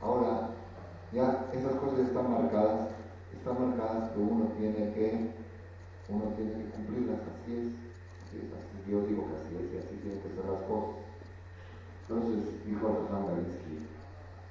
Ahora, 0.00 0.56
ya 1.12 1.44
esas 1.52 1.76
cosas 1.76 2.08
están 2.08 2.24
marcadas, 2.32 2.88
están 3.36 3.68
marcadas 3.68 4.12
que 4.12 4.18
uno 4.18 4.56
tiene 4.56 4.80
que, 4.96 5.36
uno 6.08 6.24
tiene 6.40 6.52
que 6.56 6.70
cumplirlas, 6.72 7.20
así 7.20 7.52
es, 7.52 7.68
así 8.24 8.34
es, 8.40 8.48
así, 8.48 8.90
yo 8.90 9.04
digo 9.04 9.28
que 9.28 9.36
así 9.36 9.60
es 9.60 9.68
y 9.68 9.76
así 9.76 10.00
tienen 10.00 10.24
que 10.24 10.32
ser 10.32 10.48
las 10.48 10.64
cosas. 10.64 11.04
Entonces 12.08 12.64
dijo 12.64 12.88
Alejandro 12.88 13.36
Galinsky, 13.36 13.84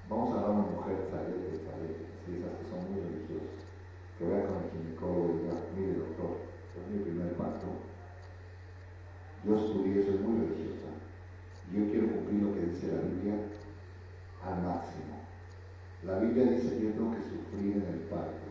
vamos 0.07 0.37
a 0.37 0.41
dar 0.41 0.45
a 0.45 0.53
una 0.53 0.69
mujer 0.69 1.01
zarete, 1.09 1.65
zarete, 1.65 2.08
que 2.37 2.69
son 2.69 2.85
muy 2.91 3.01
religiosas, 3.01 3.65
que 4.17 4.25
vaya 4.29 4.45
con 4.45 4.61
el 4.61 4.69
ginecólogo 4.69 5.33
y 5.33 5.37
diga, 5.41 5.55
mire 5.73 5.93
doctor, 5.97 6.31
es 6.77 6.83
mi 6.93 6.99
primer 7.01 7.33
pacto, 7.33 7.67
yo 9.45 9.55
estudié, 9.55 10.03
soy 10.03 10.19
muy 10.19 10.45
religiosa, 10.45 10.89
yo 11.73 11.89
quiero 11.89 12.07
cumplir 12.13 12.43
lo 12.43 12.53
que 12.53 12.65
dice 12.65 12.87
la 12.93 13.01
Biblia 13.01 13.35
al 14.45 14.63
máximo. 14.63 15.19
La 16.05 16.19
Biblia 16.19 16.45
dice 16.45 16.77
que 16.77 16.83
yo 16.85 16.91
tengo 16.91 17.11
que 17.11 17.23
sufrir 17.23 17.77
en 17.77 17.87
el 17.93 17.99
parto. 18.07 18.47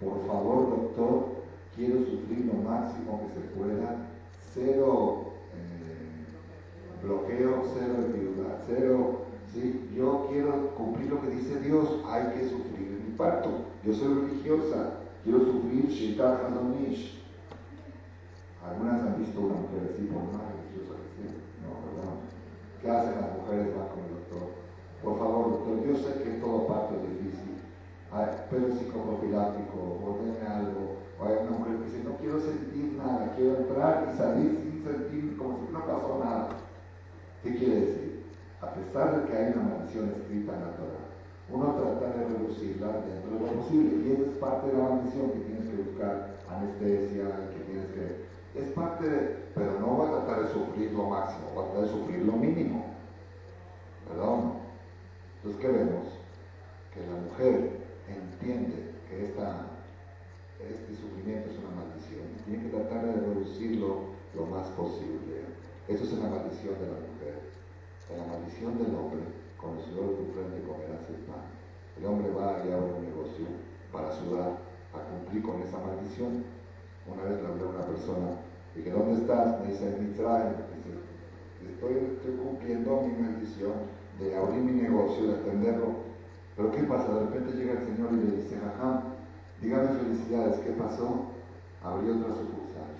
Por 0.00 0.26
favor, 0.26 0.70
doctor, 0.70 1.38
quiero 1.74 1.98
sufrir 2.04 2.46
lo 2.46 2.54
máximo 2.54 3.20
que 3.20 3.34
se 3.34 3.46
pueda. 3.58 4.06
Cero 4.54 5.32
eh, 5.54 7.04
bloqueo, 7.04 7.64
cero 7.74 7.94
enviudad, 7.98 8.62
cero. 8.66 9.22
¿sí? 9.52 9.90
Yo 9.96 10.26
quiero 10.30 10.74
cumplir 10.76 11.10
lo 11.10 11.20
que 11.20 11.30
dice 11.30 11.60
Dios. 11.60 12.00
Hay 12.06 12.32
que 12.34 12.48
sufrir 12.48 12.77
parto. 13.18 13.50
Yo 13.84 13.92
soy 13.92 14.14
religiosa. 14.14 15.00
Quiero 15.24 15.40
sufrir 15.40 15.88
Shita 15.88 16.38
Hadonish. 16.38 17.20
Algunas 18.64 19.02
han 19.02 19.18
visto 19.18 19.40
una 19.40 19.54
mujer 19.54 19.92
así 19.92 20.04
por 20.06 20.22
más 20.32 20.48
religiosa 20.48 20.94
que 21.02 21.10
sea. 21.20 21.34
No, 21.60 21.84
¿verdad? 21.84 22.14
¿Qué 22.80 22.90
hacen 22.90 23.20
las 23.20 23.36
mujeres? 23.36 23.76
Van 23.76 23.88
con 23.88 24.04
el 24.04 24.14
doctor 24.14 24.58
por 25.02 25.18
favor, 25.18 25.50
doctor, 25.50 25.86
yo 25.86 25.96
sé 25.96 26.22
que 26.22 26.30
todo 26.40 26.66
parto 26.66 26.96
es 26.96 27.24
difícil, 27.24 27.62
pero 28.50 28.74
psicoprofiláctico, 28.74 30.02
ordene 30.02 30.42
algo, 30.46 30.96
o 31.20 31.24
hay 31.24 31.46
una 31.46 31.58
mujer 31.58 31.76
que 31.76 31.84
dice, 31.84 32.04
no 32.04 32.16
quiero 32.16 32.40
sentir 32.40 32.94
nada, 32.98 33.32
quiero 33.36 33.58
entrar 33.58 34.10
y 34.12 34.16
salir 34.16 34.58
sin 34.58 34.82
sentir 34.82 35.36
como 35.36 35.58
si 35.58 35.72
no 35.72 35.86
pasó 35.86 36.20
nada. 36.22 36.48
¿Qué 37.42 37.54
quiere 37.54 37.80
decir? 37.80 38.24
A 38.60 38.74
pesar 38.74 39.20
de 39.20 39.30
que 39.30 39.36
hay 39.36 39.52
una 39.52 39.62
maldición 39.62 40.08
escrita 40.08 40.54
en 40.54 40.60
la 40.60 40.76
Torah, 40.76 41.07
uno 41.50 41.74
trata 41.74 42.18
de 42.18 42.24
reducirla 42.24 42.88
dentro 43.06 43.30
de 43.32 43.40
lo 43.40 43.62
posible, 43.62 43.96
y 44.04 44.12
esa 44.12 44.30
es 44.30 44.36
parte 44.38 44.66
de 44.68 44.78
la 44.78 44.88
maldición 44.88 45.32
que 45.32 45.38
tienes 45.40 45.68
que 45.68 45.82
buscar 45.82 46.36
anestesia, 46.48 47.24
que 47.52 47.60
tienes 47.64 47.86
que... 47.92 48.28
Es 48.60 48.72
parte 48.72 49.08
de... 49.08 49.48
Pero 49.54 49.80
no 49.80 49.98
va 49.98 50.08
a 50.08 50.12
tratar 50.24 50.46
de 50.46 50.52
sufrir 50.52 50.92
lo 50.92 51.04
máximo, 51.08 51.54
va 51.56 51.62
a 51.62 51.66
tratar 51.66 51.82
de 51.84 51.90
sufrir 51.90 52.24
lo 52.24 52.32
mínimo. 52.32 52.84
¿Perdón? 54.08 54.54
Entonces, 55.36 55.60
¿qué 55.60 55.68
vemos? 55.68 56.04
Que 56.92 57.00
la 57.06 57.16
mujer 57.16 57.78
entiende 58.08 58.92
que 59.08 59.24
este 59.24 60.96
sufrimiento 60.96 61.50
es 61.50 61.58
una 61.58 61.70
maldición 61.80 62.24
y 62.34 62.42
tiene 62.42 62.64
que 62.64 62.76
tratar 62.76 63.04
de 63.06 63.12
reducirlo 63.12 64.18
lo 64.34 64.46
más 64.46 64.68
posible. 64.68 65.48
Eso 65.86 66.04
es 66.04 66.12
una 66.12 66.28
maldición 66.28 66.74
de 66.74 66.86
la 66.86 67.00
mujer. 67.08 67.36
En 68.10 68.18
la 68.18 68.26
maldición 68.26 68.78
del 68.78 68.94
hombre, 68.94 69.20
el 69.66 69.82
sudor 69.82 70.10
de 70.10 70.16
tu 70.22 70.32
frente 70.32 70.62
comerás 70.62 71.02
el 71.10 71.26
pan. 71.26 71.42
El 71.98 72.06
hombre 72.06 72.30
va 72.30 72.62
y 72.62 72.70
abre 72.70 72.94
un 72.94 73.02
negocio 73.02 73.46
para 73.90 74.12
sudar, 74.12 74.62
a 74.94 74.98
cumplir 75.10 75.42
con 75.42 75.60
esa 75.62 75.78
maldición. 75.78 76.44
Una 77.10 77.24
vez 77.24 77.42
le 77.42 77.48
hablé 77.48 77.62
a 77.64 77.74
una 77.74 77.86
persona, 77.86 78.38
dije, 78.74 78.90
¿dónde 78.90 79.20
estás? 79.20 79.60
Me 79.60 79.72
dice, 79.72 79.88
en 79.88 80.10
Israel. 80.10 80.54
Dice, 81.60 81.74
estoy, 81.74 82.36
cumpliendo 82.38 83.02
mi 83.02 83.22
maldición 83.22 83.72
de 84.20 84.36
abrir 84.36 84.60
mi 84.60 84.82
negocio, 84.82 85.26
de 85.26 85.34
atenderlo. 85.34 86.06
Pero 86.56 86.72
¿qué 86.72 86.82
pasa? 86.84 87.14
De 87.14 87.20
repente 87.20 87.56
llega 87.56 87.72
el 87.72 87.86
Señor 87.86 88.12
y 88.12 88.16
le 88.16 88.36
dice, 88.36 88.58
jajá, 88.58 89.02
dígame 89.60 89.88
felicidades, 89.88 90.60
¿qué 90.60 90.70
pasó? 90.72 91.26
Abrí 91.82 92.10
otra 92.10 92.34
sucursal. 92.34 92.90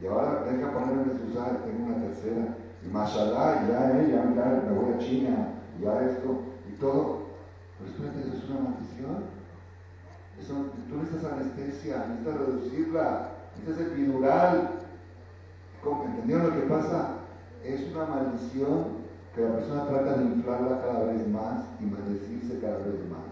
Y 0.00 0.06
ahora 0.06 0.44
deja 0.44 0.72
ponerme 0.72 1.12
sucursal, 1.12 1.64
tengo 1.64 1.86
una 1.86 2.00
tercera. 2.02 2.63
Y 2.84 2.92
mashallah, 2.92 3.66
ya, 3.68 4.00
eh, 4.00 4.08
ya, 4.10 4.34
ya, 4.34 4.62
me 4.68 4.78
voy 4.78 4.94
a 4.94 4.98
China, 4.98 5.48
ya 5.80 6.02
esto, 6.02 6.42
y 6.68 6.76
todo. 6.78 7.24
Pero 7.78 7.90
espérate, 7.90 8.20
eso 8.20 8.36
es 8.36 8.50
una 8.50 8.70
maldición. 8.70 9.24
Eso, 10.40 10.54
tú 10.88 10.96
necesitas 10.96 11.32
anestesia, 11.32 12.06
necesitas 12.08 12.38
reducirla, 12.38 13.28
necesitas 13.56 13.92
epidural. 13.92 14.70
¿Entendieron 15.84 16.46
lo 16.46 16.54
que 16.54 16.66
pasa? 16.66 17.24
es 17.64 17.80
una 17.94 18.04
maldición 18.04 19.04
que 19.34 19.40
la 19.40 19.56
persona 19.56 19.86
trata 19.86 20.18
de 20.18 20.24
inflarla 20.24 20.82
cada 20.82 21.04
vez 21.04 21.26
más 21.28 21.64
y 21.80 21.84
maldecirse 21.84 22.60
cada 22.60 22.78
vez 22.78 23.00
más. 23.08 23.24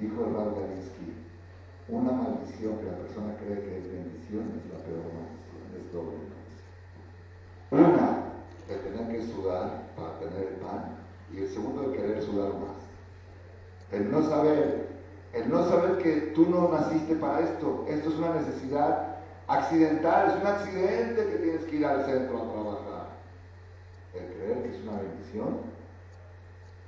Dijo 0.00 0.24
el 0.24 0.34
Raúl 0.34 0.54
Galinsky, 0.54 1.12
una 1.88 2.12
maldición 2.12 2.78
que 2.78 2.86
la 2.86 2.96
persona 2.96 3.36
cree 3.36 3.60
que 3.60 3.78
es 3.78 3.92
bendición 3.92 4.56
es 4.56 4.72
la 4.72 4.78
peor 4.84 5.04
maldición, 5.12 5.62
es 5.78 5.92
doble 5.92 6.16
maldición. 6.32 7.92
Una, 7.92 8.31
de 8.68 8.76
tener 8.76 9.08
que 9.08 9.26
sudar 9.32 9.90
para 9.96 10.18
tener 10.18 10.48
el 10.48 10.54
pan, 10.56 10.96
y 11.32 11.38
el 11.38 11.48
segundo, 11.48 11.90
de 11.90 11.96
querer 11.96 12.22
sudar 12.22 12.54
más. 12.54 12.76
El 13.90 14.10
no 14.10 14.22
saber, 14.28 14.88
el 15.32 15.50
no 15.50 15.68
saber 15.68 15.98
que 15.98 16.32
tú 16.34 16.48
no 16.48 16.70
naciste 16.70 17.14
para 17.16 17.40
esto, 17.40 17.84
esto 17.88 18.08
es 18.08 18.14
una 18.16 18.34
necesidad 18.34 19.16
accidental, 19.48 20.30
es 20.30 20.40
un 20.40 20.46
accidente 20.46 21.26
que 21.26 21.38
tienes 21.38 21.64
que 21.64 21.76
ir 21.76 21.86
al 21.86 22.04
centro 22.04 22.38
a 22.38 22.52
trabajar. 22.52 23.08
El 24.14 24.26
creer 24.34 24.62
que 24.62 24.76
es 24.76 24.82
una 24.82 24.98
bendición, 24.98 25.56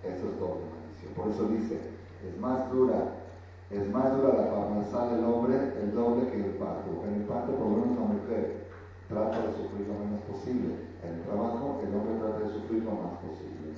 eso 0.02 0.28
es 0.28 0.38
doble 0.38 0.64
maldición. 0.68 1.14
Por 1.16 1.28
eso 1.28 1.44
dice, 1.48 1.80
es 2.26 2.38
más 2.38 2.70
dura 2.70 3.24
es 3.70 3.90
más 3.90 4.14
dura 4.16 4.34
la 4.34 4.50
parnasá 4.54 5.08
del 5.08 5.24
hombre 5.24 5.56
el 5.82 5.94
doble 5.94 6.28
que 6.30 6.36
el 6.36 6.54
parto. 6.60 7.02
En 7.08 7.14
el 7.14 7.22
parto, 7.22 7.52
por 7.52 7.66
lo 7.66 7.76
menos 7.76 7.98
la 7.98 8.06
mujer 8.06 8.68
trata 9.08 9.40
de 9.40 9.52
sufrir 9.56 9.88
lo 9.88 9.98
menos 9.98 10.20
posible. 10.30 10.78
En 11.02 11.18
el 11.18 11.22
trabajo, 11.22 11.80
el 11.82 11.90
hombre 11.90 12.14
trata 12.20 12.38
de 12.44 12.52
sufrir 12.52 12.84
lo 12.84 12.92
más 12.92 13.18
posible. 13.24 13.74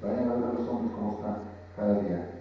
Vayan 0.00 0.30
a 0.30 0.34
ver 0.34 0.44
a 0.44 0.52
los 0.56 0.68
hombres 0.68 0.94
cómo 0.94 1.18
están 1.18 1.36
cada 1.74 2.00
día. 2.00 2.32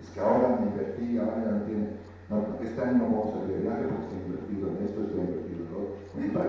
Es 0.00 0.10
que 0.10 0.20
ahora 0.20 0.58
me 0.58 0.74
invertí, 0.74 1.18
ahora 1.18 1.44
ya 1.44 1.50
no 1.52 1.62
tiene. 1.70 1.86
No, 2.30 2.36
este 2.58 2.80
año 2.80 2.98
no 2.98 3.04
vamos 3.04 3.34
a 3.36 3.38
ir 3.44 3.48
de 3.52 3.62
viaje 3.62 3.84
porque 3.86 4.02
estoy 4.02 4.20
invertido 4.26 4.64
en 4.72 4.78
esto, 4.82 4.98
estoy 5.06 5.20
invertido 5.20 5.60
en 5.60 5.70
lo 5.70 5.78
otro. 5.78 5.94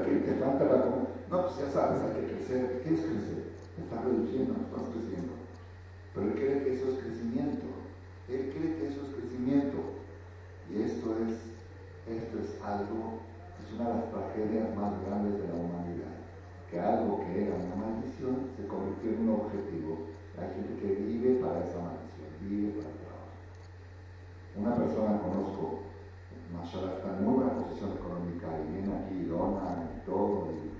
¿Para 0.04 0.20
qué? 0.20 0.28
¿Te 0.28 0.36
falta 0.36 0.66
la 0.66 1.08
No, 1.32 1.47
pues 1.47 1.58
ya 1.58 1.72
sabes, 1.72 2.01
hay 2.04 2.22
que 2.22 2.34
crecer. 2.36 2.82
¿Qué 2.84 2.93
es 2.93 3.01
crecer? 3.01 3.56
Estás 3.80 4.04
reduciendo, 4.04 4.54
estás 4.68 4.91
creciendo. 4.91 5.34
Pero 6.14 6.28
él 6.28 6.34
cree 6.36 6.64
que 6.64 6.76
eso 6.76 6.91
es 6.91 6.99
crecimiento. 6.99 7.68
Él 8.28 8.51
cree 8.51 8.76
que 8.76 8.88
eso 8.88 8.99
es 9.08 9.16
crecimiento. 9.16 9.80
Y 10.70 10.82
esto 10.84 11.16
es, 11.24 11.39
esto 12.04 12.36
es 12.39 12.60
algo, 12.64 13.24
es 13.64 13.68
una 13.80 13.89
de 13.89 13.95
las 13.95 14.12
tragedias 14.12 14.76
más 14.76 14.91
grandes 15.08 15.39
de 15.39 15.47
la 15.47 15.56
humanidad. 15.56 16.20
Que 16.70 16.80
algo 16.80 17.24
que 17.24 17.47
era 17.47 17.56
una 17.56 17.76
maldición 17.76 18.51
se 18.60 18.68
convirtió 18.68 19.12
en 19.12 19.30
un 19.30 19.39
objetivo. 19.39 20.12
Hay 20.36 20.51
gente 20.51 20.84
que 20.84 20.99
vive 20.99 21.39
para 21.39 21.64
esa 21.64 21.80
maldición, 21.80 22.28
vive 22.43 22.76
para 22.76 22.91
el 22.91 22.99
trabajo. 23.08 23.32
Una 24.60 24.76
persona 24.76 25.22
conozco, 25.22 25.93
Mashallah 26.54 26.93
está 26.93 27.18
en 27.18 27.28
una 27.28 27.49
posición 27.58 27.97
económica 27.97 28.47
y 28.62 28.72
viene 28.72 28.93
aquí, 28.93 29.26
dona 29.26 29.89
y 29.89 30.06
todo, 30.06 30.54
y 30.54 30.74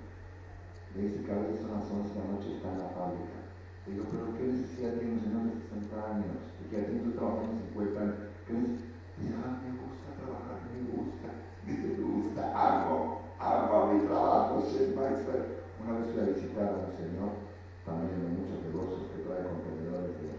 le 0.96 1.10
dice 1.10 1.26
que 1.26 1.32
a 1.32 1.42
veces 1.42 1.62
son 1.62 1.74
las 1.74 1.90
11 1.90 2.14
de 2.14 2.20
la 2.20 2.32
noche 2.32 2.56
está 2.56 2.72
en 2.72 2.80
la 2.80 2.90
fábrica. 2.94 3.38
Digo, 3.86 4.06
pero 4.10 4.38
¿qué 4.38 4.44
necesidad 4.48 4.94
tiene 4.96 5.18
un 5.18 5.22
señor 5.22 5.44
de 5.50 5.60
60 5.60 5.98
años? 6.14 6.54
que 6.74 6.82
ha 6.82 6.86
tenido 6.90 7.14
trabajo 7.14 7.46
en 7.46 7.62
50 7.70 8.02
años, 8.02 8.18
que 8.48 8.54
dice, 8.54 9.36
ah, 9.38 9.62
me 9.62 9.78
gusta 9.78 10.10
trabajar, 10.18 10.58
me 10.74 10.82
gusta, 10.90 11.30
dice, 11.70 11.86
me 11.98 12.02
gusta, 12.02 12.42
amo, 12.50 13.22
amo 13.38 13.94
mi 13.94 14.08
trabajo, 14.08 14.66
soy. 14.66 14.90
Una 14.94 16.00
vez 16.00 16.16
fui 16.16 16.22
a 16.22 16.34
visitar 16.34 16.66
a 16.66 16.80
un 16.82 16.96
señor, 16.98 17.44
también 17.86 18.16
de 18.16 18.42
muchos 18.42 18.64
negocios, 18.66 19.06
que 19.12 19.22
trae 19.22 19.46
contenedores 19.46 20.16
de, 20.18 20.32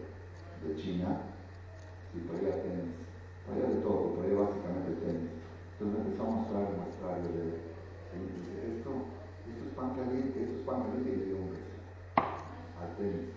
de 0.65 0.75
China, 0.75 1.21
y 2.17 2.27
traía 2.27 2.63
tenis, 2.65 3.04
traía 3.45 3.69
de 3.69 3.81
todo, 3.81 4.17
traía 4.19 4.41
básicamente 4.41 5.01
tenis. 5.05 5.31
Entonces 5.77 6.01
empezó 6.01 6.23
a 6.25 6.35
mostrar, 6.35 6.65
mostrar, 6.75 7.15
y 7.21 7.29
le 7.31 7.45
dice, 8.25 8.53
esto, 8.77 8.91
esto 9.45 9.63
es 9.69 9.73
pan 9.77 9.91
caliente, 9.95 10.37
esto 10.43 10.57
es 10.59 10.65
pan 10.65 10.83
caliente, 10.89 11.11
y 11.13 11.17
le 11.17 11.27
dio 11.27 11.37
un 11.37 11.51
beso 11.53 11.77
al 12.17 12.91
tenis. 12.97 13.35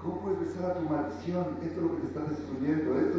¿Cómo 0.00 0.20
puedes 0.22 0.40
besar 0.40 0.70
a 0.70 0.74
tu 0.74 0.88
maldición? 0.88 1.58
Esto 1.62 1.80
es 1.80 1.86
lo 1.86 1.94
que 1.96 2.00
te 2.00 2.06
está 2.06 2.20
destruyendo. 2.20 2.98
Esto 2.98 3.18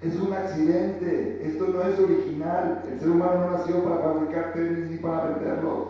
es, 0.00 0.14
es 0.14 0.20
un 0.20 0.32
accidente. 0.32 1.40
Esto 1.44 1.66
no 1.66 1.82
es 1.82 1.98
original. 1.98 2.84
El 2.88 3.00
ser 3.00 3.10
humano 3.10 3.46
no 3.46 3.58
nació 3.58 3.82
para 3.82 3.98
fabricar 3.98 4.52
tenis 4.52 4.90
ni 4.90 4.96
para 4.98 5.24
venderlos. 5.24 5.88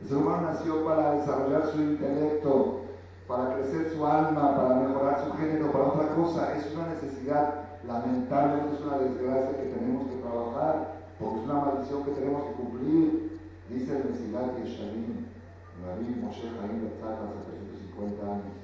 El 0.00 0.08
ser 0.08 0.16
humano 0.18 0.52
nació 0.52 0.84
para 0.84 1.14
desarrollar 1.14 1.66
su 1.72 1.80
intelecto, 1.80 2.82
para 3.28 3.54
crecer 3.54 3.92
su 3.94 4.04
alma, 4.06 4.56
para 4.56 4.74
mejorar 4.80 5.24
su 5.24 5.32
género, 5.36 5.70
para 5.70 5.84
otra 5.84 6.08
cosa. 6.16 6.56
Es 6.56 6.74
una 6.74 6.88
necesidad. 6.88 7.78
Lamentablemente 7.86 8.74
es 8.74 8.80
una 8.80 8.98
desgracia 8.98 9.62
que 9.62 9.74
tenemos 9.76 10.08
que 10.08 10.16
trabajar, 10.16 11.04
porque 11.20 11.38
es 11.38 11.44
una 11.44 11.60
maldición 11.60 12.04
que 12.04 12.10
tenemos 12.12 12.42
que 12.48 12.52
cumplir. 12.54 13.38
Dice 13.68 13.98
el 13.98 14.04
Mesilat 14.08 14.56
Yesharim, 14.56 15.28
Rabbi 15.84 16.08
Moshe 16.24 16.48
Haim 16.48 16.80
Betzat 16.80 17.20
hace 17.20 17.38
350 17.52 18.24
años 18.24 18.58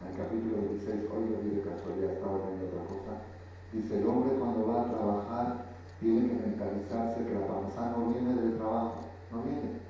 en 0.00 0.06
el 0.08 0.16
capítulo 0.16 0.56
16, 0.78 1.10
hoy 1.10 1.22
lo 1.28 1.42
vi 1.42 1.58
de 1.58 1.62
casualidad, 1.62 2.12
estaba 2.12 2.38
viendo 2.46 2.70
otra 2.70 2.86
cosa, 2.86 3.12
dice, 3.72 3.98
el 3.98 4.06
hombre 4.06 4.38
cuando 4.38 4.66
va 4.68 4.82
a 4.82 4.90
trabajar 4.94 5.46
tiene 5.98 6.28
que 6.28 6.34
mentalizarse 6.34 7.26
que 7.26 7.34
la 7.34 7.46
panza 7.46 7.90
no 7.90 8.14
viene 8.14 8.40
del 8.40 8.56
trabajo, 8.56 9.02
no 9.32 9.42
viene. 9.42 9.87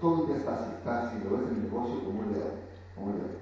Todo 0.00 0.22
el 0.22 0.26
día 0.28 0.36
está 0.36 0.54
así, 0.54 0.70
está 0.76 1.14
lo 1.24 1.36
ves 1.36 1.48
en 1.48 1.56
el 1.56 1.62
negocio 1.64 2.04
como 2.04 2.20
como 2.94 3.06
un 3.06 3.18
león. 3.18 3.40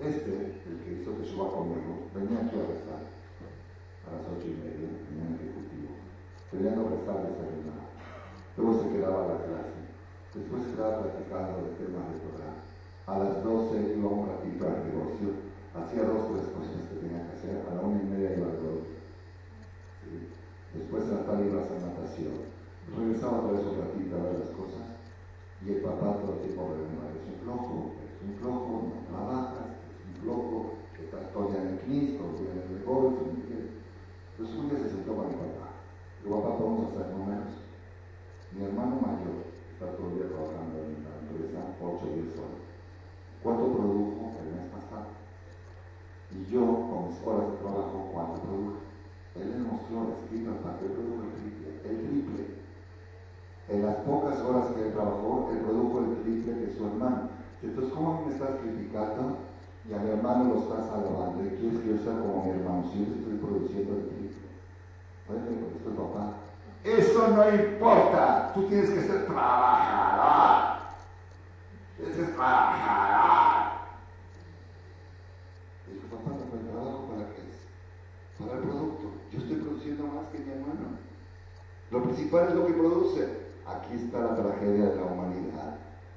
Este, 0.00 0.32
el 0.64 0.80
que 0.80 1.00
hizo 1.00 1.16
que 1.16 1.28
suba 1.28 1.52
conmigo, 1.52 2.08
venía 2.14 2.40
aquí 2.40 2.56
a 2.56 2.68
rezar 2.68 3.04
a 3.04 4.08
las 4.16 4.24
ocho 4.32 4.48
y 4.48 4.56
media, 4.56 4.88
venía 5.08 5.28
en 5.28 5.36
ejecutivo. 5.36 5.92
Venía 6.52 6.72
a 6.72 6.88
rezar 6.88 7.20
y 7.20 7.36
desayunar. 7.36 7.84
Luego 8.56 8.72
se 8.80 8.88
quedaba 8.96 9.28
la 9.28 9.38
clase. 9.44 9.80
Después 10.34 10.64
se 10.64 10.72
quedaba 10.72 11.04
platicando 11.04 11.68
de 11.68 11.76
temas 11.78 12.08
de 12.10 12.16
Torah. 12.24 12.56
A 13.06 13.12
las 13.18 13.44
doce 13.44 13.92
iba 13.92 14.08
un 14.08 14.26
ratito 14.26 14.66
al 14.66 14.82
negocio. 14.88 15.28
Hacía 15.76 16.02
dos 16.08 16.26
o 16.26 16.32
tres 16.34 16.48
cosas 16.50 16.90
que 16.90 16.96
tenía 16.96 17.22
que 17.28 17.36
hacer. 17.36 17.60
A 17.70 17.74
la 17.76 17.80
una 17.84 18.02
y 18.02 18.06
media 18.06 18.36
iba 18.36 18.50
al 18.50 18.58
golf. 18.58 18.88
Después 20.74 21.02
en 21.04 21.14
la 21.14 21.26
tarde 21.28 21.46
iba 21.46 21.60
a 21.60 21.64
hacer 21.64 21.78
natación. 21.82 22.36
Regresaba 22.90 23.44
otra 23.44 23.52
vez 23.52 23.66
un 23.68 23.78
ratito 23.78 24.16
a 24.16 24.24
ver 24.24 24.38
las 24.42 24.52
cosas. 24.56 24.89
Y 25.64 25.72
el 25.72 25.80
papá 25.82 26.16
todo 26.20 26.34
el 26.34 26.40
tiempo 26.40 26.72
me 26.72 26.88
es 26.88 27.24
un 27.28 27.36
flojo, 27.44 27.92
un 28.24 28.34
flojo, 28.40 28.88
no 28.88 29.08
trabajas, 29.12 29.76
loco, 30.24 30.80
que 30.96 31.04
está 31.04 31.20
todo 31.32 31.52
en 31.54 31.68
el 31.68 31.78
Cristo, 31.80 32.24
en 32.40 32.60
el 32.60 32.80
negocio. 32.80 33.28
Entonces 33.28 34.56
un 34.56 34.70
día 34.70 34.78
se 34.78 34.88
sentó 34.88 35.16
con 35.16 35.28
mi 35.28 35.34
papá. 35.34 35.76
Digo, 36.24 36.42
papá, 36.42 36.58
podemos 36.58 36.92
hacer 36.92 37.12
números. 37.12 37.60
Mi 38.56 38.64
hermano 38.64 38.96
mayor 39.04 39.52
está 39.72 39.96
todo 39.96 40.08
el 40.08 40.14
día 40.16 40.28
trabajando 40.32 40.80
en 40.80 41.04
la 41.04 41.12
empresa, 41.20 41.60
8 41.76 41.92
o 41.92 42.08
10 42.08 42.38
horas. 42.40 42.60
¿Cuánto 43.42 43.72
produjo 43.72 44.32
el 44.40 44.48
mes 44.56 44.68
pasado? 44.72 45.12
Y 46.32 46.44
yo, 46.48 46.64
con 46.64 47.08
mis 47.08 47.20
horas 47.20 47.52
de 47.52 47.56
trabajo, 47.60 48.08
¿cuánto 48.12 48.40
produjo? 48.40 48.80
Él 49.36 49.50
le 49.52 49.58
mostró, 49.60 50.16
escrito, 50.16 50.56
para 50.64 50.78
que 50.80 50.88
produjo 50.88 51.20
el 51.24 51.32
triple. 51.36 51.68
El 51.84 51.96
triple. 52.00 52.59
En 53.70 53.86
las 53.86 53.96
pocas 53.96 54.40
horas 54.40 54.66
que 54.74 54.82
él 54.82 54.92
trabajó, 54.92 55.50
él 55.52 55.58
produjo 55.58 56.00
el 56.00 56.22
triple 56.22 56.66
que 56.66 56.76
su 56.76 56.86
hermano. 56.86 57.30
Entonces, 57.62 57.92
¿cómo 57.92 58.24
me 58.26 58.32
estás 58.32 58.50
criticando? 58.62 59.36
y 59.88 59.94
a 59.94 59.98
mi 59.98 60.10
hermano 60.10 60.54
lo 60.54 60.60
estás 60.60 60.88
alabando 60.92 61.42
y 61.44 61.56
quieres 61.56 61.80
que 61.80 61.90
yo 61.90 61.98
sea 61.98 62.20
como 62.20 62.44
mi 62.44 62.50
hermano, 62.50 62.84
si 62.92 62.98
yo 62.98 63.14
estoy 63.14 63.34
produciendo 63.38 63.96
el 63.96 64.08
triple. 64.08 64.48
Oye, 65.28 65.66
esto 65.74 65.90
es 65.90 65.96
papá. 65.96 66.34
Eso 66.84 67.28
no 67.28 67.54
importa, 67.54 68.52
tú 68.54 68.68
tienes 68.68 68.90
que 68.90 69.02
ser 69.02 69.26
trabajador. 69.26 70.80
Tienes 71.96 72.16
que 72.16 72.24
ser 72.24 72.34
trabajador. 72.34 73.70
Dijo, 75.90 76.16
papá, 76.16 76.36
¿el 76.38 76.68
trabajo 76.70 77.08
para 77.10 77.28
qué 77.34 77.42
es? 77.42 78.38
Para 78.38 78.58
el 78.58 78.68
producto. 78.68 79.10
Yo 79.32 79.38
estoy 79.38 79.56
produciendo 79.56 80.04
más 80.04 80.26
que 80.28 80.38
mi 80.38 80.52
hermano. 80.52 80.98
Lo 81.90 82.02
principal 82.04 82.48
es 82.48 82.54
lo 82.54 82.66
que 82.66 82.72
produce. 82.74 83.49
Aquí 83.70 83.94
está 83.94 84.20
la 84.20 84.36
tragedia 84.36 84.90
de 84.90 84.96
la 84.96 85.04
humanidad. 85.04 85.76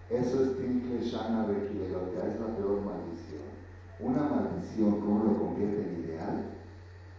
Eso 0.09 0.43
es 0.43 0.57
Tinkle 0.57 1.01
Shana 1.01 1.45
es 1.49 2.39
la 2.39 2.55
peor 2.55 2.81
maldición 2.81 3.53
una 4.03 4.23
maldición, 4.23 4.99
¿cómo 4.99 5.23
lo 5.23 5.39
convierte 5.39 5.81
en 5.81 6.03
ideal? 6.03 6.43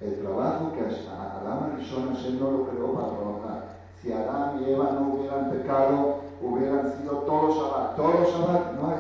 El 0.01 0.21
trabajo 0.21 0.73
que 0.73 0.85
Adán 1.09 1.79
y 1.79 1.85
Hashem 1.85 2.41
no 2.41 2.51
lo 2.51 2.69
creó 2.69 2.93
para 2.93 3.17
trabajar. 3.17 3.77
Si 4.03 4.13
Adán 4.13 4.61
y 4.61 4.71
Eva 4.71 4.91
no 4.93 5.15
hubieran 5.15 5.51
pecado, 5.51 6.21
hubieran 6.43 6.93
sido 6.93 7.19
todos 7.21 7.57
Shabbat. 7.57 7.97
Todos 7.97 8.29
Shabbat, 8.29 8.75
no 8.75 8.89
hay 8.89 8.97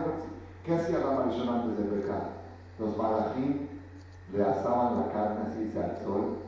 ¿Qué 0.64 0.74
hacía 0.74 0.96
Adán 0.96 1.30
y 1.30 1.48
antes 1.48 1.78
de 1.78 1.84
pecar? 1.96 2.22
Los 2.78 2.96
malachim 2.96 3.68
le 4.32 4.42
asaban 4.42 5.00
la 5.00 5.12
carne 5.12 5.40
así 5.46 5.78
al 5.78 5.98
sol 6.02 6.38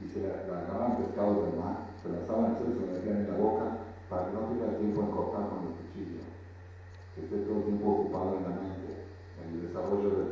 y 0.00 0.08
se 0.08 0.20
le, 0.20 0.28
agarraban 0.30 0.96
pescados 0.98 1.44
del 1.44 1.60
mar, 1.60 1.76
se 2.00 2.08
le 2.08 2.18
asaban 2.22 2.44
al 2.44 2.58
sol 2.58 2.66
y 2.70 2.78
se 2.78 2.86
le 2.86 2.92
metían 2.92 3.16
en 3.16 3.32
la 3.32 3.36
boca 3.36 3.64
para 4.08 4.26
que 4.26 4.32
no 4.32 4.40
tuviera 4.48 4.78
tiempo 4.78 5.00
en 5.02 5.10
cortar 5.10 5.48
con 5.52 5.68
el 5.68 5.74
cuchillo. 5.76 6.24
Que 7.14 7.20
esté 7.24 7.36
todo 7.44 7.58
el 7.58 7.64
tiempo 7.64 7.86
ocupado 7.90 8.36
en 8.38 8.42
la 8.42 8.54
mente, 8.56 9.04
en 9.42 9.46
el 9.54 9.68
desarrollo 9.68 10.08
de 10.08 10.24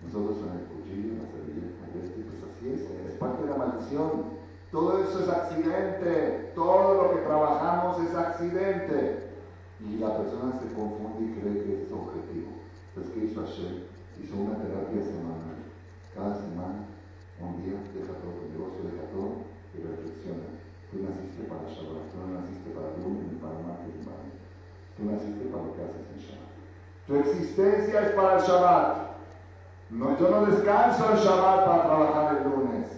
nosotros 0.00 0.36
en 0.40 0.52
el 0.56 0.64
cuchillo, 0.72 1.12
en 1.12 1.20
la 1.20 1.28
servilleta, 1.28 1.84
este, 2.00 2.24
pues 2.24 2.40
así 2.40 2.64
es, 2.72 2.80
es 3.12 3.16
parte 3.20 3.44
de 3.44 3.50
la 3.50 3.58
maldición. 3.58 4.40
Todo 4.72 5.02
eso 5.02 5.20
es 5.20 5.28
accidente, 5.28 6.52
todo 6.54 7.02
lo 7.02 7.10
que 7.10 7.26
trabajamos 7.26 8.00
es 8.00 8.14
accidente. 8.14 9.30
Y 9.80 9.98
la 9.98 10.16
persona 10.16 10.60
se 10.60 10.72
confunde 10.74 11.24
y 11.24 11.40
cree 11.40 11.64
que 11.64 11.82
es 11.82 11.92
objetivo. 11.92 12.52
Entonces, 12.88 13.12
¿qué 13.14 13.24
hizo 13.24 13.40
Hashem? 13.40 13.84
Hizo 14.22 14.36
una 14.36 14.56
terapia 14.56 15.02
semanal. 15.02 15.56
Cada 16.14 16.36
semana, 16.36 16.84
un 17.40 17.64
día, 17.64 17.80
deja 17.94 18.12
todo 18.20 18.36
tu 18.36 18.52
negocio, 18.52 18.84
deja 18.84 19.08
todo 19.10 19.48
y 19.72 19.80
reflexiona. 19.80 20.59
Tú 20.90 20.98
naciste 21.06 21.46
para 21.46 21.70
Shabbat, 21.70 22.10
tú 22.10 22.18
no 22.18 22.40
naciste 22.40 22.70
para 22.70 22.90
lunes, 22.98 23.30
ni 23.30 23.38
para 23.38 23.54
martes, 23.62 23.94
ni 23.94 24.02
para 24.02 24.26
Tú 24.96 25.00
naciste 25.06 25.44
para 25.46 25.62
lo 25.62 25.74
que 25.76 25.82
haces 25.86 26.06
en 26.10 26.18
Shabbat. 26.18 26.50
Tu 27.06 27.12
existencia 27.16 28.02
es 28.02 28.10
para 28.10 28.34
el 28.34 28.42
Shabbat. 28.42 29.10
No, 29.90 30.18
yo 30.18 30.30
no 30.30 30.46
descanso 30.46 31.12
el 31.12 31.18
Shabbat 31.18 31.64
para 31.64 31.82
trabajar 31.84 32.36
el 32.36 32.50
lunes, 32.50 32.88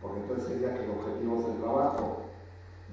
porque 0.00 0.20
entonces 0.20 0.46
sería 0.46 0.74
que 0.74 0.84
el 0.84 0.90
objetivo 0.90 1.40
es 1.40 1.46
el 1.46 1.60
trabajo. 1.60 2.22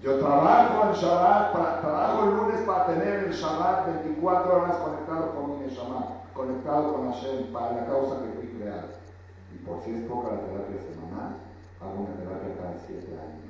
Yo 0.02 0.20
trabajo 0.20 0.90
el 0.90 0.96
Shabbat, 0.96 1.82
trabajo 1.82 2.24
el 2.24 2.36
lunes 2.36 2.62
para 2.62 2.86
tener 2.88 3.26
el 3.26 3.32
Shabbat 3.32 4.04
24 4.04 4.56
horas 4.56 4.76
conectado 4.78 5.36
con 5.36 5.60
mi 5.60 5.70
Shabbat, 5.70 6.34
conectado 6.34 6.94
con 6.94 7.12
Hashem, 7.12 7.52
para 7.54 7.76
la 7.76 7.86
causa 7.86 8.22
que 8.22 8.30
fui 8.38 8.48
creado. 8.60 8.90
Y 9.54 9.58
por 9.66 9.82
si 9.82 9.92
es 9.96 10.02
poca 10.06 10.34
la 10.34 10.42
terapia 10.42 10.82
semanal, 10.82 11.38
hago 11.82 11.94
una 11.94 12.16
terapia 12.16 12.58
cada 12.58 12.78
7 12.86 13.06
años. 13.14 13.47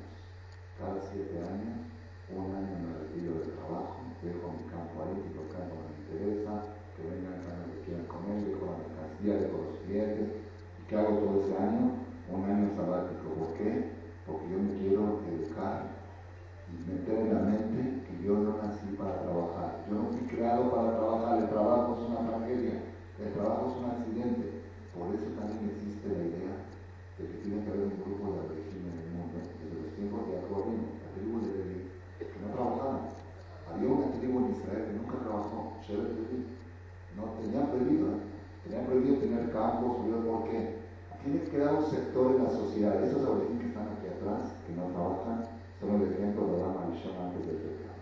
Cada 0.78 0.94
7 1.02 1.26
años, 1.42 1.90
un 2.30 2.54
año 2.54 2.74
me 2.78 3.02
retiro 3.02 3.42
del 3.42 3.50
trabajo, 3.58 3.98
dejo 4.22 4.46
mi 4.54 4.62
campo 4.70 5.02
ahí, 5.02 5.26
mi 5.26 5.34
campo 5.50 5.74
me 5.74 5.90
interesa, 5.90 6.70
que 6.94 7.02
vengan 7.02 7.42
los 7.42 7.74
que 7.74 7.82
quieran 7.82 8.06
comer, 8.06 8.46
dejo 8.46 8.62
la 8.62 8.78
de 9.18 9.50
con 9.50 9.66
los 9.66 9.78
clientes. 9.82 10.38
¿Y 10.78 10.82
qué 10.86 10.94
hago 10.94 11.18
todo 11.18 11.42
ese 11.42 11.58
año? 11.58 11.98
Un 12.30 12.44
año 12.46 12.70
sabático. 12.78 13.26
¿Por 13.26 13.58
qué? 13.58 13.90
Porque 14.22 14.46
yo 14.54 14.58
me 14.62 14.78
quiero 14.78 15.18
educar 15.26 15.98
y 16.70 16.74
meter 16.86 17.26
en 17.26 17.34
la 17.34 17.42
mente 17.42 18.06
que 18.06 18.22
yo 18.22 18.38
no 18.38 18.62
nací 18.62 18.94
para 18.94 19.22
trabajar. 19.22 19.82
Yo 19.90 19.94
no 19.98 20.14
fui 20.14 20.30
creado 20.30 20.70
para 20.70 20.94
trabajar. 20.94 21.42
El 21.42 21.48
trabajo 21.50 21.98
es 21.98 22.02
una 22.06 22.22
tragedia. 22.22 22.86
El 23.18 23.32
trabajo 23.34 23.66
es 23.66 23.74
un 23.82 23.90
accidente. 23.90 24.46
Por 24.94 25.10
eso 25.10 25.26
también 25.34 25.74
existe 25.74 26.06
la 26.06 26.22
idea 26.22 26.54
de 27.18 27.26
que 27.26 27.42
tiene 27.42 27.64
que 27.64 27.70
haber 27.70 27.90
un 27.90 27.98
grupo 27.98 28.30
de 28.30 28.38
mundo, 28.38 28.54
tiempos 30.08 30.24
de 30.28 30.40
Jacob, 30.40 30.64
la 30.72 31.08
tribu 31.12 31.36
de 31.44 31.52
David, 31.52 31.84
que 32.16 32.40
no 32.40 32.48
trabajaban. 32.56 33.00
Había 33.68 33.88
una 33.92 34.10
tribu 34.16 34.38
en 34.40 34.56
Israel 34.56 34.84
que 34.88 34.96
nunca 34.96 35.20
trabajó, 35.20 35.76
no 37.16 37.24
tenía 37.36 37.68
prohibido. 37.68 38.24
Tenían 38.64 38.86
prohibido 38.86 39.16
tener 39.20 39.52
campos, 39.52 40.00
¿por 40.00 40.44
qué? 40.48 40.80
Tiene 41.24 41.42
que 41.44 41.58
dar 41.58 41.74
un 41.74 41.84
sector 41.84 42.36
en 42.36 42.44
la 42.44 42.50
sociedad. 42.50 43.04
Esos 43.04 43.24
aborígenes 43.24 43.60
que 43.60 43.68
están 43.68 43.88
aquí 43.92 44.06
atrás, 44.08 44.54
que 44.64 44.72
no 44.72 44.88
trabajan, 44.92 45.44
son 45.80 46.00
el 46.00 46.12
ejemplo 46.12 46.46
de 46.52 46.58
la 46.62 46.72
maldición 46.72 47.12
antes 47.20 47.46
del 47.46 47.56
pecado. 47.56 47.98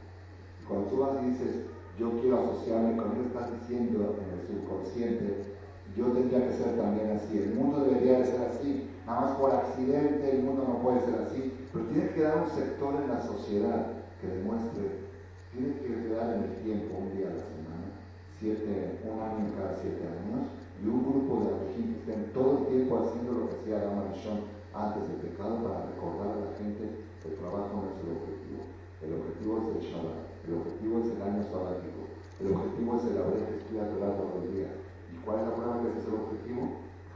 Cuando 0.68 0.86
tú 0.90 0.96
vas 1.00 1.22
y 1.22 1.30
dices, 1.30 1.66
yo 1.98 2.20
quiero 2.20 2.38
asociarme 2.38 2.96
con 2.96 3.16
él, 3.16 3.26
estás 3.26 3.50
diciendo 3.60 4.14
en 4.20 4.28
el 4.36 4.42
subconsciente, 4.46 5.56
yo 5.96 6.06
tendría 6.12 6.46
que 6.46 6.54
ser 6.54 6.76
también 6.76 7.10
así. 7.16 7.38
El 7.38 7.54
mundo 7.54 7.84
debería 7.84 8.18
de 8.18 8.26
ser 8.26 8.42
así. 8.50 8.90
Nada 9.06 9.20
más 9.20 9.30
por 9.38 9.50
accidente 9.54 10.30
el 10.30 10.42
mundo 10.42 10.64
no 10.68 10.82
puede 10.82 11.00
ser 11.00 11.14
así. 11.26 11.55
Tiene 11.96 12.12
que 12.12 12.28
dar 12.28 12.44
un 12.44 12.52
sector 12.52 12.92
en 12.92 13.08
la 13.08 13.24
sociedad 13.24 14.04
que 14.20 14.28
demuestre, 14.28 15.08
tiene 15.48 15.80
que 15.80 16.12
dar 16.12 16.36
en 16.36 16.44
el 16.44 16.54
tiempo, 16.60 16.92
un 16.92 17.08
día 17.16 17.32
a 17.32 17.40
la 17.40 17.48
semana, 17.48 17.88
siete, 18.36 19.00
un 19.00 19.16
año 19.16 19.48
cada 19.56 19.80
siete 19.80 20.04
años, 20.04 20.44
y 20.76 20.92
un 20.92 21.00
grupo 21.08 21.40
de 21.40 21.56
Abejim 21.56 21.96
que 21.96 22.00
estén 22.04 22.36
todo 22.36 22.52
el 22.52 22.64
tiempo 22.68 23.00
haciendo 23.00 23.32
lo 23.32 23.48
que 23.48 23.56
hacía 23.56 23.88
la 23.88 24.12
Rishon 24.12 24.44
antes 24.76 25.08
del 25.08 25.24
pecado 25.24 25.56
para 25.64 25.88
recordar 25.88 26.36
a 26.36 26.44
la 26.44 26.52
gente 26.60 26.84
que 26.84 27.28
el 27.32 27.40
trabajo 27.40 27.72
no 27.80 27.88
es 27.88 27.96
el 28.04 28.12
objetivo. 28.12 28.60
El 29.00 29.10
objetivo 29.16 29.52
es 29.56 29.66
el 29.72 29.80
Shabbat, 29.88 30.20
el 30.44 30.52
objetivo 30.52 30.94
es 31.00 31.08
el 31.16 31.20
año 31.24 31.42
sabático, 31.48 32.00
el 32.12 32.48
objetivo 32.52 32.90
es 32.92 33.04
el 33.08 33.16
haber 33.24 33.40
que 33.40 33.56
estudia 33.56 33.88
todo 33.88 34.44
el 34.44 34.52
día. 34.52 34.68
¿Y 35.08 35.16
cuál 35.24 35.40
es 35.40 35.44
la 35.48 35.56
prueba 35.56 35.80
que 35.80 35.96
es 35.96 36.04
el 36.04 36.12
objetivo? 36.12 36.62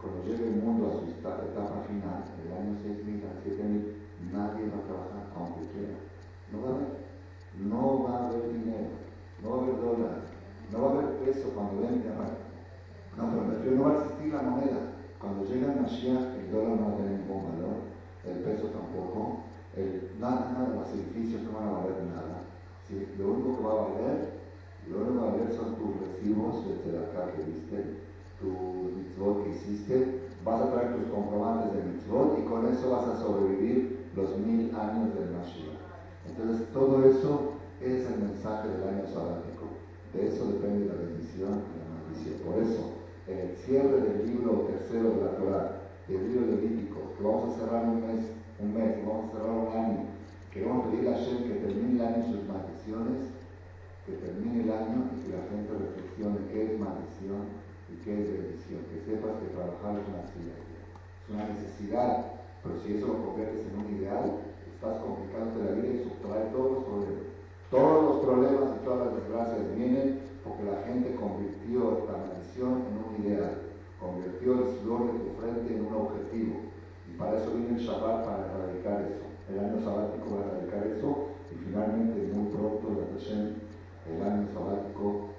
Cuando 0.01 0.24
llegue 0.24 0.57
el 0.57 0.64
mundo 0.64 0.89
a 0.89 0.97
su 0.97 1.05
etapa 1.12 1.85
final, 1.85 2.24
en 2.33 2.49
el 2.49 2.53
año 2.57 2.72
6.000 2.81 3.28
a 3.28 3.37
7.000, 3.45 4.09
nadie 4.33 4.70
va 4.70 4.78
a 4.78 4.87
trabajar 4.87 5.24
aunque 5.37 5.66
quiera. 5.72 5.97
No 6.53 6.62
va 6.62 6.68
a 6.68 6.74
haber. 6.74 7.01
No 7.59 8.05
va 8.05 8.14
a 8.14 8.28
haber 8.28 8.53
dinero, 8.53 8.95
no 9.43 9.51
va 9.51 9.57
a 9.57 9.62
haber 9.62 9.81
dólares, 9.81 10.24
no 10.70 10.83
va 10.83 10.87
a 10.87 10.93
haber 10.95 11.18
peso 11.18 11.51
cuando 11.51 11.83
venga. 11.83 12.14
No, 13.16 13.26
pero 13.26 13.43
me 13.43 13.76
no 13.76 13.85
va 13.85 13.91
a 13.91 13.99
existir 13.99 14.33
la 14.33 14.43
moneda. 14.43 14.81
Cuando 15.18 15.45
llega 15.45 15.72
el 15.72 15.81
Mashiach, 15.81 16.39
el 16.39 16.51
dólar 16.51 16.78
no 16.78 16.87
va 16.87 16.93
a 16.95 16.97
tener 16.97 17.20
ningún 17.20 17.43
valor, 17.51 17.76
el 18.24 18.39
peso 18.39 18.68
tampoco, 18.68 19.41
el, 19.76 20.12
nada, 20.20 20.53
nada 20.53 20.70
de 20.70 20.76
los 20.76 20.89
edificios 20.95 21.43
no 21.43 21.59
van 21.59 21.68
a 21.68 21.72
valer 21.72 22.03
nada. 22.07 22.47
Lo 23.18 23.33
único 23.35 23.57
que 23.59 23.64
va 23.64 23.72
a 23.72 23.89
valer, 23.89 24.31
lo 24.89 24.97
único 24.97 25.12
que 25.12 25.18
va 25.18 25.28
a 25.28 25.33
valer 25.33 25.53
son 25.53 25.74
tus 25.74 26.01
recibos 26.01 26.64
desde 26.64 26.99
acá 26.99 27.33
que 27.35 27.43
viste, 27.51 27.99
tu 28.41 28.95
mitzvot 28.97 29.45
que 29.45 29.51
hiciste, 29.51 30.20
vas 30.45 30.62
a 30.62 30.70
traer 30.72 30.97
tus 30.97 31.11
comprobantes 31.11 31.74
de 31.74 31.83
mitzvot 31.83 32.39
y 32.39 32.43
con 32.49 32.66
eso 32.72 32.91
vas 32.91 33.09
a 33.09 33.18
sobrevivir 33.18 33.99
los 34.17 34.39
mil 34.39 34.75
años 34.75 35.15
del 35.15 35.31
Mashiach. 35.31 35.79
Entonces 36.27 36.67
todo 36.73 37.05
eso 37.05 37.53
es 37.81 38.07
el 38.07 38.19
mensaje 38.19 38.69
del 38.69 38.89
año 38.89 39.07
sabático. 39.07 39.71
De 40.13 40.29
eso 40.29 40.47
depende 40.47 40.87
la 40.87 41.01
bendición 41.01 41.63
y 41.65 41.75
la 41.79 41.87
maldición. 41.95 42.35
Por 42.45 42.63
eso, 42.63 42.83
en 43.27 43.39
el 43.39 43.57
cierre 43.57 44.01
del 44.01 44.27
libro 44.27 44.67
tercero 44.67 45.11
de 45.11 45.25
la 45.25 45.37
Torah, 45.37 45.81
del 46.09 46.29
libro 46.29 46.47
levítico, 46.47 47.15
que 47.17 47.23
vamos 47.23 47.55
a 47.55 47.59
cerrar 47.61 47.85
un 47.85 48.01
mes, 48.03 48.27
un 48.59 48.75
mes, 48.75 49.07
vamos 49.07 49.31
a 49.31 49.39
cerrar 49.39 49.51
un 49.51 49.73
año, 49.73 50.01
que 50.53 50.65
vamos 50.65 50.87
a 50.87 50.91
pedir 50.91 51.09
a 51.09 51.13
Hashem 51.15 51.47
que 51.47 51.55
termine 51.63 51.95
el 51.95 52.07
año 52.07 52.27
sus 52.27 52.43
maldiciones, 52.51 53.31
que 54.05 54.13
termine 54.19 54.65
el 54.65 54.71
año 54.73 55.07
y 55.15 55.23
que 55.23 55.37
la 55.39 55.47
gente 55.47 55.71
reflexione 55.71 56.51
qué 56.51 56.75
es 56.75 56.81
maldición 56.81 57.43
y 57.87 57.95
qué 58.03 58.11
es 58.19 58.27
bendición, 58.27 58.81
que 58.91 58.99
sepas 59.07 59.39
que 59.39 59.55
trabajar 59.55 60.03
es 60.03 60.07
una 60.11 60.27
es 60.27 61.31
una 61.31 61.47
necesidad, 61.47 62.39
pero 62.63 62.75
si 62.81 62.97
eso 62.97 63.07
lo 63.07 63.25
conviertes 63.25 63.67
en 63.67 63.79
un 63.81 63.89
ideal, 63.97 64.27
estás 64.69 65.01
complicándote 65.01 65.65
la 65.65 65.77
vida 65.81 65.95
y 65.95 66.05
subtrae 66.05 66.53
todos 66.53 66.73
los 66.73 66.85
problemas. 66.85 67.27
Todos 67.71 68.03
los 68.03 68.17
problemas 68.25 68.69
y 68.77 68.85
todas 68.85 69.01
las 69.07 69.15
desgracias 69.17 69.77
vienen 69.77 70.21
porque 70.45 70.65
la 70.65 70.83
gente 70.85 71.15
convirtió 71.15 72.05
la 72.09 72.17
maldición 72.19 72.85
en 72.89 72.95
un 72.99 73.13
ideal, 73.23 73.55
convirtió 74.01 74.59
el 74.59 74.67
sudor 74.77 75.13
de 75.13 75.19
tu 75.21 75.31
frente 75.41 75.69
en 75.77 75.87
un 75.87 75.95
objetivo. 75.95 76.57
Y 77.09 77.17
para 77.17 77.39
eso 77.39 77.53
viene 77.53 77.79
el 77.79 77.85
Shabbat, 77.85 78.25
para 78.25 78.49
erradicar 78.51 79.05
eso. 79.09 79.25
El 79.49 79.59
año 79.61 79.79
sabático 79.85 80.27
va 80.35 80.41
a 80.41 80.49
erradicar 80.49 80.87
eso 80.87 81.31
y 81.53 81.55
finalmente 81.65 82.33
muy 82.33 82.51
pronto 82.53 82.87
la 82.97 83.07
Hashem, 83.15 83.55
el 84.09 84.23
año 84.23 84.49
sabático, 84.53 85.31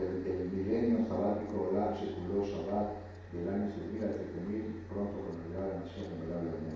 el, 0.00 0.26
el 0.26 0.50
milenio 0.52 1.06
sabático, 1.08 1.70
el 1.72 1.82
H, 1.82 2.00
Shabbat, 2.04 3.04
del 3.32 3.48
año 3.48 3.66
6000 3.66 4.04
al 4.04 4.14
7000, 4.14 4.86
pronto 4.88 5.18
Gracias. 5.56 6.73